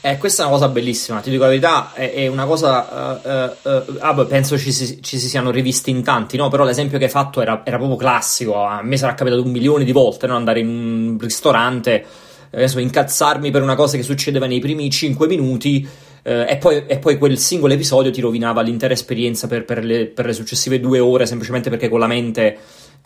Eh, 0.00 0.16
questa 0.16 0.44
è 0.44 0.46
una 0.46 0.54
cosa 0.54 0.68
bellissima, 0.68 1.18
ti 1.18 1.28
dico 1.28 1.42
la 1.42 1.48
verità, 1.48 1.92
è, 1.92 2.12
è 2.12 2.26
una 2.28 2.44
cosa, 2.46 3.18
uh, 3.64 3.68
uh, 3.68 4.20
uh, 4.20 4.26
penso 4.28 4.56
ci 4.56 4.70
si, 4.70 5.02
ci 5.02 5.18
si, 5.18 5.28
siano 5.28 5.50
rivisti 5.50 5.90
in 5.90 6.04
tanti, 6.04 6.36
no? 6.36 6.48
Però 6.48 6.62
l'esempio 6.62 6.98
che 6.98 7.04
hai 7.04 7.10
fatto 7.10 7.40
era, 7.40 7.62
era, 7.64 7.78
proprio 7.78 7.96
classico, 7.96 8.62
a 8.62 8.80
me 8.80 8.96
sarà 8.96 9.14
capitato 9.14 9.42
un 9.42 9.50
milione 9.50 9.82
di 9.82 9.90
volte, 9.90 10.28
no? 10.28 10.36
Andare 10.36 10.60
in 10.60 10.68
un 10.68 11.18
ristorante, 11.20 12.04
adesso 12.52 12.78
incazzarmi 12.78 13.50
per 13.50 13.62
una 13.62 13.74
cosa 13.74 13.96
che 13.96 14.04
succedeva 14.04 14.46
nei 14.46 14.60
primi 14.60 14.88
5 14.88 15.26
minuti 15.26 15.86
e 16.22 16.58
poi, 16.60 16.84
e, 16.86 16.98
poi, 16.98 17.16
quel 17.16 17.38
singolo 17.38 17.72
episodio 17.72 18.10
ti 18.10 18.20
rovinava 18.20 18.60
l'intera 18.60 18.92
esperienza 18.92 19.46
per, 19.46 19.64
per, 19.64 19.82
le, 19.82 20.06
per 20.06 20.26
le 20.26 20.34
successive 20.34 20.78
due 20.78 20.98
ore, 20.98 21.24
semplicemente 21.24 21.70
perché 21.70 21.88
con 21.88 22.00
la 22.00 22.06
mente 22.06 22.58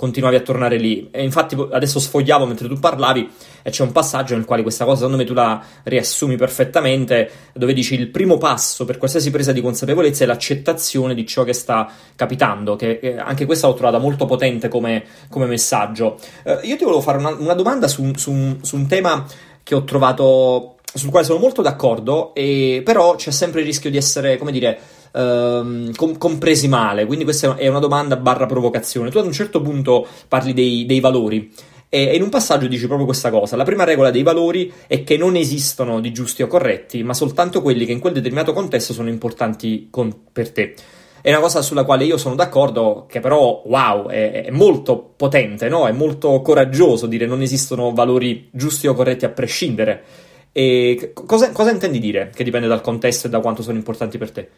continuavi 0.02 0.34
a 0.34 0.40
tornare 0.40 0.78
lì. 0.78 1.10
E 1.12 1.22
infatti 1.22 1.56
adesso 1.70 2.00
sfogliavo 2.00 2.44
mentre 2.44 2.66
tu 2.66 2.76
parlavi 2.76 3.30
e 3.62 3.70
c'è 3.70 3.84
un 3.84 3.92
passaggio 3.92 4.34
nel 4.34 4.44
quale 4.44 4.62
questa 4.62 4.84
cosa 4.84 5.02
secondo 5.02 5.16
me 5.16 5.24
tu 5.24 5.32
la 5.32 5.62
riassumi 5.84 6.34
perfettamente, 6.34 7.30
dove 7.52 7.72
dici 7.72 7.94
il 7.94 8.08
primo 8.08 8.36
passo 8.36 8.84
per 8.84 8.98
qualsiasi 8.98 9.30
presa 9.30 9.52
di 9.52 9.60
consapevolezza 9.60 10.24
è 10.24 10.26
l'accettazione 10.26 11.14
di 11.14 11.24
ciò 11.24 11.44
che 11.44 11.52
sta 11.52 11.88
capitando, 12.16 12.74
che 12.74 12.98
eh, 13.00 13.16
anche 13.16 13.46
questa 13.46 13.68
l'ho 13.68 13.74
trovata 13.74 13.98
molto 13.98 14.24
potente 14.24 14.66
come, 14.66 15.04
come 15.28 15.46
messaggio. 15.46 16.18
Eh, 16.42 16.58
io 16.64 16.76
ti 16.76 16.82
volevo 16.82 17.00
fare 17.00 17.18
una, 17.18 17.30
una 17.30 17.54
domanda 17.54 17.86
su, 17.86 18.10
su, 18.16 18.58
su 18.60 18.74
un 18.74 18.88
tema 18.88 19.24
che 19.62 19.76
ho 19.76 19.84
trovato 19.84 20.78
sul 20.92 21.10
quale 21.10 21.24
sono 21.24 21.38
molto 21.38 21.62
d'accordo, 21.62 22.34
e, 22.34 22.82
però 22.84 23.14
c'è 23.14 23.30
sempre 23.30 23.60
il 23.60 23.66
rischio 23.66 23.88
di 23.88 23.96
essere, 23.96 24.36
come 24.36 24.50
dire, 24.50 24.78
ehm, 25.12 25.94
com- 25.94 26.18
compresi 26.18 26.68
male. 26.68 27.06
Quindi 27.06 27.24
questa 27.24 27.56
è 27.56 27.68
una 27.68 27.78
domanda 27.78 28.16
barra 28.16 28.46
provocazione. 28.46 29.10
Tu 29.10 29.18
ad 29.18 29.26
un 29.26 29.32
certo 29.32 29.60
punto 29.60 30.06
parli 30.28 30.52
dei, 30.52 30.86
dei 30.86 31.00
valori. 31.00 31.52
E 31.94 32.14
in 32.14 32.22
un 32.22 32.30
passaggio 32.30 32.68
dici 32.68 32.86
proprio 32.86 33.04
questa 33.04 33.30
cosa. 33.30 33.54
La 33.54 33.64
prima 33.64 33.84
regola 33.84 34.10
dei 34.10 34.22
valori 34.22 34.72
è 34.86 35.04
che 35.04 35.18
non 35.18 35.36
esistono 35.36 36.00
di 36.00 36.10
giusti 36.10 36.42
o 36.42 36.46
corretti, 36.46 37.02
ma 37.02 37.12
soltanto 37.12 37.60
quelli 37.60 37.84
che 37.84 37.92
in 37.92 37.98
quel 37.98 38.14
determinato 38.14 38.54
contesto 38.54 38.94
sono 38.94 39.10
importanti 39.10 39.88
con, 39.90 40.10
per 40.32 40.50
te. 40.52 40.74
È 41.20 41.28
una 41.28 41.40
cosa 41.40 41.60
sulla 41.60 41.84
quale 41.84 42.04
io 42.04 42.16
sono 42.16 42.34
d'accordo, 42.34 43.04
che 43.06 43.20
però, 43.20 43.62
wow, 43.66 44.08
è, 44.08 44.44
è 44.44 44.50
molto 44.50 45.12
potente, 45.14 45.68
no? 45.68 45.86
È 45.86 45.92
molto 45.92 46.40
coraggioso 46.40 47.06
dire 47.06 47.26
non 47.26 47.42
esistono 47.42 47.92
valori 47.92 48.48
giusti 48.50 48.86
o 48.86 48.94
corretti 48.94 49.26
a 49.26 49.28
prescindere. 49.28 50.02
E 50.50 51.12
cosa, 51.14 51.52
cosa 51.52 51.70
intendi 51.70 51.98
dire 51.98 52.32
che 52.34 52.42
dipende 52.42 52.68
dal 52.68 52.80
contesto 52.80 53.26
e 53.26 53.30
da 53.30 53.40
quanto 53.40 53.62
sono 53.62 53.76
importanti 53.76 54.18
per 54.18 54.30
te? 54.30 54.48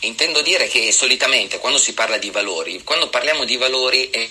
Intendo 0.00 0.42
dire 0.42 0.68
che 0.68 0.92
solitamente 0.92 1.58
quando 1.58 1.78
si 1.78 1.94
parla 1.94 2.18
di 2.18 2.30
valori, 2.30 2.82
quando 2.84 3.08
parliamo 3.08 3.44
di 3.44 3.56
valori 3.56 4.10
eh, 4.10 4.30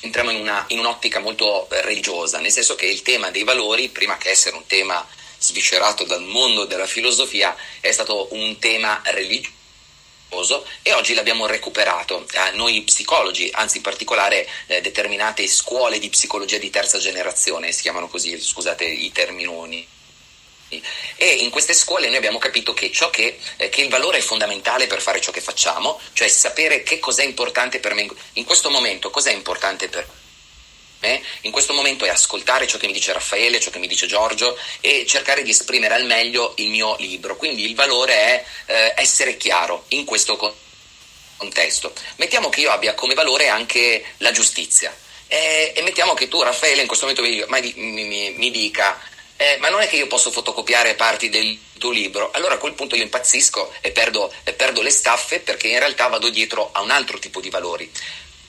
entriamo 0.00 0.30
in, 0.30 0.40
una, 0.40 0.64
in 0.68 0.78
un'ottica 0.78 1.20
molto 1.20 1.66
religiosa, 1.70 2.38
nel 2.40 2.50
senso 2.50 2.74
che 2.74 2.86
il 2.86 3.02
tema 3.02 3.30
dei 3.30 3.44
valori, 3.44 3.90
prima 3.90 4.16
che 4.16 4.30
essere 4.30 4.56
un 4.56 4.66
tema 4.66 5.06
sviscerato 5.38 6.04
dal 6.04 6.22
mondo 6.22 6.64
della 6.64 6.86
filosofia, 6.86 7.54
è 7.80 7.92
stato 7.92 8.28
un 8.32 8.58
tema 8.58 9.02
religioso 9.04 10.66
e 10.82 10.94
oggi 10.94 11.12
l'abbiamo 11.12 11.46
recuperato. 11.46 12.26
Eh, 12.32 12.52
noi 12.52 12.80
psicologi, 12.82 13.50
anzi 13.52 13.76
in 13.76 13.82
particolare 13.82 14.48
eh, 14.66 14.80
determinate 14.80 15.46
scuole 15.46 15.98
di 15.98 16.08
psicologia 16.08 16.56
di 16.56 16.70
terza 16.70 16.98
generazione, 16.98 17.70
si 17.70 17.82
chiamano 17.82 18.08
così, 18.08 18.40
scusate 18.40 18.84
i 18.84 19.12
terminoni 19.12 19.86
e 21.16 21.26
in 21.26 21.50
queste 21.50 21.74
scuole 21.74 22.06
noi 22.06 22.16
abbiamo 22.16 22.38
capito 22.38 22.72
che, 22.72 22.90
che, 22.90 23.38
eh, 23.56 23.68
che, 23.68 23.80
il 23.82 23.88
valore 23.88 24.18
è 24.18 24.22
fondamentale 24.22 24.86
per 24.86 25.00
fare 25.00 25.20
ciò 25.20 25.30
che 25.30 25.40
facciamo, 25.40 26.00
cioè 26.12 26.28
sapere 26.28 26.82
che 26.82 26.98
cos'è 26.98 27.24
importante 27.24 27.80
per 27.80 27.94
me 27.94 28.06
in 28.34 28.44
questo 28.44 28.70
momento, 28.70 29.10
cos'è 29.10 29.32
importante 29.32 29.88
per 29.88 30.06
me. 31.04 31.22
In 31.42 31.50
questo 31.50 31.74
momento 31.74 32.04
è 32.04 32.08
ascoltare 32.08 32.66
ciò 32.66 32.78
che 32.78 32.86
mi 32.86 32.92
dice 32.92 33.12
Raffaele, 33.12 33.60
ciò 33.60 33.70
che 33.70 33.78
mi 33.78 33.86
dice 33.86 34.06
Giorgio 34.06 34.58
e 34.80 35.04
cercare 35.06 35.42
di 35.42 35.50
esprimere 35.50 35.94
al 35.94 36.06
meglio 36.06 36.54
il 36.56 36.68
mio 36.68 36.96
libro. 36.98 37.36
Quindi 37.36 37.64
il 37.64 37.74
valore 37.74 38.14
è 38.14 38.44
eh, 38.66 38.94
essere 38.96 39.36
chiaro 39.36 39.84
in 39.88 40.04
questo 40.04 40.36
contesto. 41.36 41.92
Mettiamo 42.16 42.48
che 42.48 42.60
io 42.60 42.70
abbia 42.70 42.94
come 42.94 43.14
valore 43.14 43.48
anche 43.48 44.04
la 44.18 44.32
giustizia. 44.32 44.96
E, 45.26 45.72
e 45.74 45.82
mettiamo 45.82 46.14
che 46.14 46.28
tu, 46.28 46.42
Raffaele, 46.42 46.80
in 46.80 46.86
questo 46.86 47.06
momento 47.06 47.22
mi 47.48 48.50
dica 48.50 49.00
eh, 49.36 49.56
ma 49.58 49.68
non 49.68 49.80
è 49.80 49.88
che 49.88 49.96
io 49.96 50.06
posso 50.06 50.30
fotocopiare 50.30 50.94
parti 50.94 51.28
del 51.28 51.58
tuo 51.78 51.90
libro, 51.90 52.30
allora 52.32 52.54
a 52.54 52.58
quel 52.58 52.74
punto 52.74 52.94
io 52.94 53.02
impazzisco 53.02 53.72
e 53.80 53.90
perdo, 53.90 54.32
e 54.44 54.52
perdo 54.52 54.80
le 54.80 54.90
staffe 54.90 55.40
perché 55.40 55.68
in 55.68 55.78
realtà 55.78 56.06
vado 56.06 56.28
dietro 56.28 56.70
a 56.72 56.80
un 56.80 56.90
altro 56.90 57.18
tipo 57.18 57.40
di 57.40 57.50
valori. 57.50 57.90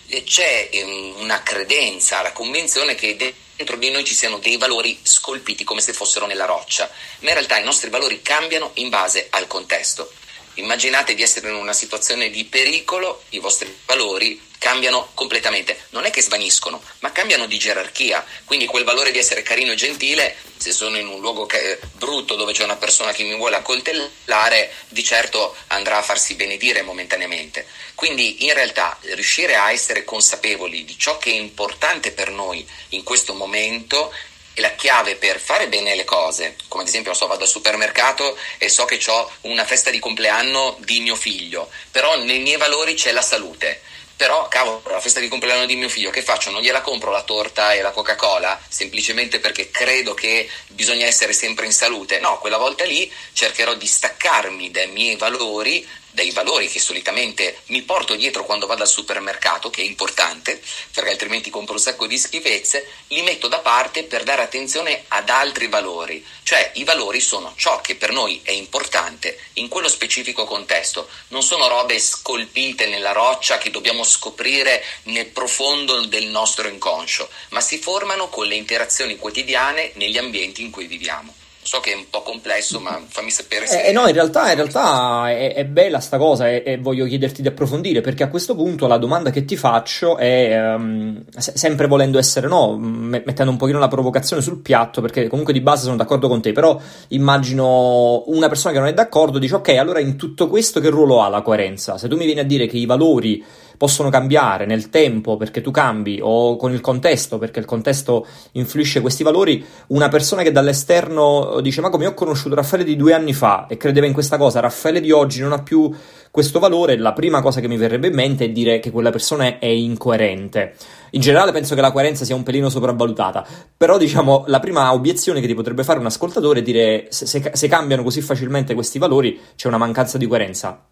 E 0.07 0.23
c'è 0.23 0.69
um, 0.73 1.15
una 1.17 1.41
credenza, 1.41 2.21
la 2.21 2.31
convinzione 2.31 2.93
che 2.93 3.15
dentro 3.15 3.75
di 3.77 3.89
noi 3.89 4.05
ci 4.05 4.13
siano 4.13 4.37
dei 4.37 4.57
valori 4.57 4.99
scolpiti 5.01 5.63
come 5.63 5.81
se 5.81 5.93
fossero 5.93 6.27
nella 6.27 6.45
roccia, 6.45 6.89
ma 7.19 7.29
in 7.29 7.35
realtà 7.35 7.57
i 7.57 7.63
nostri 7.63 7.89
valori 7.89 8.21
cambiano 8.21 8.71
in 8.75 8.89
base 8.89 9.27
al 9.31 9.47
contesto. 9.47 10.11
Immaginate 10.55 11.15
di 11.15 11.21
essere 11.21 11.49
in 11.49 11.55
una 11.55 11.73
situazione 11.73 12.29
di 12.29 12.45
pericolo, 12.45 13.23
i 13.29 13.39
vostri 13.39 13.73
valori 13.85 14.41
cambiano 14.57 15.11
completamente. 15.13 15.85
Non 15.89 16.05
è 16.05 16.09
che 16.09 16.21
svaniscono, 16.21 16.81
ma 16.99 17.11
cambiano 17.11 17.45
di 17.45 17.57
gerarchia. 17.57 18.25
Quindi 18.45 18.65
quel 18.65 18.83
valore 18.83 19.11
di 19.11 19.19
essere 19.19 19.43
carino 19.43 19.73
e 19.73 19.75
gentile, 19.75 20.35
se 20.57 20.71
sono 20.71 20.97
in 20.97 21.07
un 21.07 21.19
luogo 21.19 21.47
brutto 21.93 22.35
dove 22.35 22.53
c'è 22.53 22.63
una 22.63 22.77
persona 22.77 23.11
che 23.11 23.23
mi 23.23 23.35
vuole 23.35 23.57
accoltellare, 23.57 24.71
di 24.87 25.03
certo 25.03 25.55
andrà 25.67 25.97
a 25.97 26.01
farsi 26.01 26.35
benedire 26.35 26.81
momentaneamente. 26.81 27.67
Quindi 27.93 28.45
in 28.45 28.53
realtà 28.53 28.97
riuscire 29.01 29.55
a 29.55 29.71
essere 29.71 30.03
consapevoli 30.03 30.85
di 30.85 30.97
ciò 30.97 31.17
che 31.17 31.31
è 31.31 31.35
importante 31.35 32.11
per 32.11 32.29
noi 32.29 32.67
in 32.89 33.03
questo 33.03 33.33
momento 33.33 34.11
è 34.55 34.61
la 34.61 34.71
chiave 34.71 35.15
per 35.17 35.39
fare 35.39 35.67
bene 35.67 35.95
le 35.95 36.05
cose, 36.05 36.55
come 36.69 36.83
ad 36.83 36.89
esempio 36.89 37.13
so, 37.13 37.27
vado 37.27 37.43
al 37.43 37.49
supermercato 37.49 38.37
e 38.57 38.69
so 38.69 38.85
che 38.85 38.99
ho 39.07 39.29
una 39.41 39.65
festa 39.65 39.89
di 39.89 39.99
compleanno 39.99 40.77
di 40.79 41.01
mio 41.01 41.15
figlio, 41.15 41.69
però 41.91 42.17
nei 42.17 42.39
miei 42.39 42.57
valori 42.57 42.93
c'è 42.93 43.11
la 43.11 43.21
salute. 43.21 43.81
Però, 44.15 44.47
cavolo, 44.47 44.81
la 44.85 45.01
festa 45.01 45.19
di 45.19 45.27
compleanno 45.27 45.65
di 45.65 45.75
mio 45.75 45.89
figlio, 45.89 46.09
che 46.09 46.21
faccio? 46.21 46.49
Non 46.49 46.61
gliela 46.61 46.79
compro 46.79 47.11
la 47.11 47.23
torta 47.23 47.73
e 47.73 47.81
la 47.81 47.91
Coca-Cola 47.91 48.57
semplicemente 48.65 49.41
perché 49.41 49.69
credo 49.69 50.13
che 50.13 50.49
bisogna 50.69 51.05
essere 51.05 51.33
sempre 51.33 51.65
in 51.65 51.73
salute? 51.73 52.19
No, 52.19 52.39
quella 52.39 52.55
volta 52.55 52.85
lì 52.85 53.11
cercherò 53.33 53.73
di 53.73 53.85
staccarmi 53.85 54.71
dai 54.71 54.87
miei 54.87 55.17
valori 55.17 55.85
dai 56.15 56.31
valori 56.31 56.69
che 56.69 56.79
solitamente 56.79 57.59
mi 57.65 57.81
porto 57.81 58.15
dietro 58.15 58.45
quando 58.45 58.67
vado 58.67 58.83
al 58.83 58.87
supermercato, 58.87 59.69
che 59.69 59.81
è 59.81 59.85
importante, 59.85 60.61
perché 60.93 61.11
altrimenti 61.11 61.49
compro 61.49 61.73
un 61.73 61.79
sacco 61.79 62.07
di 62.07 62.17
schifezze, 62.17 62.87
li 63.09 63.21
metto 63.21 63.49
da 63.49 63.59
parte 63.59 64.03
per 64.05 64.23
dare 64.23 64.41
attenzione 64.41 65.03
ad 65.09 65.29
altri 65.29 65.67
valori. 65.67 66.25
Cioè 66.41 66.71
i 66.75 66.85
valori 66.85 67.19
sono 67.19 67.53
ciò 67.57 67.81
che 67.81 67.95
per 67.95 68.11
noi 68.11 68.39
è 68.43 68.51
importante 68.51 69.37
in 69.53 69.67
quello 69.67 69.89
specifico 69.89 70.45
contesto, 70.45 71.09
non 71.29 71.43
sono 71.43 71.67
robe 71.67 71.99
scolpite 71.99 72.87
nella 72.87 73.11
roccia 73.11 73.57
che 73.57 73.69
dobbiamo 73.69 74.05
scoprire 74.05 74.83
nel 75.03 75.25
profondo 75.25 76.05
del 76.05 76.27
nostro 76.27 76.69
inconscio, 76.69 77.29
ma 77.49 77.59
si 77.59 77.77
formano 77.77 78.29
con 78.29 78.47
le 78.47 78.55
interazioni 78.55 79.17
quotidiane 79.17 79.91
negli 79.95 80.17
ambienti 80.17 80.61
in 80.61 80.71
cui 80.71 80.87
viviamo. 80.87 81.43
So 81.65 81.79
che 81.79 81.93
è 81.93 81.95
un 81.95 82.05
po' 82.11 82.21
complesso, 82.21 82.79
ma 82.79 83.01
fammi 83.07 83.31
sapere 83.31 83.65
se. 83.65 83.85
Eh, 83.85 83.91
no, 83.91 84.05
in 84.05 84.13
realtà, 84.13 84.49
in 84.49 84.55
realtà 84.55 85.31
è, 85.31 85.55
è, 85.55 85.65
bella 85.65 85.99
sta 85.99 86.19
cosa 86.19 86.47
e, 86.47 86.61
e, 86.63 86.77
voglio 86.77 87.07
chiederti 87.07 87.41
di 87.41 87.47
approfondire 87.47 88.01
perché 88.01 88.21
a 88.21 88.27
questo 88.27 88.53
punto 88.53 88.85
la 88.85 88.99
domanda 88.99 89.31
che 89.31 89.45
ti 89.45 89.57
faccio 89.57 90.15
è 90.17 90.75
um, 90.75 91.23
se, 91.35 91.53
sempre 91.55 91.87
volendo 91.87 92.19
essere 92.19 92.47
no, 92.47 92.77
mettendo 92.77 93.49
un 93.49 93.57
pochino 93.57 93.79
la 93.79 93.87
provocazione 93.87 94.43
sul 94.43 94.61
piatto 94.61 95.01
perché 95.01 95.27
comunque 95.27 95.53
di 95.53 95.61
base 95.61 95.85
sono 95.85 95.95
d'accordo 95.95 96.27
con 96.27 96.39
te, 96.39 96.51
però 96.51 96.79
immagino 97.07 98.21
una 98.27 98.47
persona 98.47 98.71
che 98.71 98.79
non 98.79 98.87
è 98.87 98.93
d'accordo 98.93 99.39
dice 99.39 99.55
ok, 99.55 99.69
allora 99.69 99.99
in 99.99 100.17
tutto 100.17 100.47
questo 100.47 100.79
che 100.79 100.89
ruolo 100.89 101.23
ha 101.23 101.29
la 101.29 101.41
coerenza? 101.41 101.97
Se 101.97 102.07
tu 102.07 102.15
mi 102.15 102.25
vieni 102.25 102.41
a 102.41 102.45
dire 102.45 102.67
che 102.67 102.77
i 102.77 102.85
valori 102.85 103.43
possono 103.77 104.09
cambiare 104.09 104.65
nel 104.65 104.89
tempo 104.89 105.37
perché 105.37 105.61
tu 105.61 105.71
cambi 105.71 106.19
o 106.21 106.55
con 106.55 106.73
il 106.73 106.81
contesto 106.81 107.37
perché 107.37 107.59
il 107.59 107.65
contesto 107.65 108.25
influisce 108.53 109.01
questi 109.01 109.23
valori, 109.23 109.63
una 109.87 110.09
persona 110.09 110.41
che 110.41 110.51
dall'esterno 110.51 111.59
dice 111.61 111.81
ma 111.81 111.89
come 111.89 112.05
ho 112.05 112.13
conosciuto 112.13 112.55
Raffaele 112.55 112.83
di 112.83 112.95
due 112.95 113.13
anni 113.13 113.33
fa 113.33 113.67
e 113.67 113.77
credeva 113.77 114.05
in 114.05 114.13
questa 114.13 114.37
cosa, 114.37 114.59
Raffaele 114.59 115.01
di 115.01 115.11
oggi 115.11 115.41
non 115.41 115.51
ha 115.51 115.61
più 115.61 115.91
questo 116.35 116.59
valore, 116.59 116.97
la 116.97 117.13
prima 117.13 117.41
cosa 117.41 117.61
che 117.61 117.69
mi 117.69 117.77
verrebbe 117.77 118.07
in 118.07 118.13
mente 118.13 118.43
è 118.43 118.49
dire 118.49 118.79
che 118.79 118.91
quella 118.91 119.09
persona 119.09 119.57
è 119.57 119.67
incoerente. 119.67 120.75
In 121.11 121.21
generale 121.21 121.53
penso 121.53 121.75
che 121.75 121.81
la 121.81 121.93
coerenza 121.93 122.25
sia 122.25 122.35
un 122.35 122.43
pelino 122.43 122.67
sopravvalutata, 122.67 123.47
però 123.77 123.97
diciamo 123.97 124.43
la 124.47 124.59
prima 124.59 124.91
obiezione 124.91 125.39
che 125.39 125.47
ti 125.47 125.53
potrebbe 125.53 125.85
fare 125.85 125.97
un 125.97 126.05
ascoltatore 126.07 126.59
è 126.59 126.61
dire 126.61 127.07
se, 127.09 127.25
se, 127.25 127.51
se 127.53 127.67
cambiano 127.69 128.03
così 128.03 128.19
facilmente 128.19 128.73
questi 128.73 128.99
valori 128.99 129.39
c'è 129.55 129.69
una 129.69 129.77
mancanza 129.77 130.17
di 130.17 130.27
coerenza. 130.27 130.83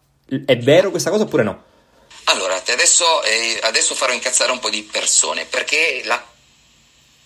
È 0.46 0.58
vero 0.60 0.92
questa 0.92 1.10
cosa 1.10 1.24
oppure 1.24 1.44
no? 1.44 1.62
Allora, 2.26 2.61
adesso, 2.71 3.24
eh, 3.24 3.59
adesso 3.63 3.95
farò 3.95 4.13
incazzare 4.13 4.51
un 4.51 4.59
po' 4.59 4.69
di 4.69 4.84
persone 4.84 5.45
perché 5.45 6.01
la 6.05 6.33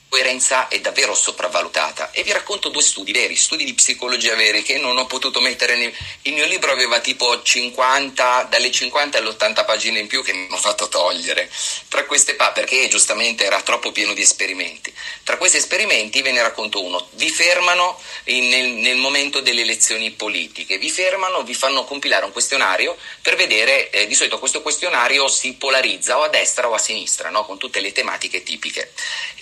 coerenza 0.10 0.68
è 0.68 0.80
davvero 0.80 1.14
sopravvalutata. 1.14 2.12
E 2.12 2.24
vi 2.24 2.32
racconto 2.32 2.70
due 2.70 2.82
studi 2.82 3.12
veri, 3.12 3.36
studi 3.36 3.64
di 3.64 3.74
psicologia 3.74 4.36
veri 4.36 4.64
che 4.64 4.78
non 4.78 4.97
ho 4.97 5.05
potuto 5.05 5.39
mettere 5.41 5.76
nel 5.76 5.93
il 6.24 6.34
mio 6.34 6.45
libro 6.45 6.72
aveva 6.72 6.99
tipo 6.99 7.41
50 7.41 8.47
dalle 8.49 8.72
50 8.72 9.18
alle 9.18 9.30
80 9.30 9.64
pagine 9.64 9.99
in 9.99 10.08
più 10.08 10.24
che 10.24 10.34
mi 10.34 10.47
ho 10.49 10.58
fatto 10.58 10.88
togliere. 10.89 11.49
Tra 11.88 12.05
queste 12.05 12.36
pa 12.36 12.51
perché 12.51 12.88
giustamente 12.88 13.45
era 13.45 13.62
troppo 13.62 13.91
pieno 13.91 14.14
di 14.14 14.22
esperimenti. 14.22 14.93
Tra 15.24 15.38
questi 15.38 15.58
esperimenti 15.58 16.22
ve 16.22 16.32
ne 16.32 16.41
racconto 16.41 16.84
uno. 16.84 17.08
Vi 17.14 17.30
fermano 17.30 17.99
in, 18.26 18.49
nel, 18.49 18.70
nel, 18.72 18.97
momento 18.97 19.39
delle 19.39 19.62
elezioni 19.62 20.12
politiche. 20.12 20.78
Vi 20.78 20.89
fermano 20.89 21.43
vi 21.43 21.53
fanno 21.53 21.86
compilare 21.86 22.26
un 22.26 22.32
questionario 22.32 22.97
per 23.22 23.36
vedere 23.36 23.89
eh, 23.89 24.08
di 24.08 24.16
solito 24.16 24.39
questo 24.39 24.62
questionario 24.62 25.28
si 25.28 25.53
polarizza 25.53 26.18
o 26.18 26.24
a 26.24 26.28
destra 26.28 26.68
o 26.68 26.74
a 26.74 26.78
sinistra 26.78 27.30
no? 27.30 27.45
con 27.45 27.58
tutte 27.58 27.80
le 27.80 27.91
tematiche 27.91 28.43
tipiche. 28.43 28.91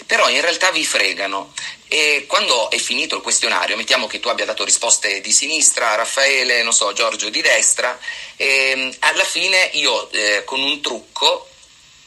Però 0.05 0.29
in 0.29 0.41
realtà 0.41 0.54
realtà 0.55 0.71
vi 0.71 0.85
fregano. 0.85 1.53
E 1.87 2.25
quando 2.27 2.69
è 2.71 2.77
finito 2.77 3.15
il 3.15 3.21
questionario, 3.21 3.75
mettiamo 3.75 4.07
che 4.07 4.19
tu 4.19 4.29
abbia 4.29 4.45
dato 4.45 4.63
risposte 4.63 5.21
di 5.21 5.31
sinistra, 5.31 5.95
Raffaele, 5.95 6.63
non 6.63 6.73
so, 6.73 6.91
Giorgio 6.93 7.29
di 7.29 7.41
destra, 7.41 7.97
e 8.35 8.95
alla 8.99 9.23
fine 9.23 9.69
io 9.73 10.09
eh, 10.11 10.43
con 10.45 10.61
un 10.61 10.81
trucco 10.81 11.49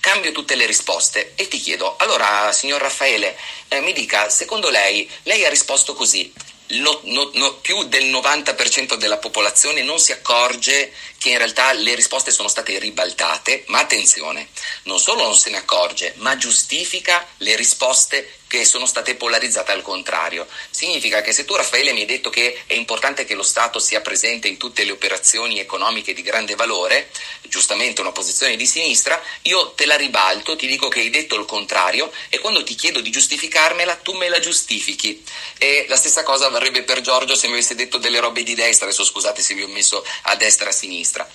cambio 0.01 0.33
tutte 0.33 0.55
le 0.55 0.67
risposte 0.67 1.33
e 1.35 1.49
ti 1.49 1.59
chiedo, 1.59 1.97
allora 1.99 2.53
signor 2.53 2.81
Raffaele, 2.81 3.37
eh, 3.69 3.81
mi 3.81 3.93
dica, 3.93 4.31
secondo 4.31 4.71
lei, 4.71 5.09
lei 5.25 5.45
ha 5.45 5.49
risposto 5.49 5.95
così, 5.95 6.33
no, 6.71 7.01
no, 7.05 7.31
no, 7.35 7.55
più 7.57 7.85
del 7.85 8.05
90% 8.07 8.95
della 8.95 9.19
popolazione 9.19 9.83
non 9.83 9.99
si 9.99 10.13
accorge 10.13 10.93
che 11.19 11.31
in 11.31 11.39
realtà 11.39 11.73
le 11.73 11.95
risposte 11.95 12.31
sono 12.31 12.49
state 12.49 12.79
ribaltate, 12.79 13.65
ma 13.69 13.81
attenzione, 13.81 14.49
non 14.85 14.99
solo 14.99 15.23
non 15.23 15.35
se 15.35 15.51
ne 15.51 15.59
accorge, 15.59 16.15
ma 16.19 16.37
giustifica 16.37 17.27
le 17.39 17.57
risposte 17.57 18.39
che 18.49 18.65
sono 18.65 18.87
state 18.87 19.15
polarizzate 19.15 19.71
al 19.71 19.83
contrario. 19.83 20.49
Significa 20.71 21.21
che 21.21 21.33
se 21.33 21.45
tu 21.45 21.55
Raffaele 21.55 21.93
mi 21.93 22.01
hai 22.01 22.07
detto 22.07 22.31
che 22.31 22.63
è 22.67 22.73
importante 22.73 23.25
che 23.25 23.35
lo 23.35 23.43
Stato 23.43 23.79
sia 23.79 24.01
presente 24.01 24.49
in 24.49 24.57
tutte 24.57 24.85
le 24.85 24.91
operazioni 24.91 25.61
economiche 25.61 26.15
di 26.15 26.23
grande 26.23 26.57
valore, 26.57 27.11
giustamente 27.43 28.01
una 28.01 28.11
posizione 28.13 28.57
di 28.57 28.67
sinistra, 28.67 29.23
io 29.43 29.73
te 29.73 29.87
la 29.87 29.97
ribalto, 29.97 30.57
ti 30.57 30.67
dico 30.67 30.89
che 30.89 31.01
hai 31.01 31.11
detto 31.11 31.37
il 31.37 31.45
contrario 31.45 32.11
e 32.29 32.39
quando 32.39 32.65
ti 32.65 32.75
chiedo 32.75 33.01
di 33.01 33.11
giustificarmela 33.11 33.97
tu 33.97 34.13
me 34.15 34.29
la 34.29 34.41
giustifichi. 34.41 35.23
E 35.59 35.85
la 35.89 35.97
stessa 35.97 36.23
cosa 36.23 36.49
varrebbe 36.49 36.83
per 36.83 37.01
Giorgio 37.03 37.37
se 37.37 37.47
mi 37.47 37.53
avesse 37.53 37.75
detto 37.75 37.99
delle 37.99 38.19
robe 38.19 38.43
di 38.43 38.55
destra, 38.55 38.87
adesso 38.87 39.05
scusate 39.05 39.43
se 39.43 39.55
vi 39.55 39.63
ho 39.63 39.69
messo 39.69 40.05
a 40.23 40.35
destra 40.37 40.67
e 40.67 40.71
a 40.71 40.73
sinistra. 40.73 41.31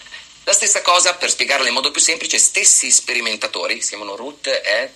La 0.45 0.53
stessa 0.53 0.81
cosa, 0.81 1.13
per 1.13 1.29
spiegarla 1.29 1.67
in 1.67 1.73
modo 1.73 1.91
più 1.91 2.01
semplice, 2.01 2.37
stessi 2.37 2.91
sperimentatori, 2.91 3.81
si 3.81 3.89
chiamano 3.89 4.17
Ruth 4.17 4.47
e 4.47 4.91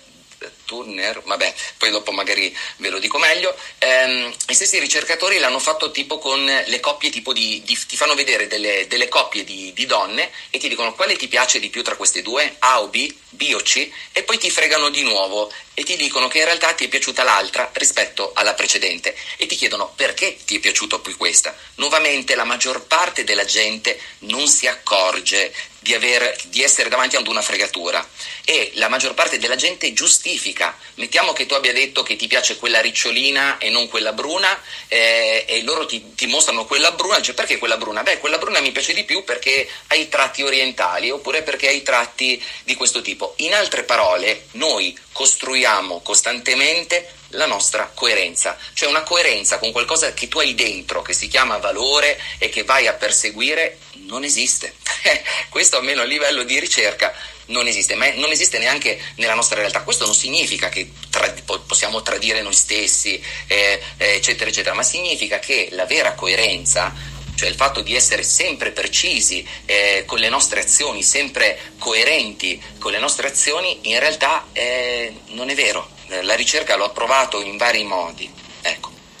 Turner, 0.64 1.22
vabbè, 1.24 1.54
poi 1.78 1.90
dopo 1.90 2.12
magari 2.12 2.54
ve 2.76 2.90
lo 2.90 2.98
dico 2.98 3.18
meglio. 3.18 3.54
Ehm, 3.78 4.32
I 4.48 4.54
stessi 4.54 4.78
ricercatori 4.78 5.38
l'hanno 5.38 5.58
fatto 5.58 5.90
tipo 5.90 6.18
con 6.18 6.44
le 6.44 6.80
coppie, 6.80 7.10
tipo 7.10 7.32
di, 7.32 7.62
di 7.64 7.78
ti 7.86 7.96
fanno 7.96 8.14
vedere 8.14 8.46
delle, 8.46 8.86
delle 8.86 9.08
coppie 9.08 9.44
di, 9.44 9.72
di, 9.72 9.86
donne 9.86 10.30
e 10.50 10.58
ti 10.58 10.68
dicono 10.68 10.94
quale 10.94 11.16
ti 11.16 11.28
piace 11.28 11.58
di 11.58 11.70
più 11.70 11.82
tra 11.82 11.96
queste 11.96 12.22
due, 12.22 12.56
A 12.60 12.82
o 12.82 12.88
B, 12.88 13.12
B 13.30 13.52
o 13.54 13.60
C, 13.60 13.90
e 14.12 14.22
poi 14.22 14.38
ti 14.38 14.50
fregano 14.50 14.90
di 14.90 15.02
nuovo 15.02 15.50
e 15.74 15.84
ti 15.84 15.96
dicono 15.96 16.28
che 16.28 16.38
in 16.38 16.44
realtà 16.44 16.72
ti 16.72 16.84
è 16.84 16.88
piaciuta 16.88 17.22
l'altra 17.22 17.70
rispetto 17.74 18.32
alla 18.34 18.54
precedente 18.54 19.16
e 19.36 19.46
ti 19.46 19.56
chiedono 19.56 19.92
perché 19.94 20.36
ti 20.44 20.56
è 20.56 20.60
piaciuta 20.60 20.98
più 20.98 21.16
questa. 21.16 21.56
Nuovamente 21.76 22.34
la 22.34 22.44
maggior 22.44 22.84
parte 22.86 23.24
della 23.24 23.44
gente 23.44 23.98
non 24.20 24.48
si 24.48 24.66
accorge 24.66 25.54
di, 25.88 25.94
aver, 25.94 26.36
di 26.48 26.62
essere 26.62 26.90
davanti 26.90 27.16
ad 27.16 27.26
una 27.26 27.40
fregatura 27.40 28.06
e 28.44 28.72
la 28.74 28.88
maggior 28.88 29.14
parte 29.14 29.38
della 29.38 29.56
gente 29.56 29.94
giustifica. 29.94 30.76
Mettiamo 30.96 31.32
che 31.32 31.46
tu 31.46 31.54
abbia 31.54 31.72
detto 31.72 32.02
che 32.02 32.14
ti 32.14 32.26
piace 32.26 32.58
quella 32.58 32.82
ricciolina 32.82 33.56
e 33.56 33.70
non 33.70 33.88
quella 33.88 34.12
bruna 34.12 34.60
eh, 34.86 35.46
e 35.48 35.62
loro 35.62 35.86
ti, 35.86 36.14
ti, 36.14 36.26
mostrano 36.26 36.66
quella 36.66 36.90
bruna, 36.90 37.16
dice 37.16 37.32
perché 37.32 37.56
quella 37.56 37.78
bruna? 37.78 38.02
Beh, 38.02 38.18
quella 38.18 38.36
bruna 38.36 38.60
mi 38.60 38.70
piace 38.70 38.92
di 38.92 39.04
più 39.04 39.24
perché 39.24 39.66
ha 39.86 39.94
i 39.94 40.10
tratti 40.10 40.42
orientali 40.42 41.08
oppure 41.08 41.42
perché 41.42 41.68
ha 41.68 41.72
i 41.72 41.82
tratti 41.82 42.42
di 42.64 42.74
questo 42.74 43.00
tipo. 43.00 43.32
In 43.38 43.54
altre 43.54 43.84
parole, 43.84 44.48
noi 44.52 44.94
costruiamo 45.12 46.02
costantemente 46.02 47.14
la 47.32 47.46
nostra 47.46 47.90
coerenza, 47.94 48.56
cioè 48.72 48.88
una 48.88 49.02
coerenza 49.02 49.58
con 49.58 49.72
qualcosa 49.72 50.12
che 50.14 50.28
tu 50.28 50.38
hai 50.38 50.54
dentro, 50.54 51.02
che 51.02 51.12
si 51.12 51.28
chiama 51.28 51.58
valore 51.58 52.20
e 52.38 52.48
che 52.48 52.64
vai 52.64 52.86
a 52.86 52.94
perseguire, 52.94 53.78
non 54.08 54.24
esiste. 54.24 54.74
Questo 55.48 55.76
almeno 55.76 56.02
a 56.02 56.04
livello 56.04 56.42
di 56.42 56.58
ricerca 56.58 57.14
non 57.46 57.66
esiste, 57.66 57.94
ma 57.94 58.10
non 58.14 58.30
esiste 58.30 58.58
neanche 58.58 59.00
nella 59.16 59.34
nostra 59.34 59.60
realtà. 59.60 59.82
Questo 59.82 60.04
non 60.04 60.14
significa 60.14 60.68
che 60.68 60.90
tra- 61.10 61.32
possiamo 61.66 62.02
tradire 62.02 62.42
noi 62.42 62.54
stessi, 62.54 63.22
eh, 63.46 63.80
eh, 63.96 64.14
eccetera, 64.14 64.50
eccetera, 64.50 64.74
ma 64.74 64.82
significa 64.82 65.38
che 65.38 65.68
la 65.72 65.86
vera 65.86 66.14
coerenza 66.14 67.16
cioè 67.38 67.48
il 67.48 67.54
fatto 67.54 67.82
di 67.82 67.94
essere 67.94 68.24
sempre 68.24 68.72
precisi 68.72 69.46
eh, 69.64 70.02
con 70.06 70.18
le 70.18 70.28
nostre 70.28 70.58
azioni, 70.58 71.04
sempre 71.04 71.56
coerenti 71.78 72.60
con 72.80 72.90
le 72.90 72.98
nostre 72.98 73.28
azioni, 73.28 73.78
in 73.82 74.00
realtà 74.00 74.48
eh, 74.52 75.20
non 75.28 75.48
è 75.48 75.54
vero. 75.54 75.88
La 76.22 76.34
ricerca 76.34 76.74
lo 76.74 76.90
provato 76.90 77.40
in 77.40 77.56
vari 77.56 77.84
modi. 77.84 78.28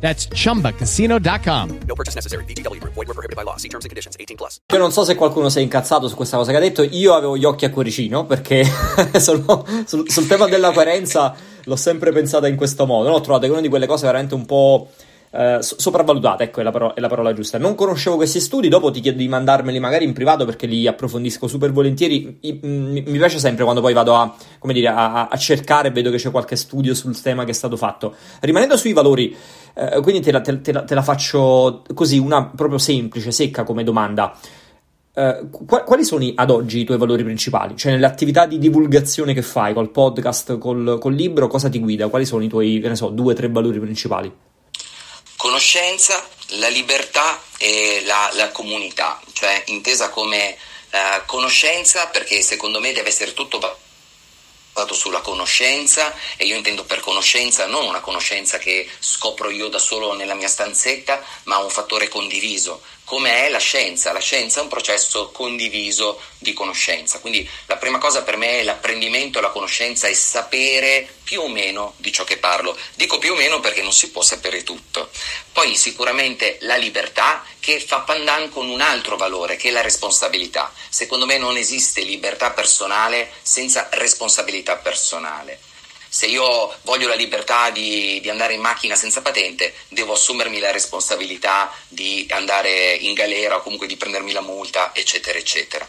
That's 0.00 0.28
chumbacasino.com. 0.28 1.78
No 1.86 1.94
purchase 1.94 2.14
necessary. 2.14 2.44
BGW. 2.44 2.80
Void 2.82 3.06
were 3.06 3.14
prohibited 3.14 3.36
by 3.36 3.42
law. 3.42 3.56
See 3.56 3.68
terms 3.68 3.84
and 3.84 3.90
conditions 3.90 4.16
18+. 4.18 4.36
Plus. 4.36 4.60
Io 4.72 4.78
non 4.78 4.92
so 4.92 5.04
se 5.04 5.14
qualcuno 5.14 5.48
si 5.48 5.58
è 5.58 5.62
incazzato 5.62 6.08
su 6.08 6.14
questa 6.14 6.36
cosa 6.36 6.50
che 6.50 6.58
ha 6.58 6.60
detto. 6.60 6.82
Io 6.82 7.14
avevo 7.14 7.36
gli 7.36 7.44
occhi 7.44 7.64
a 7.64 7.70
cuoricino 7.70 8.26
perché 8.26 8.64
sono, 9.18 9.64
sul, 9.86 10.10
sul, 10.10 10.26
tema 10.26 10.46
della 10.46 10.72
coerenza 10.72 11.34
l'ho 11.64 11.76
sempre 11.76 12.12
pensata 12.12 12.48
in 12.48 12.56
questo 12.56 12.86
modo. 12.86 13.08
No? 13.08 13.14
Ho 13.14 13.20
trovato 13.20 13.46
che 13.46 13.52
una 13.52 13.60
di 13.60 13.68
quelle 13.68 13.86
cose 13.86 14.06
veramente 14.06 14.34
un 14.34 14.44
po' 14.44 14.90
eh, 15.36 15.58
sopravvalutate, 15.60 16.44
ecco 16.44 16.60
è 16.60 16.62
la, 16.62 16.70
parola, 16.70 16.94
è 16.94 17.00
la, 17.00 17.08
parola, 17.08 17.32
giusta. 17.32 17.58
Non 17.58 17.74
conoscevo 17.74 18.14
questi 18.14 18.38
studi, 18.38 18.68
dopo 18.68 18.92
ti 18.92 19.00
chiedo 19.00 19.18
di 19.18 19.26
mandarmeli 19.26 19.80
magari 19.80 20.04
in 20.04 20.12
privato 20.12 20.44
perché 20.44 20.66
li 20.66 20.86
approfondisco 20.86 21.48
super 21.48 21.72
volentieri. 21.72 22.38
I, 22.40 22.60
mi, 22.62 23.02
mi, 23.04 23.18
piace 23.18 23.40
sempre 23.40 23.64
quando 23.64 23.80
poi 23.80 23.92
vado 23.92 24.14
a, 24.14 24.36
dire, 24.66 24.88
a, 24.88 25.26
a 25.26 25.36
cercare 25.36 25.88
e 25.88 25.90
vedo 25.90 26.10
che 26.10 26.18
c'è 26.18 26.30
qualche 26.30 26.54
studio 26.54 26.94
sul 26.94 27.20
tema 27.20 27.44
che 27.44 27.50
è 27.50 27.54
stato 27.54 27.76
fatto. 27.76 28.14
Rimanendo 28.40 28.76
sui 28.76 28.92
valori 28.92 29.36
eh, 29.74 30.00
quindi 30.00 30.20
te 30.20 30.30
la, 30.30 30.40
te, 30.40 30.60
te, 30.60 30.72
la, 30.72 30.84
te 30.84 30.94
la, 30.94 31.02
faccio 31.02 31.82
così, 31.94 32.18
una 32.18 32.46
proprio 32.46 32.78
semplice, 32.78 33.32
secca 33.32 33.64
come 33.64 33.82
domanda. 33.82 34.36
Uh, 35.16 35.48
quali 35.48 36.04
sono 36.04 36.28
ad 36.34 36.50
oggi 36.50 36.80
i 36.80 36.84
tuoi 36.84 36.98
valori 36.98 37.22
principali? 37.22 37.76
Cioè, 37.76 37.92
nelle 37.92 38.06
attività 38.06 38.46
di 38.46 38.58
divulgazione 38.58 39.32
che 39.32 39.42
fai, 39.42 39.72
col 39.72 39.90
podcast, 39.90 40.58
col, 40.58 40.98
col 41.00 41.14
libro, 41.14 41.46
cosa 41.46 41.68
ti 41.68 41.78
guida? 41.78 42.08
Quali 42.08 42.24
sono 42.24 42.42
i 42.42 42.48
tuoi, 42.48 42.80
che 42.80 42.88
ne 42.88 42.96
so, 42.96 43.08
due 43.08 43.32
o 43.32 43.36
tre 43.36 43.48
valori 43.48 43.78
principali? 43.78 44.32
Conoscenza, 45.44 46.26
la 46.56 46.68
libertà 46.68 47.38
e 47.58 48.00
la, 48.06 48.30
la 48.32 48.50
comunità, 48.50 49.20
cioè 49.34 49.62
intesa 49.66 50.08
come 50.08 50.56
eh, 50.88 51.22
conoscenza, 51.26 52.06
perché 52.06 52.40
secondo 52.40 52.80
me 52.80 52.92
deve 52.92 53.10
essere 53.10 53.34
tutto 53.34 53.58
basato 53.58 54.94
sulla 54.94 55.20
conoscenza 55.20 56.14
e 56.38 56.46
io 56.46 56.56
intendo 56.56 56.84
per 56.84 57.00
conoscenza 57.00 57.66
non 57.66 57.84
una 57.84 58.00
conoscenza 58.00 58.56
che 58.56 58.88
scopro 58.98 59.50
io 59.50 59.68
da 59.68 59.78
solo 59.78 60.14
nella 60.14 60.32
mia 60.32 60.48
stanzetta, 60.48 61.22
ma 61.42 61.58
un 61.58 61.68
fattore 61.68 62.08
condiviso, 62.08 62.80
come 63.04 63.46
è 63.46 63.48
la 63.48 63.58
scienza. 63.58 64.12
La 64.12 64.20
scienza 64.20 64.60
è 64.60 64.62
un 64.62 64.68
processo 64.68 65.30
condiviso 65.30 66.20
di 66.38 66.52
conoscenza, 66.52 67.20
quindi 67.20 67.48
la 67.66 67.76
prima 67.76 67.98
cosa 67.98 68.22
per 68.22 68.36
me 68.36 68.60
è 68.60 68.62
l'apprendimento, 68.62 69.40
la 69.40 69.50
conoscenza 69.50 70.08
e 70.08 70.14
sapere 70.14 71.08
più 71.22 71.42
o 71.42 71.48
meno 71.48 71.94
di 71.96 72.12
ciò 72.12 72.24
che 72.24 72.38
parlo. 72.38 72.76
Dico 72.94 73.18
più 73.18 73.32
o 73.32 73.36
meno 73.36 73.60
perché 73.60 73.82
non 73.82 73.92
si 73.92 74.10
può 74.10 74.22
sapere 74.22 74.62
tutto. 74.62 75.10
Poi 75.52 75.76
sicuramente 75.76 76.58
la 76.60 76.76
libertà 76.76 77.44
che 77.60 77.80
fa 77.80 78.00
pandan 78.00 78.50
con 78.50 78.68
un 78.68 78.80
altro 78.80 79.16
valore 79.16 79.56
che 79.56 79.68
è 79.68 79.72
la 79.72 79.80
responsabilità. 79.80 80.72
Secondo 80.88 81.26
me 81.26 81.38
non 81.38 81.56
esiste 81.56 82.02
libertà 82.02 82.50
personale 82.50 83.30
senza 83.42 83.88
responsabilità 83.92 84.76
personale 84.76 85.72
se 86.14 86.26
io 86.26 86.72
voglio 86.82 87.08
la 87.08 87.16
libertà 87.16 87.70
di, 87.70 88.20
di, 88.20 88.30
andare 88.30 88.54
in 88.54 88.60
macchina 88.60 88.94
senza 88.94 89.20
patente, 89.20 89.74
devo 89.88 90.12
assumermi 90.12 90.60
la 90.60 90.70
responsabilità 90.70 91.74
di 91.88 92.24
andare 92.30 92.94
in 92.94 93.14
galera 93.14 93.56
o 93.56 93.62
comunque 93.62 93.88
di 93.88 93.96
prendermi 93.96 94.30
la 94.30 94.40
multa, 94.40 94.92
eccetera, 94.94 95.36
eccetera. 95.36 95.84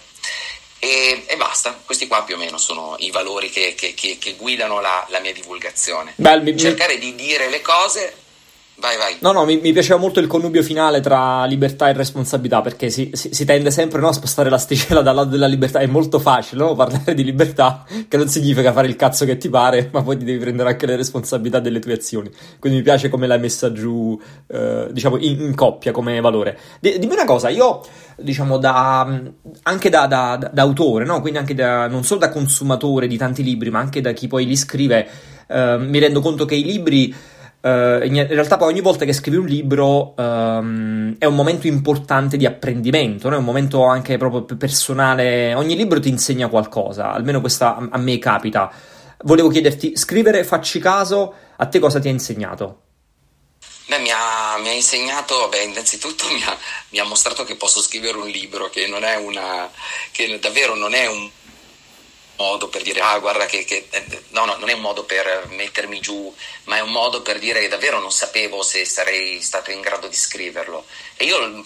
E, 0.79 1.25
e 1.27 1.35
basta, 1.35 1.79
questi 1.85 2.07
qua 2.07 2.23
più 2.23 2.33
o 2.33 2.37
meno 2.39 2.57
sono 2.57 2.95
i 2.97 3.11
valori 3.11 3.51
che, 3.51 3.75
che, 3.75 3.93
che, 3.93 4.17
che 4.17 4.33
guidano 4.33 4.81
la, 4.81 5.05
la, 5.09 5.19
mia 5.19 5.31
divulgazione. 5.31 6.13
Beh, 6.15 6.57
Cercare 6.57 6.97
di 6.97 7.13
dire 7.13 7.47
le 7.47 7.61
cose 7.61 8.24
Vai, 8.77 8.97
vai. 8.97 9.15
No, 9.21 9.31
no, 9.31 9.45
mi, 9.45 9.61
mi, 9.61 9.71
piaceva 9.71 9.97
molto 9.97 10.19
il 10.19 10.27
connubio 10.27 10.61
finale 10.61 10.99
tra 10.99 11.45
libertà 11.45 11.87
e 11.87 11.93
responsabilità, 11.93 12.59
perché 12.59 12.89
si, 12.89 13.09
si, 13.13 13.29
si 13.33 13.45
tende 13.45 13.71
sempre 13.71 14.01
no, 14.01 14.09
a 14.09 14.13
spostare 14.13 14.49
l'asticella 14.49 15.01
dal 15.01 15.15
lato 15.15 15.29
della 15.29 15.47
libertà. 15.47 15.79
È 15.79 15.85
molto 15.85 16.19
facile 16.19 16.61
no? 16.61 16.75
parlare 16.75 17.13
di 17.13 17.23
libertà, 17.23 17.85
che 18.09 18.17
non 18.17 18.27
significa 18.27 18.73
fare 18.73 18.87
il 18.87 18.97
cazzo 18.97 19.23
che 19.23 19.37
ti 19.37 19.47
pare, 19.47 19.89
ma 19.93 20.03
poi 20.03 20.17
ti 20.17 20.25
devi 20.25 20.39
prendere 20.39 20.69
anche 20.69 20.85
le 20.87 20.97
responsabilità 20.97 21.59
delle 21.59 21.79
tue 21.79 21.93
azioni. 21.93 22.29
Quindi 22.59 22.79
mi 22.79 22.83
piace 22.83 23.07
come 23.07 23.27
l'hai 23.27 23.39
messa 23.39 23.71
giù, 23.71 24.19
eh, 24.47 24.89
diciamo, 24.91 25.17
in, 25.19 25.39
in, 25.39 25.55
coppia 25.55 25.93
come 25.93 26.19
valore. 26.19 26.59
D- 26.81 26.97
dimmi 26.97 27.13
una 27.13 27.25
cosa, 27.25 27.47
io, 27.47 27.81
diciamo, 28.17 28.57
da, 28.57 29.21
anche 29.63 29.89
da, 29.89 30.05
da, 30.05 30.49
da, 30.51 30.61
autore, 30.61 31.05
no? 31.05 31.21
quindi 31.21 31.39
anche 31.39 31.53
da, 31.53 31.87
non 31.87 32.03
solo 32.03 32.19
da 32.19 32.29
consumatore 32.29 33.07
di 33.07 33.15
tanti 33.15 33.41
libri, 33.41 33.69
ma 33.69 33.79
anche 33.79 34.01
da 34.01 34.11
chi 34.11 34.27
poi 34.27 34.45
li 34.45 34.57
scrive, 34.57 35.07
eh, 35.47 35.77
mi 35.79 35.97
rendo 35.97 36.19
conto 36.19 36.43
che 36.43 36.55
i 36.55 36.63
libri 36.63 37.15
Uh, 37.65 38.05
in 38.05 38.27
realtà 38.27 38.57
poi 38.57 38.67
ogni 38.67 38.81
volta 38.81 39.05
che 39.05 39.13
scrivi 39.13 39.37
un 39.37 39.47
libro 39.47 40.13
um, 40.17 41.15
è 41.17 41.25
un 41.25 41.33
momento 41.33 41.65
importante 41.65 42.37
di 42.37 42.45
apprendimento, 42.45 43.27
no? 43.27 43.37
è 43.37 43.39
un 43.39 43.43
momento 43.43 43.85
anche 43.85 44.17
proprio 44.17 44.43
personale, 44.55 45.55
ogni 45.55 45.75
libro 45.75 45.99
ti 45.99 46.09
insegna 46.09 46.47
qualcosa, 46.47 47.11
almeno 47.11 47.41
questa 47.41 47.75
a 47.89 47.97
me 47.97 48.19
capita. 48.19 48.71
Volevo 49.23 49.49
chiederti, 49.49 49.97
scrivere, 49.97 50.43
facci 50.43 50.77
caso, 50.77 51.33
a 51.55 51.65
te 51.65 51.79
cosa 51.79 51.99
ti 51.99 52.07
ha 52.07 52.11
insegnato? 52.11 52.81
Beh, 53.87 53.97
mi 53.97 54.11
ha, 54.11 54.59
mi 54.59 54.69
ha 54.69 54.73
insegnato, 54.73 55.47
beh, 55.49 55.63
innanzitutto 55.63 56.25
mi 56.29 56.43
ha, 56.43 56.55
mi 56.89 56.99
ha, 56.99 57.03
mostrato 57.03 57.43
che 57.45 57.55
posso 57.55 57.81
scrivere 57.81 58.19
un 58.19 58.27
libro, 58.27 58.69
che 58.69 58.85
non 58.85 59.03
è 59.03 59.15
una, 59.15 59.67
che 60.11 60.37
davvero 60.39 60.75
non 60.75 60.93
è 60.93 61.07
un 61.07 61.27
modo 62.37 62.67
per 62.67 62.81
dire 62.81 62.99
ah 63.01 63.17
guarda 63.19 63.45
che, 63.45 63.63
che, 63.63 63.87
eh, 63.89 64.23
no 64.29 64.45
no 64.45 64.55
non 64.57 64.69
è 64.69 64.73
un 64.73 64.81
modo 64.81 65.03
per 65.03 65.47
mettermi 65.49 65.99
giù 65.99 66.33
ma 66.65 66.77
è 66.77 66.81
un 66.81 66.91
modo 66.91 67.21
per 67.21 67.39
dire 67.39 67.59
che 67.59 67.67
davvero 67.67 67.99
non 67.99 68.11
sapevo 68.11 68.61
se 68.63 68.85
sarei 68.85 69.41
stato 69.41 69.71
in 69.71 69.81
grado 69.81 70.07
di 70.07 70.15
scriverlo 70.15 70.85
e 71.15 71.25
io 71.25 71.63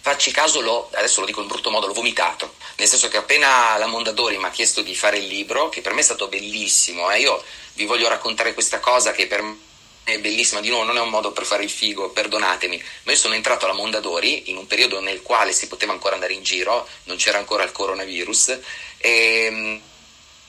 facci 0.00 0.32
caso 0.32 0.60
l'ho 0.60 0.90
adesso 0.92 1.20
lo 1.20 1.26
dico 1.26 1.40
in 1.40 1.46
brutto 1.46 1.70
modo 1.70 1.86
l'ho 1.86 1.94
vomitato. 1.94 2.56
Nel 2.76 2.88
senso 2.88 3.08
che 3.08 3.16
appena 3.16 3.78
la 3.78 3.86
Mondadori 3.86 4.36
mi 4.36 4.44
ha 4.44 4.50
chiesto 4.50 4.82
di 4.82 4.94
fare 4.94 5.18
il 5.18 5.26
libro 5.26 5.68
che 5.68 5.80
per 5.80 5.94
me 5.94 6.00
è 6.00 6.04
stato 6.04 6.28
bellissimo 6.28 7.10
eh, 7.10 7.20
io 7.20 7.42
vi 7.74 7.86
voglio 7.86 8.08
raccontare 8.08 8.52
questa 8.52 8.80
cosa 8.80 9.12
che 9.12 9.26
per 9.26 9.40
me 9.42 9.63
è 10.04 10.18
bellissima, 10.18 10.60
di 10.60 10.68
nuovo 10.68 10.84
non 10.84 10.98
è 10.98 11.00
un 11.00 11.08
modo 11.08 11.32
per 11.32 11.44
fare 11.44 11.64
il 11.64 11.70
figo, 11.70 12.10
perdonatemi, 12.10 12.82
ma 13.04 13.12
io 13.12 13.18
sono 13.18 13.34
entrato 13.34 13.64
alla 13.64 13.74
Mondadori 13.74 14.50
in 14.50 14.58
un 14.58 14.66
periodo 14.66 15.00
nel 15.00 15.22
quale 15.22 15.52
si 15.52 15.66
poteva 15.66 15.92
ancora 15.92 16.14
andare 16.14 16.34
in 16.34 16.42
giro, 16.42 16.86
non 17.04 17.16
c'era 17.16 17.38
ancora 17.38 17.64
il 17.64 17.72
coronavirus, 17.72 18.58
e 18.98 19.80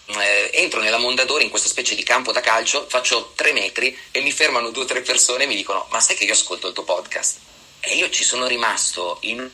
eh, 0.07 0.49
entro 0.53 0.81
nella 0.81 0.97
Mondadori 0.97 1.45
in 1.45 1.49
questa 1.49 1.69
specie 1.69 1.95
di 1.95 2.03
campo 2.03 2.31
da 2.31 2.41
calcio, 2.41 2.85
faccio 2.87 3.31
tre 3.35 3.53
metri 3.53 3.97
e 4.11 4.21
mi 4.21 4.31
fermano 4.31 4.69
due 4.69 4.83
o 4.83 4.87
tre 4.87 5.01
persone 5.01 5.45
e 5.45 5.47
mi 5.47 5.55
dicono 5.55 5.87
ma 5.89 5.99
sai 5.99 6.15
che 6.15 6.25
io 6.25 6.33
ascolto 6.33 6.67
il 6.67 6.73
tuo 6.73 6.83
podcast? 6.83 7.39
E 7.79 7.95
io 7.95 8.09
ci 8.09 8.23
sono 8.23 8.47
rimasto 8.47 9.19
in 9.21 9.49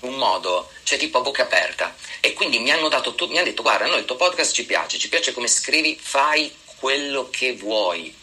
un 0.00 0.14
modo, 0.14 0.70
cioè 0.84 0.98
tipo 0.98 1.18
a 1.18 1.20
bocca 1.22 1.42
aperta. 1.42 1.96
E 2.20 2.34
quindi 2.34 2.58
mi 2.58 2.70
hanno, 2.70 2.88
dato, 2.88 3.14
mi 3.26 3.36
hanno 3.36 3.46
detto 3.46 3.62
guarda, 3.62 3.86
noi 3.86 4.00
il 4.00 4.04
tuo 4.04 4.16
podcast 4.16 4.52
ci 4.52 4.64
piace, 4.64 4.98
ci 4.98 5.08
piace 5.08 5.32
come 5.32 5.48
scrivi, 5.48 5.98
fai 6.00 6.52
quello 6.76 7.28
che 7.30 7.54
vuoi 7.54 8.14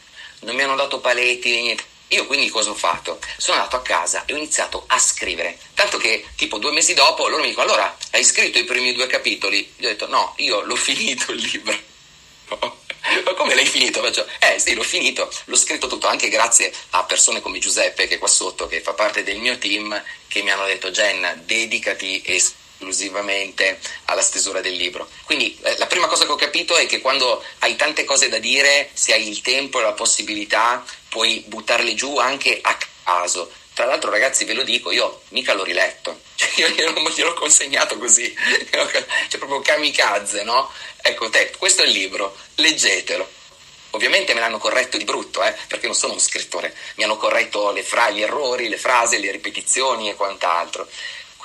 non 0.46 0.56
mi 0.56 0.62
hanno 0.62 0.76
dato 0.76 1.00
paletti, 1.00 1.62
niente. 1.62 1.84
Io 2.10 2.28
quindi 2.28 2.50
cosa 2.50 2.70
ho 2.70 2.76
fatto? 2.76 3.20
Sono 3.38 3.58
andato 3.58 3.78
a 3.78 3.82
casa 3.82 4.24
e 4.26 4.34
ho 4.34 4.38
iniziato 4.38 4.84
a 4.88 5.00
scrivere. 5.00 5.58
Tanto 5.74 5.98
che 5.98 6.24
tipo 6.36 6.60
due 6.60 6.72
mesi 6.72 6.94
dopo 6.94 7.28
loro 7.28 7.42
mi 7.42 7.50
dicono 7.50 7.68
allora 7.68 7.98
hai 8.12 8.24
scritto 8.24 8.60
i 8.60 8.64
primi 8.64 8.94
due 8.94 9.08
capitoli? 9.08 9.74
Gli 9.76 9.86
ho 9.86 9.90
detto 9.90 10.08
no, 10.08 10.34
io 10.38 10.62
l'ho 10.62 10.76
finito 10.78 11.32
il 11.32 11.42
libro. 11.42 11.94
Ma 13.24 13.34
come 13.34 13.56
l'hai 13.56 13.66
finito? 13.66 14.02
Faccio, 14.02 14.28
eh 14.40 14.60
sì, 14.60 14.76
l'ho 14.76 14.84
finito, 14.84 15.32
l'ho 15.46 15.56
scritto 15.56 15.88
tutto 15.88 16.08
anche 16.08 16.30
grazie 16.30 16.72
a 16.92 17.04
persone 17.04 17.42
come 17.42 17.60
Giuseppe 17.60 18.08
che 18.08 18.16
è 18.16 18.20
qua 18.20 18.28
sotto, 18.28 18.68
che 18.68 18.82
fa 18.82 18.94
parte 18.94 19.24
del 19.24 19.38
mio 19.38 19.58
team, 19.58 20.02
che 20.28 20.42
mi 20.42 20.52
hanno 20.52 20.66
detto 20.66 20.92
Jen, 20.92 21.42
dedicati 21.46 22.22
e 22.22 22.40
esclusivamente 22.76 23.80
alla 24.06 24.22
stesura 24.22 24.62
del 24.62 24.74
libro. 24.74 25.10
Quindi 25.24 25.58
eh, 25.62 25.76
la 25.78 25.88
prima 25.88 26.08
cosa 26.08 26.26
che 26.26 26.32
ho 26.32 26.36
capito 26.36 26.76
è 26.76 26.86
che 26.86 27.02
quando 27.02 27.44
hai 27.60 27.76
tante 27.76 28.04
cose 28.04 28.30
da 28.30 28.38
dire, 28.38 28.90
se 28.94 29.14
hai 29.14 29.28
il 29.28 29.42
tempo 29.42 29.80
e 29.80 29.84
la 29.84 29.94
possibilità, 29.94 30.84
puoi 31.10 31.44
buttarle 31.48 31.94
giù 31.94 32.18
anche 32.18 32.60
a 32.62 32.78
caso. 33.04 33.52
Tra 33.74 33.86
l'altro, 33.86 34.10
ragazzi, 34.10 34.46
ve 34.46 34.54
lo 34.54 34.64
dico, 34.64 34.92
io 34.92 35.24
mica 35.30 35.54
l'ho 35.54 35.64
riletto, 35.64 36.22
cioè, 36.36 36.50
io 36.56 36.70
glielo, 36.70 37.10
gliel'ho 37.10 37.34
consegnato 37.34 37.98
così, 37.98 38.34
cioè 38.72 39.38
proprio 39.38 39.60
kamikaze, 39.62 40.44
no? 40.44 40.72
Ecco, 41.02 41.30
te, 41.30 41.52
questo 41.58 41.84
è 41.84 41.86
il 41.86 41.92
libro, 41.92 42.38
leggetelo. 42.56 43.30
Ovviamente 43.92 44.34
me 44.34 44.42
l'hanno 44.42 44.58
corretto 44.58 44.98
di 44.98 45.06
brutto, 45.06 45.42
eh, 45.42 45.56
perché 45.68 45.86
non 45.86 45.96
sono 45.96 46.14
uno 46.14 46.22
scrittore, 46.22 46.76
mi 46.96 47.06
hanno 47.06 47.16
corretto 47.16 47.74
fra- 47.82 48.10
gli 48.10 48.22
errori, 48.22 48.68
le 48.68 48.78
frasi, 48.78 49.20
le 49.20 49.32
ripetizioni 49.32 50.10
e 50.10 50.16
quant'altro. 50.16 50.88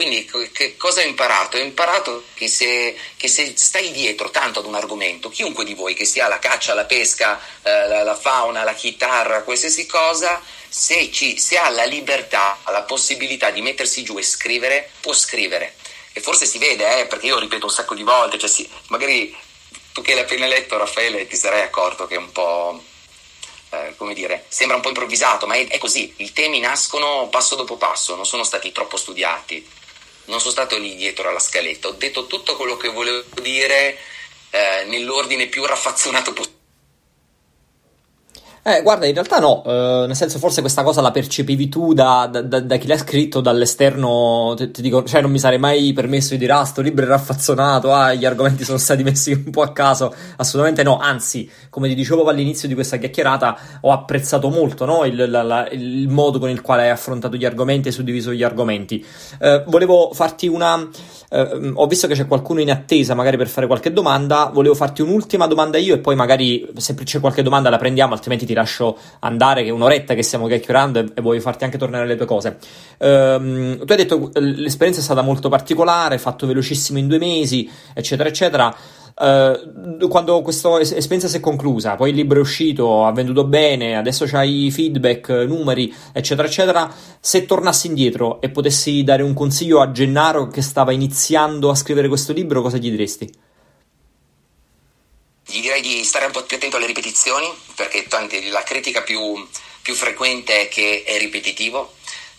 Quindi 0.00 0.24
che 0.50 0.78
cosa 0.78 1.02
ho 1.02 1.04
imparato? 1.04 1.58
Ho 1.58 1.60
imparato 1.60 2.24
che 2.32 2.48
se, 2.48 2.96
che 3.18 3.28
se, 3.28 3.52
stai 3.54 3.90
dietro 3.90 4.30
tanto 4.30 4.60
ad 4.60 4.64
un 4.64 4.74
argomento, 4.74 5.28
chiunque 5.28 5.62
di 5.62 5.74
voi, 5.74 5.92
che 5.92 6.06
sia 6.06 6.26
la 6.26 6.38
caccia, 6.38 6.72
la 6.72 6.86
pesca, 6.86 7.38
eh, 7.62 7.86
la, 7.86 8.02
la, 8.02 8.16
fauna, 8.16 8.64
la 8.64 8.72
chitarra, 8.72 9.42
qualsiasi 9.42 9.84
cosa, 9.84 10.40
se, 10.66 11.12
ci, 11.12 11.38
se 11.38 11.58
ha 11.58 11.68
la 11.68 11.84
libertà, 11.84 12.56
la 12.68 12.80
possibilità 12.84 13.50
di 13.50 13.60
mettersi 13.60 14.02
giù 14.02 14.16
e 14.16 14.22
scrivere, 14.22 14.90
può 15.02 15.12
scrivere. 15.12 15.74
E 16.14 16.22
forse 16.22 16.46
si 16.46 16.56
vede, 16.56 17.00
eh, 17.00 17.04
perché 17.04 17.26
io 17.26 17.38
ripeto 17.38 17.66
un 17.66 17.70
sacco 17.70 17.94
di 17.94 18.02
volte, 18.02 18.38
cioè 18.38 18.48
sì, 18.48 18.66
magari 18.86 19.36
tu 19.92 20.00
che 20.00 20.14
l'hai 20.14 20.22
appena 20.22 20.46
letto 20.46 20.78
Raffaele 20.78 21.26
ti 21.26 21.36
sarai 21.36 21.60
accorto 21.60 22.06
che 22.06 22.14
è 22.14 22.18
un 22.18 22.32
po'... 22.32 22.82
Eh, 23.72 23.94
come 23.96 24.14
dire, 24.14 24.46
sembra 24.48 24.76
un 24.76 24.82
po' 24.82 24.88
improvvisato, 24.88 25.46
ma 25.46 25.56
è, 25.56 25.68
è 25.68 25.78
così, 25.78 26.12
i 26.16 26.32
temi 26.32 26.58
nascono 26.58 27.28
passo 27.28 27.54
dopo 27.54 27.76
passo, 27.76 28.16
non 28.16 28.24
sono 28.24 28.42
stati 28.42 28.72
troppo 28.72 28.96
studiati 28.96 29.78
non 30.26 30.38
sono 30.38 30.52
stato 30.52 30.78
lì 30.78 30.94
dietro 30.96 31.28
alla 31.28 31.38
scaletta, 31.38 31.88
ho 31.88 31.92
detto 31.92 32.26
tutto 32.26 32.56
quello 32.56 32.76
che 32.76 32.88
volevo 32.88 33.24
dire 33.40 33.98
eh, 34.50 34.84
nell'ordine 34.86 35.46
più 35.46 35.64
raffazzonato 35.64 36.32
possibile. 36.32 36.58
Eh, 38.62 38.82
guarda, 38.82 39.06
in 39.06 39.14
realtà 39.14 39.38
no, 39.38 39.62
eh, 39.64 40.04
nel 40.06 40.14
senso 40.14 40.38
forse 40.38 40.60
questa 40.60 40.82
cosa 40.82 41.00
la 41.00 41.10
percepivi 41.10 41.70
tu 41.70 41.94
da, 41.94 42.26
da, 42.26 42.60
da 42.60 42.76
chi 42.76 42.86
l'ha 42.86 42.98
scritto, 42.98 43.40
dall'esterno, 43.40 44.52
ti, 44.54 44.70
ti, 44.70 44.82
dico, 44.82 45.02
cioè 45.04 45.22
non 45.22 45.30
mi 45.30 45.38
sarei 45.38 45.58
mai 45.58 45.94
permesso 45.94 46.32
di 46.32 46.40
dire, 46.40 46.52
ah, 46.52 46.64
sto 46.64 46.82
libro 46.82 47.06
è 47.06 47.08
raffazzonato, 47.08 47.90
ah, 47.90 48.12
gli 48.12 48.26
argomenti 48.26 48.62
sono 48.64 48.76
stati 48.76 49.02
messi 49.02 49.32
un 49.32 49.50
po' 49.50 49.62
a 49.62 49.72
caso, 49.72 50.14
assolutamente 50.36 50.82
no, 50.82 50.98
anzi, 50.98 51.50
come 51.70 51.88
ti 51.88 51.94
dicevo 51.94 52.22
all'inizio 52.24 52.68
di 52.68 52.74
questa 52.74 52.98
chiacchierata, 52.98 53.56
ho 53.80 53.92
apprezzato 53.92 54.50
molto 54.50 54.84
no, 54.84 55.06
il, 55.06 55.30
la, 55.30 55.42
la, 55.42 55.66
il, 55.70 56.08
modo 56.08 56.38
con 56.38 56.50
il 56.50 56.60
quale 56.60 56.82
hai 56.82 56.90
affrontato 56.90 57.36
gli 57.36 57.46
argomenti 57.46 57.88
e 57.88 57.92
suddiviso 57.92 58.30
gli 58.30 58.42
argomenti. 58.42 59.02
Eh, 59.40 59.64
volevo 59.68 60.10
farti 60.12 60.48
una... 60.48 60.86
Uh, 61.30 61.70
ho 61.74 61.86
visto 61.86 62.08
che 62.08 62.14
c'è 62.14 62.26
qualcuno 62.26 62.60
in 62.60 62.72
attesa 62.72 63.14
magari 63.14 63.36
per 63.36 63.46
fare 63.46 63.68
qualche 63.68 63.92
domanda, 63.92 64.50
volevo 64.52 64.74
farti 64.74 65.00
un'ultima 65.00 65.46
domanda 65.46 65.78
io 65.78 65.94
e 65.94 65.98
poi 65.98 66.16
magari 66.16 66.68
se 66.76 66.94
c'è 66.94 67.20
qualche 67.20 67.42
domanda 67.42 67.70
la 67.70 67.78
prendiamo, 67.78 68.14
altrimenti 68.14 68.46
ti 68.46 68.52
lascio 68.52 68.98
andare 69.20 69.62
che 69.62 69.68
è 69.68 69.72
un'oretta 69.72 70.14
che 70.14 70.24
stiamo 70.24 70.48
chiacchierando 70.48 70.98
e, 70.98 71.10
e 71.14 71.20
voglio 71.20 71.40
farti 71.40 71.62
anche 71.62 71.78
tornare 71.78 72.06
le 72.06 72.16
tue 72.16 72.26
cose. 72.26 72.58
Uh, 72.98 73.78
tu 73.78 73.92
hai 73.92 73.96
detto 73.96 74.28
che 74.30 74.40
l'esperienza 74.40 75.00
è 75.00 75.04
stata 75.04 75.22
molto 75.22 75.48
particolare, 75.48 76.18
fatto 76.18 76.48
velocissimo 76.48 76.98
in 76.98 77.06
due 77.06 77.18
mesi, 77.18 77.70
eccetera, 77.94 78.28
eccetera. 78.28 78.76
Uh, 79.20 80.08
quando 80.08 80.40
questa 80.40 80.80
esperienza 80.80 81.28
si 81.28 81.36
è 81.36 81.40
conclusa, 81.40 81.94
poi 81.94 82.08
il 82.08 82.16
libro 82.16 82.38
è 82.38 82.40
uscito, 82.40 83.04
ha 83.04 83.12
venduto 83.12 83.44
bene, 83.44 83.94
adesso 83.94 84.24
c'hai 84.24 84.70
feedback, 84.70 85.28
numeri, 85.46 85.94
eccetera, 86.14 86.48
eccetera. 86.48 86.90
Se 87.20 87.44
tornassi 87.44 87.88
indietro 87.88 88.40
e 88.40 88.48
potessi 88.48 89.04
dare 89.04 89.22
un 89.22 89.34
consiglio 89.34 89.82
a 89.82 89.92
Gennaro 89.92 90.48
che 90.48 90.62
stava 90.62 90.92
iniziando 90.92 91.68
a 91.68 91.74
scrivere 91.74 92.08
questo 92.08 92.32
libro, 92.32 92.62
cosa 92.62 92.78
gli 92.78 92.90
diresti? 92.90 93.30
Gli 95.44 95.60
direi 95.60 95.82
di 95.82 96.02
stare 96.02 96.24
un 96.24 96.32
po' 96.32 96.42
più 96.44 96.56
attento 96.56 96.78
alle 96.78 96.86
ripetizioni, 96.86 97.46
perché 97.74 98.06
tanti, 98.08 98.48
la 98.48 98.62
critica 98.62 99.02
più, 99.02 99.20
più 99.82 99.92
frequente 99.92 100.62
è 100.62 100.68
che 100.68 101.02
è 101.04 101.18
ripetitivo, 101.18 101.92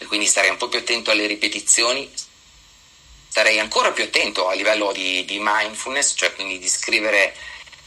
quindi 0.08 0.26
stare 0.26 0.50
un 0.50 0.58
po' 0.58 0.68
più 0.68 0.80
attento 0.80 1.12
alle 1.12 1.28
ripetizioni, 1.28 2.10
starei 3.32 3.60
ancora 3.60 3.92
più 3.92 4.04
attento 4.04 4.50
a 4.50 4.54
livello 4.54 4.92
di, 4.92 5.24
di 5.24 5.40
mindfulness, 5.42 6.16
cioè 6.18 6.36
quindi 6.36 6.60
di 6.60 6.68
scrivere 6.68 7.34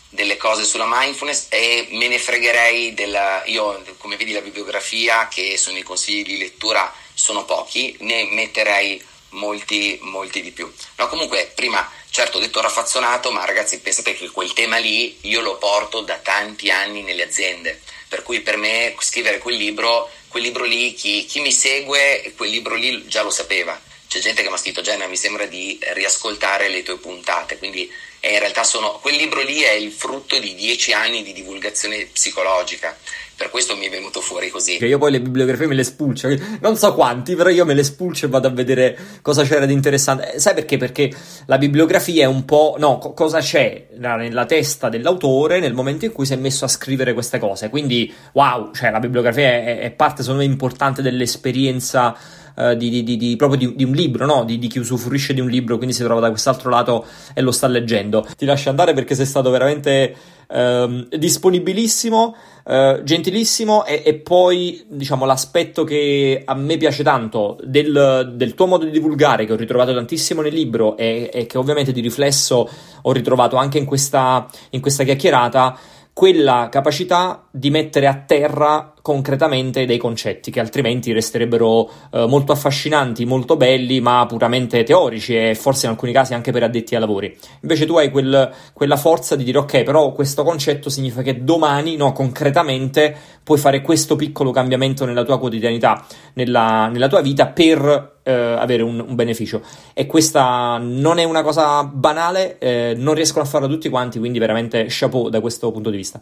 delle 0.08 0.38
cose 0.38 0.64
sulla 0.64 0.86
mindfulness 0.88 1.48
e 1.50 1.86
me 1.90 2.08
ne 2.08 2.18
fregherei 2.18 2.94
della, 2.94 3.42
io 3.44 3.84
come 3.98 4.16
vedi 4.16 4.32
la 4.32 4.40
bibliografia 4.40 5.28
che 5.28 5.58
sono 5.58 5.76
i 5.76 5.82
consigli 5.82 6.24
di 6.24 6.38
lettura 6.38 6.90
sono 7.12 7.44
pochi, 7.44 7.94
ne 8.00 8.24
metterei 8.30 9.04
molti, 9.30 9.98
molti 10.00 10.40
di 10.40 10.50
più. 10.50 10.72
No, 10.96 11.08
comunque, 11.08 11.52
prima, 11.54 11.90
certo, 12.08 12.38
ho 12.38 12.40
detto 12.40 12.62
raffazzonato, 12.62 13.30
ma 13.30 13.44
ragazzi, 13.44 13.80
pensate 13.80 14.14
che 14.14 14.30
quel 14.30 14.54
tema 14.54 14.78
lì 14.78 15.18
io 15.22 15.42
lo 15.42 15.58
porto 15.58 16.00
da 16.00 16.16
tanti 16.16 16.70
anni 16.70 17.02
nelle 17.02 17.24
aziende, 17.24 17.82
per 18.08 18.22
cui 18.22 18.40
per 18.40 18.56
me 18.56 18.96
scrivere 18.98 19.40
quel 19.40 19.56
libro, 19.56 20.10
quel 20.28 20.42
libro 20.42 20.64
lì, 20.64 20.94
chi, 20.94 21.26
chi 21.26 21.40
mi 21.40 21.52
segue, 21.52 22.32
quel 22.34 22.48
libro 22.48 22.76
lì 22.76 23.06
già 23.08 23.20
lo 23.20 23.30
sapeva 23.30 23.78
c'è 24.14 24.20
gente 24.20 24.42
che 24.42 24.48
mi 24.48 24.54
ha 24.54 24.58
scritto 24.58 24.80
Jenna 24.80 25.08
mi 25.08 25.16
sembra 25.16 25.44
di 25.46 25.76
riascoltare 25.92 26.68
le 26.68 26.84
tue 26.84 26.98
puntate 26.98 27.58
quindi 27.58 27.90
in 28.20 28.38
realtà 28.38 28.62
sono, 28.62 29.00
quel 29.02 29.16
libro 29.16 29.42
lì 29.42 29.60
è 29.60 29.72
il 29.72 29.90
frutto 29.90 30.38
di 30.38 30.54
dieci 30.54 30.92
anni 30.92 31.24
di 31.24 31.32
divulgazione 31.32 32.06
psicologica 32.10 32.96
per 33.36 33.50
questo 33.50 33.76
mi 33.76 33.86
è 33.86 33.90
venuto 33.90 34.20
fuori 34.20 34.48
così. 34.48 34.82
Io 34.84 34.96
poi 34.96 35.10
le 35.10 35.20
bibliografie 35.20 35.66
me 35.66 35.74
le 35.74 35.82
spulcio, 35.82 36.28
non 36.60 36.76
so 36.76 36.94
quanti, 36.94 37.34
però 37.34 37.50
io 37.50 37.64
me 37.64 37.74
le 37.74 37.82
spulcio 37.82 38.26
e 38.26 38.28
vado 38.28 38.46
a 38.46 38.50
vedere 38.52 38.96
cosa 39.22 39.42
c'era 39.42 39.66
di 39.66 39.72
interessante. 39.72 40.34
Eh, 40.34 40.38
sai 40.38 40.54
perché? 40.54 40.76
Perché 40.76 41.12
la 41.46 41.58
bibliografia 41.58 42.22
è 42.22 42.26
un 42.26 42.44
po'. 42.44 42.76
No, 42.78 42.98
co- 42.98 43.12
cosa 43.12 43.40
c'è 43.40 43.88
nella 43.96 44.46
testa 44.46 44.88
dell'autore 44.88 45.58
nel 45.58 45.74
momento 45.74 46.04
in 46.04 46.12
cui 46.12 46.26
si 46.26 46.32
è 46.32 46.36
messo 46.36 46.64
a 46.64 46.68
scrivere 46.68 47.12
queste 47.12 47.40
cose. 47.40 47.70
Quindi, 47.70 48.14
wow, 48.34 48.72
cioè 48.72 48.92
la 48.92 49.00
bibliografia 49.00 49.48
è, 49.48 49.78
è 49.80 49.90
parte, 49.90 50.22
secondo 50.22 50.44
me, 50.44 50.48
importante 50.48 51.02
dell'esperienza 51.02 52.16
eh, 52.56 52.76
di, 52.76 53.02
di, 53.02 53.16
di, 53.16 53.36
proprio 53.36 53.72
di, 53.74 53.84
un 53.84 53.92
libro, 53.92 54.26
no? 54.26 54.44
di, 54.44 54.58
chi 54.58 54.78
usufruisce 54.78 55.34
di 55.34 55.40
un 55.40 55.48
libro, 55.48 55.76
quindi 55.76 55.94
si 55.94 56.02
trova 56.02 56.20
da 56.20 56.30
quest'altro 56.30 56.70
lato 56.70 57.04
e 57.34 57.40
lo 57.40 57.52
sta 57.52 57.66
leggendo. 57.66 58.26
Ti 58.36 58.44
lascio 58.44 58.70
andare 58.70 58.92
perché 58.94 59.14
sei 59.14 59.26
stato 59.26 59.50
veramente 59.50 60.14
eh, 60.48 61.06
disponibilissimo. 61.16 62.36
Uh, 62.64 63.02
gentilissimo 63.02 63.84
e, 63.84 64.02
e, 64.06 64.14
poi 64.14 64.86
diciamo 64.88 65.26
l'aspetto 65.26 65.84
che 65.84 66.40
a 66.42 66.54
me 66.54 66.78
piace 66.78 67.02
tanto 67.02 67.58
del, 67.62 68.32
del, 68.36 68.54
tuo 68.54 68.66
modo 68.66 68.86
di 68.86 68.90
divulgare 68.90 69.44
che 69.44 69.52
ho 69.52 69.56
ritrovato 69.56 69.92
tantissimo 69.92 70.40
nel 70.40 70.54
libro 70.54 70.96
e, 70.96 71.28
e 71.30 71.44
che 71.44 71.58
ovviamente 71.58 71.92
di 71.92 72.00
riflesso 72.00 72.66
ho 73.02 73.12
ritrovato 73.12 73.56
anche 73.56 73.76
in 73.76 73.84
questa, 73.84 74.48
in 74.70 74.80
questa 74.80 75.04
chiacchierata 75.04 75.78
quella 76.14 76.68
capacità 76.70 77.42
di 77.50 77.70
mettere 77.70 78.06
a 78.06 78.14
terra 78.14 78.92
concretamente 79.02 79.84
dei 79.84 79.98
concetti 79.98 80.52
che 80.52 80.60
altrimenti 80.60 81.12
resterebbero 81.12 81.90
eh, 82.12 82.26
molto 82.26 82.52
affascinanti, 82.52 83.24
molto 83.24 83.56
belli, 83.56 84.00
ma 84.00 84.24
puramente 84.24 84.84
teorici 84.84 85.36
e 85.36 85.56
forse 85.56 85.86
in 85.86 85.92
alcuni 85.92 86.12
casi 86.12 86.32
anche 86.32 86.52
per 86.52 86.62
addetti 86.62 86.94
ai 86.94 87.00
lavori. 87.00 87.36
Invece 87.62 87.84
tu 87.84 87.96
hai 87.96 88.12
quel, 88.12 88.48
quella 88.72 88.96
forza 88.96 89.34
di 89.34 89.42
dire 89.42 89.58
ok, 89.58 89.82
però 89.82 90.12
questo 90.12 90.44
concetto 90.44 90.88
significa 90.88 91.22
che 91.22 91.42
domani, 91.42 91.96
no, 91.96 92.12
concretamente 92.12 93.14
puoi 93.42 93.58
fare 93.58 93.82
questo 93.82 94.14
piccolo 94.14 94.52
cambiamento 94.52 95.04
nella 95.04 95.24
tua 95.24 95.40
quotidianità, 95.40 96.06
nella, 96.34 96.86
nella 96.86 97.08
tua 97.08 97.22
vita 97.22 97.48
per 97.48 98.13
eh, 98.24 98.32
avere 98.32 98.82
un, 98.82 98.98
un, 99.00 99.14
beneficio. 99.14 99.62
E 99.92 100.06
questa 100.06 100.78
non 100.80 101.18
è 101.18 101.24
una 101.24 101.42
cosa 101.42 101.84
banale, 101.84 102.58
eh, 102.58 102.94
non 102.96 103.14
riescono 103.14 103.44
a 103.44 103.46
farlo 103.46 103.68
tutti 103.68 103.88
quanti, 103.88 104.18
quindi 104.18 104.38
veramente 104.38 104.86
chapeau 104.88 105.28
da 105.28 105.40
questo 105.40 105.70
punto 105.70 105.90
di 105.90 105.96
vista. 105.96 106.20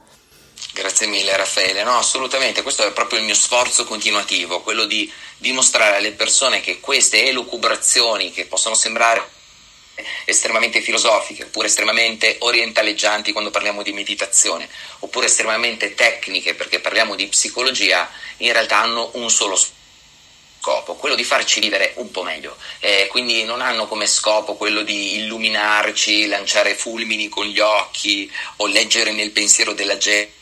Grazie 0.74 1.07
mille 1.07 1.36
Raffaele, 1.36 1.82
no 1.82 1.98
assolutamente, 1.98 2.62
questo 2.62 2.86
è 2.86 2.92
proprio 2.92 3.18
il 3.18 3.24
mio 3.24 3.34
sforzo 3.34 3.84
continuativo, 3.84 4.61
quello 4.61 4.84
di 4.84 5.11
dimostrare 5.36 5.96
alle 5.96 6.12
persone 6.12 6.61
che 6.61 6.80
queste 6.80 7.28
elucubrazioni 7.28 8.30
che 8.30 8.46
possono 8.46 8.74
sembrare 8.74 9.22
estremamente 10.24 10.80
filosofiche 10.80 11.44
oppure 11.44 11.66
estremamente 11.66 12.36
orientaleggianti 12.38 13.32
quando 13.32 13.50
parliamo 13.50 13.82
di 13.82 13.92
meditazione 13.92 14.68
oppure 15.00 15.26
estremamente 15.26 15.94
tecniche 15.94 16.55
perché 16.55 16.80
parliamo 16.80 17.14
di 17.14 17.26
psicologia 17.26 18.09
in 18.38 18.53
realtà 18.53 18.78
hanno 18.78 19.11
un 19.14 19.30
solo 19.30 19.57
scopo, 20.62 20.94
quello 20.94 21.16
di 21.16 21.24
farci 21.24 21.58
vivere 21.58 21.94
un 21.96 22.12
po' 22.12 22.22
meglio. 22.22 22.56
Eh, 22.78 23.08
quindi 23.10 23.42
non 23.42 23.60
hanno 23.60 23.88
come 23.88 24.06
scopo 24.06 24.54
quello 24.54 24.82
di 24.82 25.16
illuminarci, 25.16 26.28
lanciare 26.28 26.76
fulmini 26.76 27.28
con 27.28 27.46
gli 27.46 27.58
occhi 27.58 28.30
o 28.58 28.68
leggere 28.68 29.10
nel 29.10 29.32
pensiero 29.32 29.72
della 29.72 29.98
gente 29.98 30.40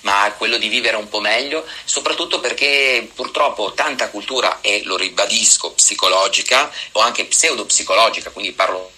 ma 0.00 0.34
quello 0.36 0.56
di 0.56 0.66
vivere 0.66 0.96
un 0.96 1.08
po' 1.08 1.20
meglio, 1.20 1.64
soprattutto 1.84 2.40
perché 2.40 3.08
purtroppo 3.14 3.72
tanta 3.72 4.10
cultura, 4.10 4.58
e 4.60 4.82
lo 4.82 4.96
ribadisco, 4.96 5.70
psicologica 5.74 6.68
o 6.92 7.00
anche 7.00 7.24
pseudopsicologica, 7.26 8.30
quindi 8.30 8.50
parlo 8.50 8.90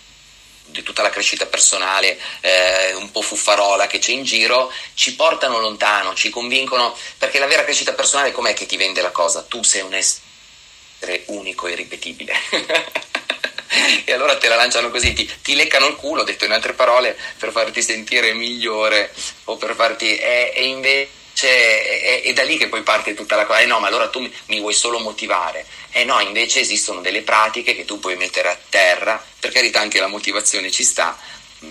di 0.71 0.83
tutta 0.83 1.03
la 1.03 1.11
crescita 1.11 1.47
personale 1.47 2.19
eh, 2.41 2.95
un 2.95 3.11
po' 3.11 3.23
fuffarola 3.23 3.87
che 3.87 3.99
c'è 3.99 4.13
in 4.13 4.25
giro, 4.25 4.73
ci 4.95 5.15
portano 5.15 5.59
lontano, 5.59 6.15
ci 6.15 6.31
convincono, 6.31 6.97
perché 7.19 7.39
la 7.39 7.47
vera 7.47 7.65
crescita 7.65 7.93
personale 7.93 8.33
com'è 8.33 8.55
che 8.55 8.67
ti 8.67 8.77
vende 8.77 9.03
la 9.03 9.11
cosa? 9.11 9.43
Tu 9.43 9.63
sei 9.63 9.83
un 9.83 9.95
essere 9.95 11.23
unico 11.27 11.67
e 11.67 11.75
ripetibile. 11.75 12.35
e 14.05 14.13
allora 14.13 14.37
te 14.37 14.49
la 14.49 14.57
lanciano 14.57 14.91
così, 14.91 15.13
ti, 15.13 15.31
ti, 15.43 15.55
leccano 15.55 15.87
il 15.87 15.97
culo, 15.97 16.25
detto 16.25 16.45
in 16.45 16.53
altre 16.53 16.73
parole, 16.73 17.17
per 17.39 17.51
farti 17.51 17.83
sentire 17.83 18.33
migliore 18.33 19.13
o 19.45 19.57
per 19.57 19.75
farti... 19.75 20.17
e, 20.17 20.53
e 20.55 20.67
invece 20.67 21.11
è, 21.43 22.23
è, 22.23 22.33
da 22.33 22.43
lì 22.43 22.57
che 22.57 22.69
poi 22.69 22.83
parte 22.83 23.15
tutta 23.15 23.37
la 23.37 23.47
cosa, 23.47 23.61
eh 23.61 23.67
no, 23.67 23.79
ma 23.79 23.87
allora 23.87 24.09
tu 24.09 24.21
mi, 24.21 24.33
mi 24.47 24.61
vuoi 24.61 24.75
solo 24.75 24.99
motivare. 24.99 25.67
Eh 25.93 26.05
no, 26.05 26.21
invece 26.21 26.61
esistono 26.61 27.01
delle 27.01 27.23
pratiche 27.23 27.75
che 27.75 27.85
tu 27.85 27.99
puoi 27.99 28.17
mettere 28.17 28.49
a 28.49 28.59
terra, 28.69 29.23
per 29.41 29.51
carità 29.51 29.81
anche 29.81 29.99
la 29.99 30.07
motivazione 30.07 30.71
ci 30.71 30.85
sta, 30.85 31.19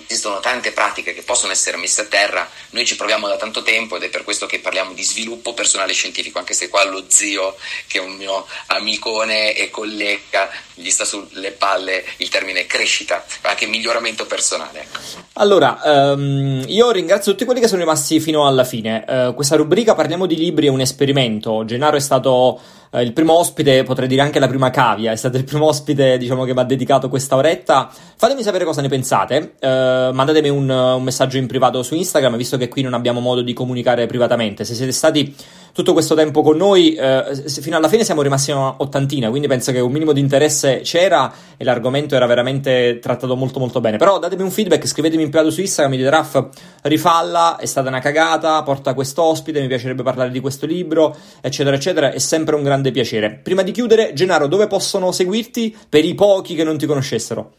esistono 0.08 0.40
tante 0.40 0.72
pratiche 0.72 1.14
che 1.14 1.24
possono 1.24 1.52
essere 1.52 1.78
messe 1.78 2.02
a 2.02 2.06
terra, 2.06 2.48
noi 2.72 2.86
ci 2.86 2.96
proviamo 2.96 3.28
da 3.28 3.38
tanto 3.38 3.64
tempo 3.64 3.96
ed 3.96 4.04
è 4.04 4.10
per 4.10 4.24
questo 4.24 4.46
che 4.46 4.60
parliamo 4.60 4.94
di 4.94 5.04
sviluppo 5.04 5.54
personale 5.54 5.94
scientifico, 5.94 6.40
anche 6.40 6.54
se 6.54 6.70
qua 6.70 6.84
lo 6.86 7.06
zio, 7.08 7.56
che 7.88 8.00
è 8.00 8.02
un 8.02 8.16
mio 8.16 8.46
amicone 8.68 9.56
e 9.56 9.70
collega, 9.70 10.50
gli 10.76 10.90
sta 10.90 11.06
sulle 11.06 11.52
palle 11.52 12.04
il 12.18 12.30
termine 12.30 12.66
crescita, 12.66 13.26
anche 13.42 13.66
miglioramento 13.66 14.26
personale. 14.26 14.88
Allora, 15.34 15.80
um, 15.84 16.64
io 16.68 16.92
ringrazio 16.92 17.32
tutti 17.32 17.46
quelli 17.46 17.60
che 17.60 17.68
sono 17.68 17.82
rimasti 17.82 18.20
fino 18.20 18.46
alla 18.48 18.64
fine. 18.64 19.04
Uh, 19.08 19.34
questa 19.34 19.56
rubrica 19.56 19.96
Parliamo 19.96 20.26
di 20.26 20.36
libri 20.36 20.68
è 20.68 20.70
un 20.70 20.82
esperimento. 20.82 21.66
Gennaro 21.66 21.98
è 21.98 22.02
stato 22.02 22.62
Uh, 22.92 23.02
il 23.02 23.14
primo 23.14 23.38
ospite, 23.38 23.84
potrei 23.84 24.08
dire 24.08 24.24
anche 24.24 24.40
la 24.40 24.48
prima 24.48 24.72
cavia, 24.72 25.12
è 25.12 25.16
stato 25.16 25.38
il 25.38 25.44
primo 25.44 25.68
ospite, 25.68 26.18
diciamo, 26.18 26.44
che 26.44 26.56
mi 26.56 26.60
ha 26.60 26.64
dedicato 26.64 27.08
questa 27.08 27.36
oretta. 27.36 27.88
Fatemi 28.16 28.42
sapere 28.42 28.66
cosa 28.66 28.82
ne 28.82 28.88
pensate. 28.88 29.54
Uh, 29.62 29.68
mandatemi 30.14 30.50
un, 30.50 30.70
un, 30.70 31.04
messaggio 31.04 31.38
in 31.38 31.48
privato 31.48 31.84
su 31.84 31.96
Instagram, 31.96 32.36
visto 32.38 32.58
che 32.58 32.68
qui 32.68 32.82
non 32.82 32.94
abbiamo 32.94 33.20
modo 33.20 33.42
di 33.42 33.54
comunicare 33.54 34.06
privatamente. 34.06 34.66
Se 34.66 34.74
siete 34.74 34.92
stati 34.92 35.34
tutto 35.72 35.94
questo 35.94 36.16
tempo 36.16 36.42
con 36.42 36.58
noi, 36.58 36.94
eh, 36.96 37.44
fino 37.48 37.78
alla 37.78 37.88
fine 37.88 38.04
siamo 38.04 38.22
rimasti 38.22 38.52
a 38.52 38.76
ottantina, 38.78 39.30
quindi 39.30 39.48
penso 39.48 39.72
che 39.72 39.80
un 39.80 39.92
minimo 39.92 40.12
di 40.12 40.20
interesse 40.20 40.82
c'era 40.82 41.32
e 41.58 41.64
l'argomento 41.64 42.16
era 42.16 42.26
veramente 42.26 43.00
trattato 43.00 43.36
molto 43.36 43.60
molto 43.60 43.80
bene. 43.80 43.98
Però 43.98 44.20
datemi 44.20 44.44
un 44.44 44.52
feedback, 44.52 44.86
scrivetemi 44.86 45.24
in 45.24 45.30
privato 45.30 45.52
su 45.52 45.62
Instagram, 45.62 45.92
mi 45.92 45.98
dite 45.98 46.10
Raff, 46.10 46.44
rifalla, 46.84 47.58
è 47.58 47.66
stata 47.66 47.88
una 47.90 48.00
cagata, 48.00 48.62
porta 48.64 48.94
questo 48.94 49.24
ospite, 49.24 49.62
mi 49.62 49.68
piacerebbe 49.68 50.04
parlare 50.04 50.32
di 50.32 50.40
questo 50.40 50.66
libro, 50.66 51.16
eccetera 51.42 51.76
eccetera, 51.76 52.12
è 52.12 52.20
sempre 52.20 52.56
un 52.56 52.64
grande 52.64 52.92
piacere. 52.92 53.40
Prima 53.42 53.62
di 53.62 53.72
chiudere, 53.72 54.14
Gennaro, 54.14 54.48
dove 54.48 54.68
possono 54.68 55.12
seguirti 55.12 55.76
per 55.88 56.04
i 56.04 56.16
pochi 56.16 56.56
che 56.56 56.64
non 56.64 56.78
ti 56.78 56.86
conoscessero? 56.86 57.54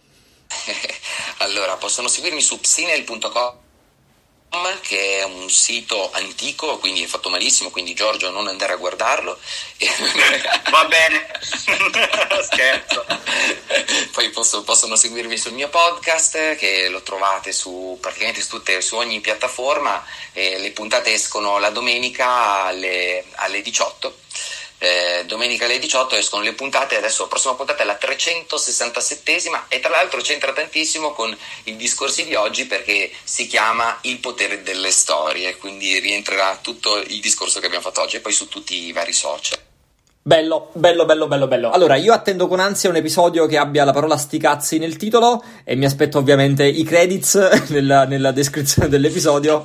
allora, 1.41 1.77
possono 1.77 2.09
seguirmi 2.09 2.41
su 2.41 2.61
psinel.com 2.61 3.59
che 4.81 5.19
è 5.19 5.23
un 5.23 5.49
sito 5.49 6.11
antico, 6.13 6.79
quindi 6.79 7.05
è 7.05 7.07
fatto 7.07 7.29
malissimo, 7.29 7.71
quindi 7.71 7.95
Giorgio 7.95 8.31
non 8.31 8.49
andare 8.49 8.73
a 8.73 8.77
guardarlo. 8.77 9.39
Va 10.71 10.85
bene, 10.87 11.29
scherzo. 12.43 13.07
Poi 14.13 14.31
posso, 14.31 14.65
possono 14.65 14.97
seguirmi 14.97 15.37
sul 15.37 15.53
mio 15.53 15.69
podcast 15.69 16.57
che 16.57 16.89
lo 16.89 17.03
trovate 17.03 17.53
su 17.53 17.97
praticamente 18.01 18.43
su, 18.43 18.49
tutte, 18.49 18.81
su 18.81 18.97
ogni 18.97 19.21
piattaforma, 19.21 20.05
le 20.33 20.71
puntate 20.73 21.13
escono 21.13 21.59
la 21.59 21.71
domenica 21.71 22.65
alle, 22.65 23.25
alle 23.37 23.63
18 23.63 24.19
eh, 24.83 25.25
domenica 25.27 25.67
alle 25.67 25.79
18 25.79 26.17
escono 26.17 26.43
le 26.43 26.55
puntate, 26.55 26.97
adesso 26.97 27.23
la 27.23 27.29
prossima 27.29 27.55
puntata 27.55 27.83
è 27.83 27.87
la 27.87 27.99
367esima 28.01 29.65
e 29.69 29.79
tra 29.79 29.91
l'altro 29.91 30.23
c'entra 30.23 30.53
tantissimo 30.53 31.13
con 31.13 31.37
i 31.65 31.77
discorsi 31.77 32.25
di 32.25 32.35
oggi 32.35 32.65
perché 32.65 33.11
si 33.23 33.47
chiama 33.47 33.99
Il 34.03 34.21
potere 34.21 34.63
delle 34.63 34.91
storie, 34.91 35.59
quindi 35.59 35.99
rientrerà 35.99 36.59
tutto 36.63 36.97
il 36.97 37.21
discorso 37.21 37.61
che 37.61 37.67
abbiamo 37.67 37.85
fatto 37.85 38.01
oggi 38.01 38.17
e 38.17 38.21
poi 38.21 38.33
su 38.33 38.49
tutti 38.49 38.87
i 38.87 38.93
vari 38.93 39.13
social. 39.13 39.59
Bello, 40.23 40.71
bello, 40.73 41.05
bello, 41.05 41.27
bello, 41.27 41.47
bello. 41.47 41.71
Allora, 41.71 41.97
io 41.97 42.15
attendo 42.15 42.47
con 42.47 42.61
ansia 42.61 42.89
un 42.89 42.97
episodio 42.97 43.47
che 43.47 43.59
abbia 43.59 43.85
la 43.85 43.93
parola 43.93 44.17
sticazzi 44.17 44.79
nel 44.79 44.97
titolo 44.97 45.43
e 45.63 45.77
mi 45.77 45.85
aspetto 45.85 46.19
ovviamente 46.19 46.65
i 46.65 46.85
credits 46.85 47.35
nella, 47.69 48.05
nella 48.05 48.31
descrizione 48.31 48.89
dell'episodio. 48.89 49.65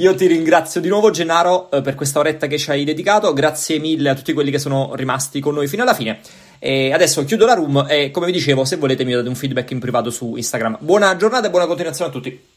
Io 0.00 0.14
ti 0.14 0.26
ringrazio 0.26 0.80
di 0.80 0.88
nuovo, 0.88 1.10
Gennaro, 1.10 1.70
eh, 1.70 1.82
per 1.82 1.94
questa 1.94 2.20
oretta 2.20 2.46
che 2.46 2.56
ci 2.56 2.70
hai 2.70 2.84
dedicato. 2.84 3.34
Grazie 3.34 3.78
mille 3.78 4.08
a 4.08 4.14
tutti 4.14 4.32
quelli 4.32 4.50
che 4.50 4.58
sono 4.58 4.94
rimasti 4.94 5.40
con 5.40 5.52
noi 5.52 5.68
fino 5.68 5.82
alla 5.82 5.92
fine. 5.92 6.20
E 6.58 6.90
adesso 6.90 7.22
chiudo 7.26 7.44
la 7.44 7.52
room 7.52 7.84
e, 7.86 8.10
come 8.10 8.24
vi 8.24 8.32
dicevo, 8.32 8.64
se 8.64 8.76
volete 8.76 9.04
mi 9.04 9.12
date 9.12 9.28
un 9.28 9.34
feedback 9.34 9.72
in 9.72 9.78
privato 9.78 10.08
su 10.08 10.36
Instagram. 10.36 10.78
Buona 10.80 11.14
giornata 11.16 11.48
e 11.48 11.50
buona 11.50 11.66
continuazione 11.66 12.08
a 12.08 12.12
tutti. 12.14 12.50